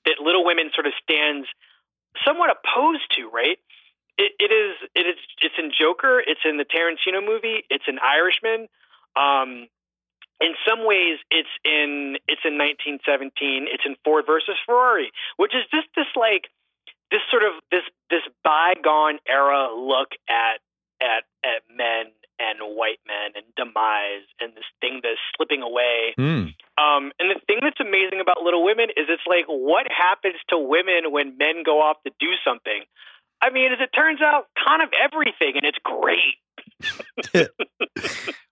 [0.05, 1.47] That Little Women sort of stands
[2.25, 3.57] somewhat opposed to, right?
[4.17, 7.99] It, it is it is it's in Joker, it's in the Tarantino movie, it's in
[7.99, 8.67] Irishman.
[9.15, 9.67] Um,
[10.39, 13.65] in some ways, it's in it's in 1917.
[13.69, 16.49] It's in Ford versus Ferrari, which is just this like
[17.11, 20.59] this sort of this this bygone era look at
[21.01, 26.13] at at men and white men and demise and this thing that's slipping away.
[26.19, 26.53] Mm.
[26.77, 30.57] Um, and the thing that's amazing about Little Women is it's like what happens to
[30.57, 32.83] women when men go off to do something.
[33.41, 36.37] I mean, as it turns out, kind of everything, and it's great.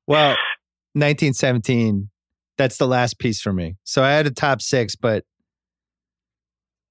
[0.08, 0.36] well,
[0.94, 2.10] 1917,
[2.58, 3.76] that's the last piece for me.
[3.84, 5.24] So I had a top six, but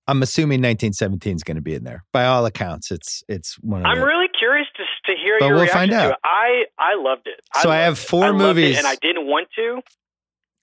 [0.07, 2.05] I'm assuming 1917 is going to be in there.
[2.13, 3.87] By all accounts, it's it's one of.
[3.87, 4.83] I'm the, really curious to
[5.13, 6.19] to hear but your we'll find out.
[6.23, 7.41] I I loved it.
[7.63, 9.81] So I, I have four movies, and I didn't want to.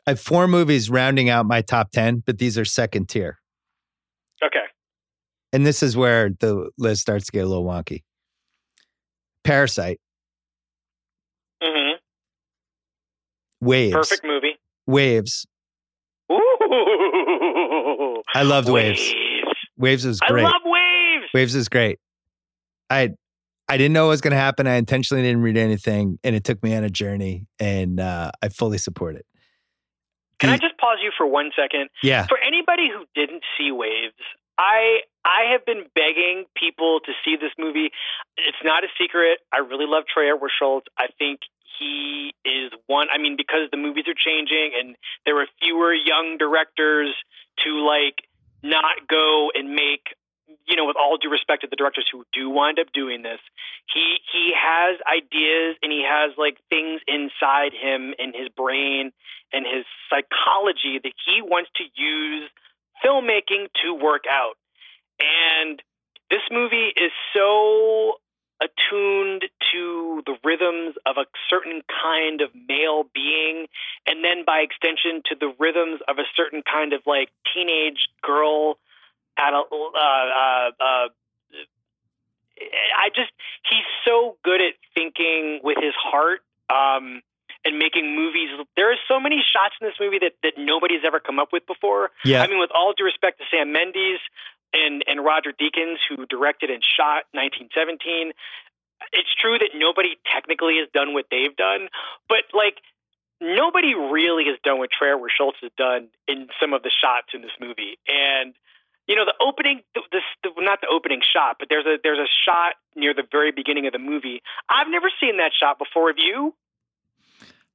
[0.06, 3.40] I have four movies rounding out my top ten, but these are second tier.
[4.44, 4.60] Okay.
[5.54, 8.04] And this is where the list starts to get a little wonky.
[9.44, 10.00] Parasite.
[11.62, 11.98] Mm-hmm.
[13.66, 13.94] Waves.
[13.94, 14.60] Perfect movie.
[14.88, 15.46] Waves.
[16.32, 16.38] Ooh.
[18.34, 19.00] I loved Waves.
[19.00, 19.31] Waves.
[19.82, 20.46] Waves is great.
[20.46, 21.26] I love Waves.
[21.34, 22.00] Waves is great.
[22.90, 23.12] I
[23.68, 24.68] I didn't know what was going to happen.
[24.68, 28.50] I intentionally didn't read anything, and it took me on a journey, and uh, I
[28.50, 29.26] fully support it.
[30.40, 31.90] Can I just pause you for one second?
[32.02, 32.26] Yeah.
[32.26, 34.16] For anybody who didn't see Waves,
[34.58, 37.92] I I have been begging people to see this movie.
[38.38, 39.40] It's not a secret.
[39.54, 40.90] I really love Trey Edward Shults.
[40.98, 41.42] I think
[41.80, 43.08] he is one.
[43.14, 44.96] I mean, because the movies are changing and
[45.26, 47.16] there are fewer young directors
[47.64, 48.26] to like
[48.64, 50.16] not go and make
[50.68, 53.40] you know, with all due respect to the directors who do wind up doing this,
[53.94, 59.12] he he has ideas and he has like things inside him in his brain
[59.54, 62.50] and his psychology that he wants to use
[63.04, 64.56] filmmaking to work out.
[65.20, 65.82] And
[66.30, 68.16] this movie is so
[68.62, 73.68] attuned to the rhythms of a certain kind of male being,
[74.06, 78.78] and then by extension to the rhythms of a certain kind of like teenage girl.
[79.38, 81.08] Adult, uh, uh, uh,
[82.96, 83.32] I just
[83.66, 87.22] he's so good at thinking with his heart um,
[87.66, 88.50] and making movies.
[88.76, 91.66] There are so many shots in this movie that that nobody's ever come up with
[91.66, 92.12] before.
[92.24, 92.44] Yeah.
[92.44, 94.20] I mean, with all due respect to Sam Mendes
[94.74, 98.34] and and Roger Deakins, who directed and shot 1917,
[99.14, 101.90] it's true that nobody technically has done what they've done,
[102.30, 102.78] but like
[103.42, 107.42] nobody really has done what Trailer Schultz has done in some of the shots in
[107.42, 107.98] this movie.
[108.08, 108.54] And
[109.08, 109.82] you know, the opening,
[110.12, 110.22] this
[110.58, 113.94] not the opening shot, but there's a there's a shot near the very beginning of
[113.94, 114.42] the movie.
[114.70, 116.08] I've never seen that shot before.
[116.10, 116.54] Have you?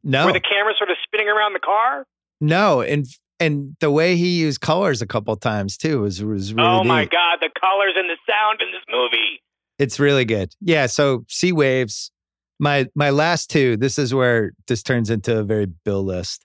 [0.05, 2.07] No, Where the camera's sort of spinning around the car.
[2.41, 3.07] no, and
[3.41, 6.69] and the way he used colors a couple times too was was really.
[6.69, 7.11] oh my neat.
[7.11, 9.43] god, the colors and the sound in this movie.
[9.79, 10.55] It's really good.
[10.61, 10.87] Yeah.
[10.87, 12.11] So See Waves,
[12.59, 13.77] my my last two.
[13.77, 16.45] This is where this turns into a very Bill list.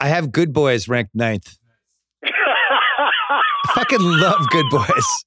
[0.00, 1.58] I have Good Boys ranked ninth.
[2.24, 5.24] I fucking love Good Boys.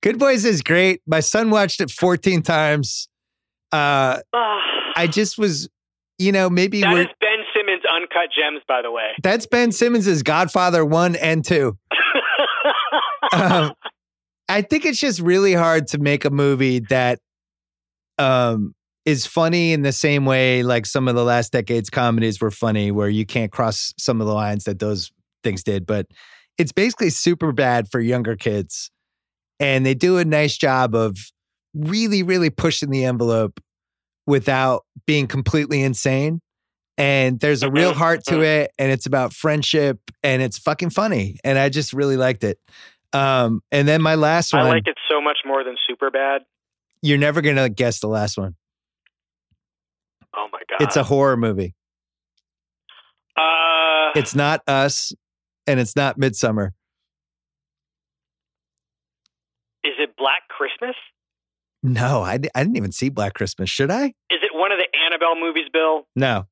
[0.00, 1.00] Good Boys is great.
[1.06, 3.08] My son watched it 14 times.
[3.70, 4.18] Uh,
[4.96, 5.68] I just was,
[6.18, 7.21] you know, maybe that we're, is Ben Simmons'
[8.02, 9.10] uncut gems, by the way.
[9.22, 11.76] that's Ben Simmons' Godfather one and two.
[13.32, 13.72] Um,
[14.48, 17.20] I think it's just really hard to make a movie that
[18.18, 18.74] um,
[19.06, 22.90] is funny in the same way like some of the last decade's comedies were funny,
[22.90, 25.10] where you can't cross some of the lines that those
[25.42, 25.86] things did.
[25.86, 26.06] But
[26.58, 28.90] it's basically super bad for younger kids.
[29.58, 31.16] And they do a nice job of
[31.74, 33.60] really, really pushing the envelope
[34.26, 36.40] without being completely insane.
[36.98, 38.44] And there's a real Mhm, heart to mhm.
[38.44, 41.38] it, and it's about friendship, and it's fucking funny.
[41.42, 42.58] And I just really liked it.
[43.14, 46.42] Um, and then my last one I like it so much more than Super Bad.
[47.02, 48.54] you're never gonna guess the last one.
[50.34, 51.74] Oh my god, It's a horror movie.
[53.36, 55.12] uh, It's not us,
[55.66, 56.70] and it's not Midsommar.
[59.84, 60.94] is it Black Christmas?
[61.82, 63.68] No, I, I didn't even see Black Christmas.
[63.68, 64.06] Should I?
[64.30, 66.06] Is it one of the Annabelle movies, Bill?
[66.14, 66.46] No.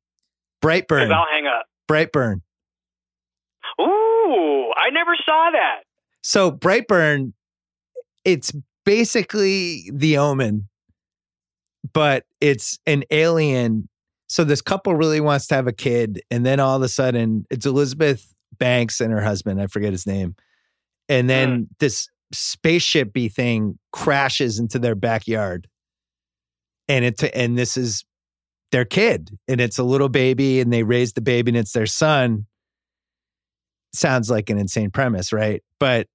[0.62, 1.12] Brightburn.
[1.12, 1.66] I'll hang up.
[1.88, 2.42] Brightburn.
[3.80, 5.82] Ooh, I never saw that.
[6.22, 7.32] So Brightburn,
[8.24, 8.52] it's
[8.84, 10.68] basically the omen,
[11.92, 13.88] but it's an alien.
[14.28, 17.46] So this couple really wants to have a kid, and then all of a sudden
[17.50, 20.36] it's Elizabeth Banks and her husband, I forget his name.
[21.08, 21.62] And then hmm.
[21.80, 25.66] this spaceshipy thing crashes into their backyard.
[26.88, 28.04] And it and this is
[28.72, 31.86] their kid, and it's a little baby, and they raise the baby, and it's their
[31.86, 32.46] son.
[33.92, 35.62] Sounds like an insane premise, right?
[35.80, 36.06] But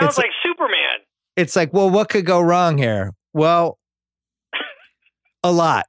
[0.00, 1.00] Sounds It's- like Superman.
[1.36, 3.12] it's like, well, what could go wrong here?
[3.34, 3.78] Well,
[5.44, 5.86] a lot.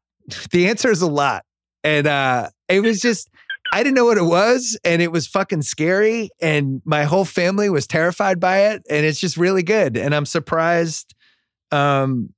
[0.52, 1.46] The answer is a lot.
[1.84, 3.30] And uh it was just
[3.72, 7.70] I didn't know what it was and it was fucking scary and my whole family
[7.70, 11.14] was terrified by it and it's just really good and I'm surprised
[11.72, 12.34] um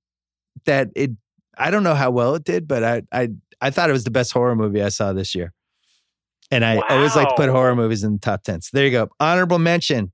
[0.66, 1.12] that it
[1.58, 3.30] I don't know how well it did but I I
[3.62, 5.54] I thought it was the best horror movie I saw this year.
[6.52, 8.62] And I always like to put horror movies in the top 10.
[8.62, 9.10] So there you go.
[9.20, 10.12] Honorable mention.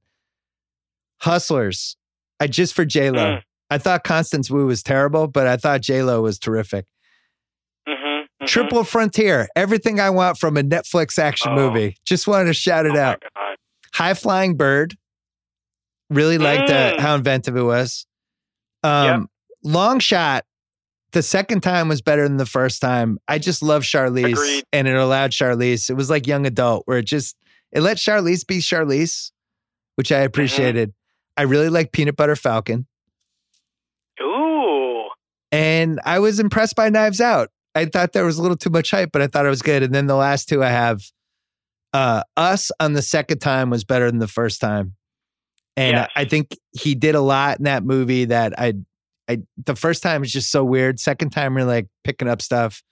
[1.19, 1.97] Hustlers.
[2.39, 3.35] I just for J Lo.
[3.37, 3.41] Mm.
[3.69, 6.85] I thought Constance Wu was terrible, but I thought J Lo was terrific.
[7.87, 9.47] Mm-hmm, Triple Frontier.
[9.55, 11.55] Everything I want from a Netflix action Oh.
[11.55, 11.97] movie.
[12.05, 13.23] Just wanted to shout it oh out.
[13.93, 14.95] High Flying Bird.
[16.09, 16.99] Really liked uh, Mm.
[16.99, 18.05] how inventive it was.
[18.83, 19.29] Um,
[19.63, 20.43] Long Shot.
[21.13, 23.17] The second time was better than the first time.
[23.27, 24.63] I just love Charlize, Agreed.
[24.71, 25.89] and it allowed Charlize.
[25.89, 27.35] It was like young adult, where it just
[27.71, 29.31] it let Charlize be Charlize,
[29.95, 30.93] which I appreciated.
[31.37, 32.87] I really like Peanut Butter Falcon,
[34.21, 35.09] Ooh.
[35.51, 37.49] and I was impressed by Knives Out.
[37.75, 39.81] I thought there was a little too much hype, but I thought it was good.
[39.83, 41.01] And then the last two I have,
[41.93, 44.95] uh, Us on the second time was better than the first time,
[45.77, 46.09] and Yes.
[46.15, 48.73] I think he did a lot in that movie that I,
[49.31, 50.99] I the first time is just so weird.
[50.99, 52.83] Second time we're like picking up stuff,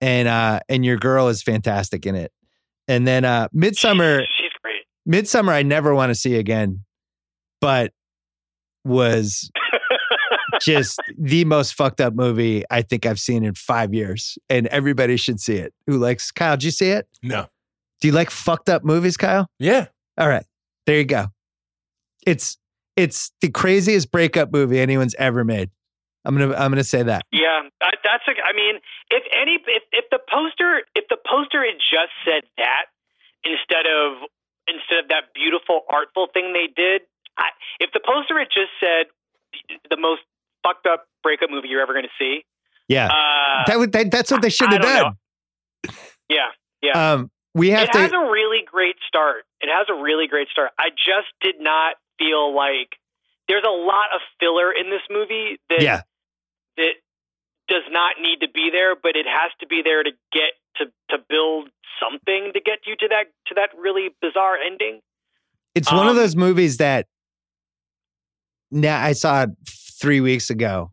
[0.00, 2.32] and uh, and your girl is fantastic in it.
[2.88, 4.84] And then uh, Midsommar, She's, she's great.
[5.08, 6.84] Midsommar, I never want to see again,
[7.60, 7.92] but
[8.84, 9.50] was
[10.60, 15.16] just the most fucked up movie I think I've seen in five years, and everybody
[15.16, 15.74] should see it.
[15.86, 16.56] Who likes Kyle?
[16.56, 17.08] Did you see it?
[17.22, 17.46] No.
[18.00, 19.48] Do you like fucked up movies, Kyle?
[19.58, 19.86] Yeah.
[20.18, 20.44] All right,
[20.86, 21.26] there you go.
[22.26, 22.56] It's
[22.96, 25.70] it's the craziest breakup movie anyone's ever made.
[26.24, 27.22] I'm gonna I'm gonna say that.
[27.32, 28.32] Yeah, that, that's a.
[28.32, 28.76] I mean,
[29.10, 32.86] if any, if, if the poster, if the poster had just said that
[33.44, 34.24] instead of
[34.66, 37.02] instead of that beautiful artful thing they did,
[37.36, 37.48] I,
[37.80, 39.06] if the poster had just said
[39.90, 40.22] the most
[40.62, 42.44] fucked up breakup movie you're ever going to see,
[42.88, 45.12] Yeah, uh, that would that, that's what they should have done.
[46.30, 46.48] yeah,
[46.80, 47.12] yeah.
[47.12, 47.98] Um, we have it to.
[47.98, 49.44] has a really great start.
[49.60, 50.70] It has a really great start.
[50.78, 52.96] I just did not feel like
[53.48, 56.02] there's a lot of filler in this movie that yeah,
[56.76, 56.94] that
[57.68, 60.86] does not need to be there, but it has to be there to get to
[61.10, 61.68] to build
[62.00, 65.00] something to get you to that to that really bizarre ending.
[65.74, 67.06] it's one of um, those movies that.
[68.70, 69.50] Now I saw it
[70.00, 70.90] three weeks ago.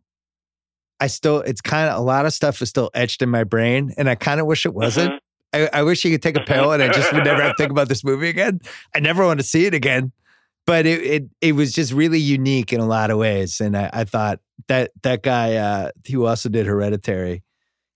[1.00, 3.92] I still, it's kind of a lot of stuff is still etched in my brain,
[3.98, 5.14] and I kind of wish it wasn't.
[5.14, 5.18] Mhm.
[5.52, 7.62] I, I wish you could take a pill and I just would never have to
[7.62, 8.60] think about this movie again.
[8.94, 10.12] I never want to see it again.
[10.66, 13.60] But it it it was just really unique in a lot of ways.
[13.60, 17.42] And I, I thought that that guy uh who also did Hereditary,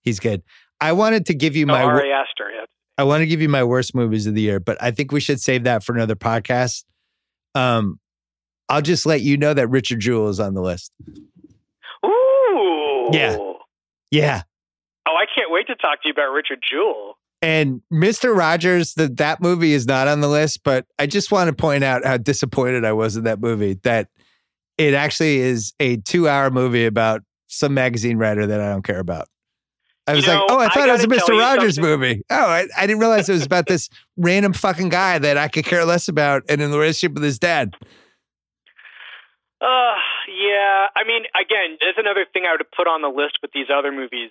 [0.01, 0.43] he's good.
[0.81, 2.65] I wanted to give you Oh, my Ari Aster, yeah.
[2.97, 5.19] I want to give you my worst movies of the year, but I think we
[5.19, 6.83] should save that for another podcast.
[7.55, 7.99] Um
[8.69, 10.91] I'll just let you know that Richard Jewell is on the list.
[12.05, 13.09] Ooh.
[13.13, 13.37] Yeah.
[14.11, 14.41] Yeah.
[15.07, 17.17] Oh, I can't wait to talk to you about Richard Jewell.
[17.41, 18.35] And Mr.
[18.35, 21.83] Rogers, that that movie is not on the list, but I just want to point
[21.83, 23.75] out how disappointed I was in that movie.
[23.83, 24.09] That
[24.77, 29.27] it actually is a two-hour movie about some magazine writer that I don't care about.
[30.07, 31.37] I was You like, know, oh, I I thought it was a Mr.
[31.39, 31.91] Rogers something.
[31.91, 32.21] movie.
[32.29, 35.65] Oh, I, I didn't realize it was about this random fucking guy that I could
[35.65, 37.75] care less about and in the relationship with his dad.
[39.59, 39.95] Uh,
[40.29, 40.87] yeah.
[40.95, 43.67] I mean, again, there's another thing I would have put on the list with these
[43.73, 44.29] other movies.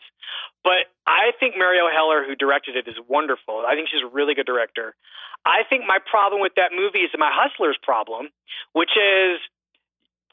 [0.67, 3.63] But I think Marielle Heller, who directed it, is wonderful.
[3.63, 4.97] I think she's a really good director.
[5.47, 8.35] I think my problem with that movie is my Hustlers problem,
[8.73, 9.39] which is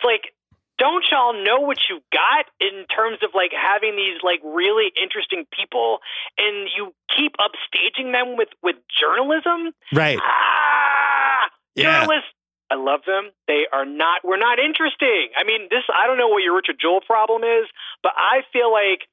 [0.03, 0.33] like,
[0.79, 5.45] don't y'all know what you got in terms of like having these like really interesting
[5.53, 5.99] people
[6.41, 9.69] and you keep upstaging them with with journalism?
[9.93, 10.17] Right.
[10.19, 11.99] Ah, Yeah.
[12.01, 12.33] journalists.
[12.71, 13.29] I love them.
[13.47, 14.25] They are not.
[14.25, 15.29] We're not interesting.
[15.37, 15.83] I mean, this.
[15.93, 17.69] I don't know what your Richard Jewell problem is,
[18.01, 19.05] but I feel like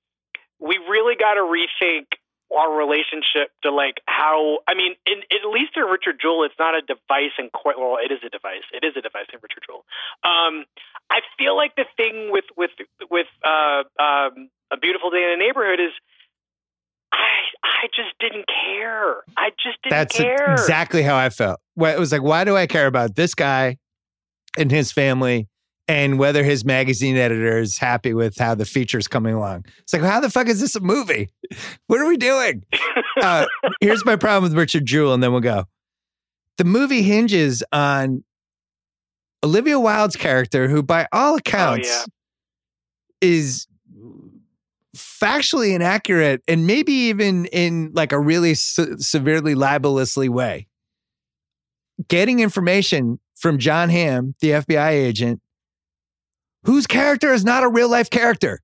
[0.60, 2.06] we really got to rethink
[2.56, 4.58] our relationship to like how.
[4.68, 7.78] I mean, in, at least in Richard Jewell, it's not a device in quite.
[7.78, 8.66] Well, it is a device.
[8.72, 9.84] It is a device in Richard Jewell.
[10.24, 10.64] Um,
[11.10, 12.70] I feel like the thing with with
[13.10, 15.92] with uh, um, a beautiful day in the neighborhood is.
[17.12, 17.26] I
[17.64, 19.16] I just didn't care.
[19.36, 20.52] I just didn't That's care.
[20.52, 21.58] exactly how I felt.
[21.76, 23.78] It was like, why do I care about this guy
[24.56, 25.48] and his family
[25.90, 29.64] and whether his magazine editor is happy with how the feature is coming along?
[29.80, 31.30] It's like, how the fuck is this a movie?
[31.88, 32.64] What are we doing?
[33.20, 33.44] Uh,
[33.82, 35.64] here's my problem with Richard Jewell, and then we'll go.
[36.56, 38.24] The movie hinges on
[39.44, 42.04] Olivia Wilde's character, who, by all accounts, yeah.
[43.20, 43.66] is
[44.96, 50.66] factually inaccurate and maybe even in like a really se- severely libelously way.
[52.08, 55.42] Getting information from Jon Hamm, the FBI agent,
[56.64, 58.60] whose character is not a real life character,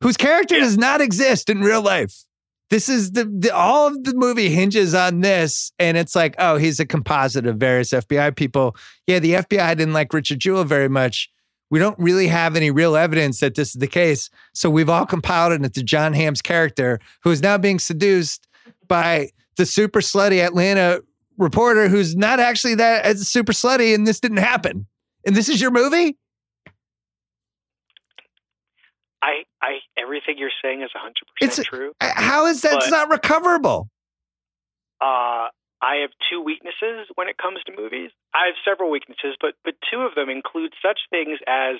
[0.00, 2.24] whose character does not exist in real life.
[2.70, 6.56] This is the, the all of the movie hinges on this, and it's like, oh,
[6.56, 8.74] he's a composite of various FBI people.
[9.06, 11.30] Yeah, the FBI didn't like Richard Jewell very much.
[11.70, 14.30] We don't really have any real evidence that this is the case.
[14.54, 18.46] So we've all compiled it into Jon Hamm's character, who is now being seduced
[18.88, 21.02] by the super slutty Atlanta
[21.38, 24.86] reporter who's not actually that as super slutty, and this didn't happen.
[25.26, 26.16] And this is your movie?
[29.62, 31.92] I, everything you're saying is 100% It's- true.
[32.00, 33.88] How is that But- not recoverable?
[35.00, 35.48] Uh,
[35.80, 38.10] I have two weaknesses when it comes to movies.
[38.34, 41.76] I have several weaknesses, but, but two of them include such things as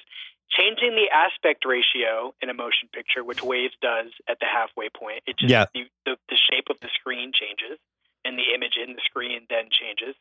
[0.50, 5.22] changing the aspect ratio in a motion picture, which Waves does at the halfway point.
[5.26, 5.66] It just, Yeah.
[5.74, 7.78] the, the, the shape of the screen changes
[8.24, 10.14] and the image in the screen then changes.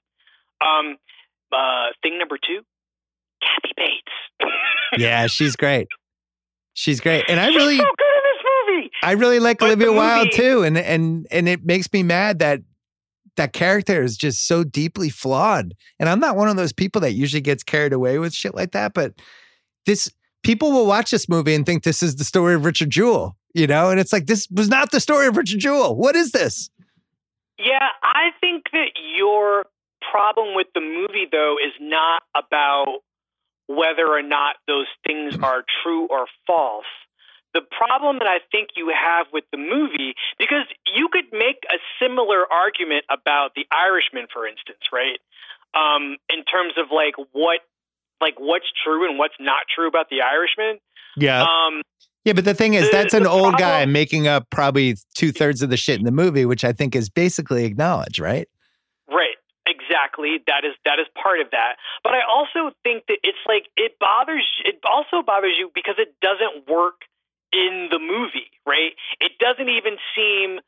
[0.62, 0.98] Um,
[1.52, 2.62] uh, thing number two,
[3.42, 4.52] Kathy Bates.
[4.98, 5.88] Yeah, she's great.
[6.74, 7.26] She's great.
[7.28, 8.92] And I She's really so good in this movie.
[9.04, 12.62] I really like But Olivia Wilde too, and and and it makes me mad that
[13.38, 15.74] that character is just so deeply flawed.
[16.00, 18.72] And I'm not one of those people that usually gets carried away with shit like
[18.72, 19.14] that, but
[19.86, 20.12] this
[20.44, 23.68] people will watch this movie and think this is the story of Richard Jewell, you
[23.68, 25.96] know, and it's like this was not the story of Richard Jewell.
[25.96, 26.70] What is this?
[27.58, 29.66] Yeah, I think that your
[30.12, 33.02] problem with the movie, though, is not about
[33.68, 36.86] whether or not those things are true or false.
[37.54, 40.66] The problem that I think you have with the movie, because
[40.96, 45.20] you could make a similar argument about The Irishman, for instance, right?
[45.74, 47.60] Um, in terms of like what
[48.22, 50.80] like what's true and what's not true about the Irishman.
[51.18, 51.42] Yeah.
[51.42, 51.82] Um,
[52.24, 55.62] yeah, but the thing is, the- that's an old guy making up probably two thirds
[55.62, 58.48] of the shit in the movie, which I think is basically acknowledged, right?
[59.10, 59.36] Right.
[59.68, 60.42] Exactly.
[60.48, 61.78] That is that is part of that.
[62.04, 66.16] But I also think that it's like it bothers it also bothers you because it
[66.22, 67.06] doesn't work
[67.54, 68.94] in the movie, right?
[69.20, 70.60] It doesn't even seem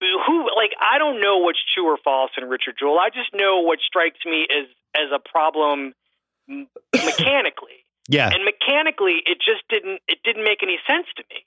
[0.00, 2.98] who like I don't know what's true or false in Richard Jewell.
[2.98, 5.94] I just know what strikes me as as a problem
[6.94, 7.86] mechanically.
[8.06, 8.28] Yeah.
[8.28, 11.40] and mechanically it just didn't it didn't make any sense to me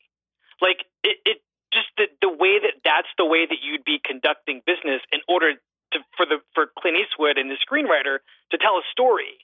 [0.62, 1.38] like it, it
[1.74, 5.54] just the, the way that that's the way that you'd be conducting business in order
[5.98, 8.20] to for the for clint eastwood and the screenwriter
[8.52, 9.42] to tell a story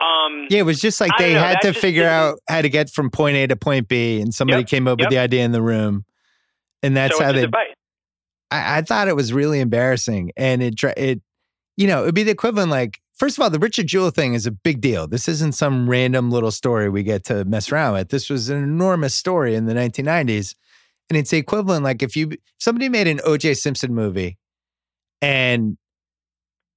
[0.00, 2.90] um Yeah, it was just like they know, had to figure out how to get
[2.90, 5.06] from point A to point B, and somebody Yep, came up yep.
[5.06, 6.04] with the idea in the room,
[6.82, 7.46] and that's so how they.
[8.50, 11.22] I, I thought it was really embarrassing, and it it,
[11.76, 12.70] you know, it'd be the equivalent.
[12.70, 15.06] Like, first of all, the Richard Jewell thing is a big deal.
[15.06, 18.08] This isn't some random little story we get to mess around with.
[18.08, 20.56] This was an enormous story in the 1990s,
[21.08, 21.84] and it's the equivalent.
[21.84, 23.54] Like, if you somebody made an O.J.
[23.54, 24.38] Simpson movie,
[25.22, 25.78] and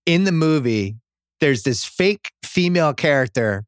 [0.08, 0.96] in the movie,
[1.40, 3.66] there's this fake female character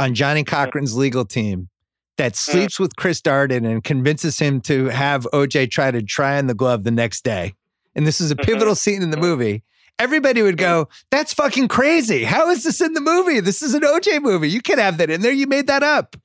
[0.00, 0.48] on Johnnie mm.
[0.48, 1.68] Cochran's legal team
[2.16, 2.36] that mm.
[2.36, 6.54] sleeps with Chris Darden and convinces him to have OJ try to try on the
[6.54, 7.54] glove the next day.
[7.94, 8.46] And this is a mm-hmm.
[8.46, 9.62] pivotal scene in the movie.
[9.98, 10.60] Everybody would mm.
[10.60, 12.24] go, That's fucking crazy.
[12.24, 13.38] How is this in the movie?
[13.40, 14.50] This is an OJ movie.
[14.50, 15.32] You can't have that in there.
[15.32, 16.16] You made that up.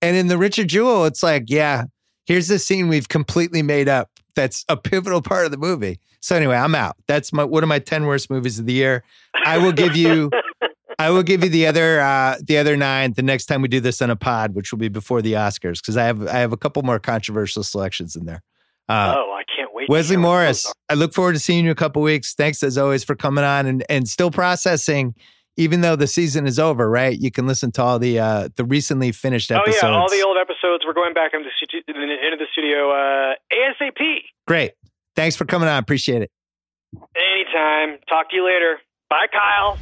[0.00, 1.84] And in the Richard Jewell, it's like, yeah,
[2.24, 4.10] here's the scene we've completely made up.
[4.34, 6.00] That's a pivotal part of the movie.
[6.22, 6.96] So anyway, I'm out.
[7.08, 9.02] That's my one of my 10 worst movies of the year.
[9.44, 10.30] I will give you
[10.98, 13.80] I will give you the other uh the other nine the next time we do
[13.80, 16.52] this on a pod, which will be before the Oscars, because I have I have
[16.52, 18.42] a couple more controversial selections in there.
[18.88, 20.72] Uh oh i can't wait Wesley Morris.
[20.88, 22.34] I look forward to seeing you in a couple weeks.
[22.34, 25.16] Thanks as always for coming on and and still processing,
[25.56, 27.18] even though the season is over, right?
[27.18, 29.78] You can listen to all the uh the recently finished episodes.
[29.82, 31.48] oh yeah all the old episodes we're going back into
[31.86, 33.98] the, into the studio uh asap
[34.46, 34.72] Great.
[35.16, 35.78] Thanks for coming on.
[35.78, 36.30] Appreciate it.
[37.16, 38.78] anytime talk to you later
[39.08, 39.78] bye kyle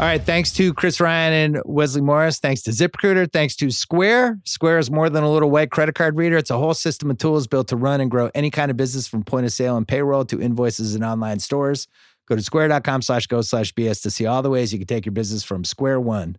[0.00, 0.22] All right.
[0.22, 2.38] Thanks to Chris Ryan and Wesley Morris.
[2.38, 3.30] Thanks to ZipRecruiter.
[3.30, 4.38] Thanks to Square.
[4.46, 6.38] Square is more than a little white credit card reader.
[6.38, 9.06] It's a whole system of tools built to run and grow any kind of business
[9.06, 11.86] from point of sale and payroll to invoices and online stores.
[12.26, 15.04] Go to square.com slash go slash BS to see all the ways you can take
[15.04, 16.38] your business from square one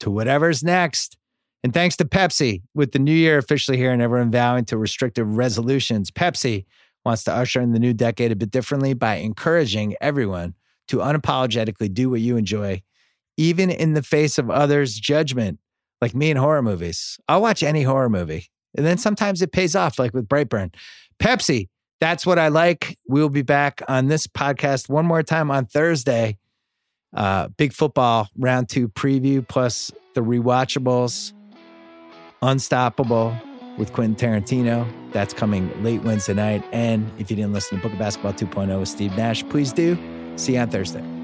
[0.00, 1.16] to whatever's next.
[1.64, 5.36] And thanks to Pepsi, with the new year officially here and everyone vowing to restrictive
[5.36, 6.66] resolutions, Pepsi
[7.08, 10.54] wants to usher in the new decade a bit differently by encouraging everyone
[10.88, 12.82] to unapologetically do what you enjoy
[13.38, 15.60] even in the face of others' judgment,
[16.02, 17.18] like me in horror movies.
[17.28, 18.50] I'll watch any horror movie.
[18.76, 20.74] And then sometimes it pays off, like with Brightburn.
[21.20, 21.68] Pepsi,
[22.00, 22.98] that's what I like.
[23.08, 26.36] We'll be back on this podcast one more time on Thursday.
[27.16, 31.32] Uh, big football round two preview, plus the rewatchables,
[32.40, 33.36] Unstoppable
[33.78, 34.86] with Quentin Tarantino.
[35.12, 36.64] That's coming late Wednesday night.
[36.72, 39.96] And if you didn't listen to Book of Basketball 2.0 with Steve Nash, please do.
[40.36, 41.17] See you on Thursday.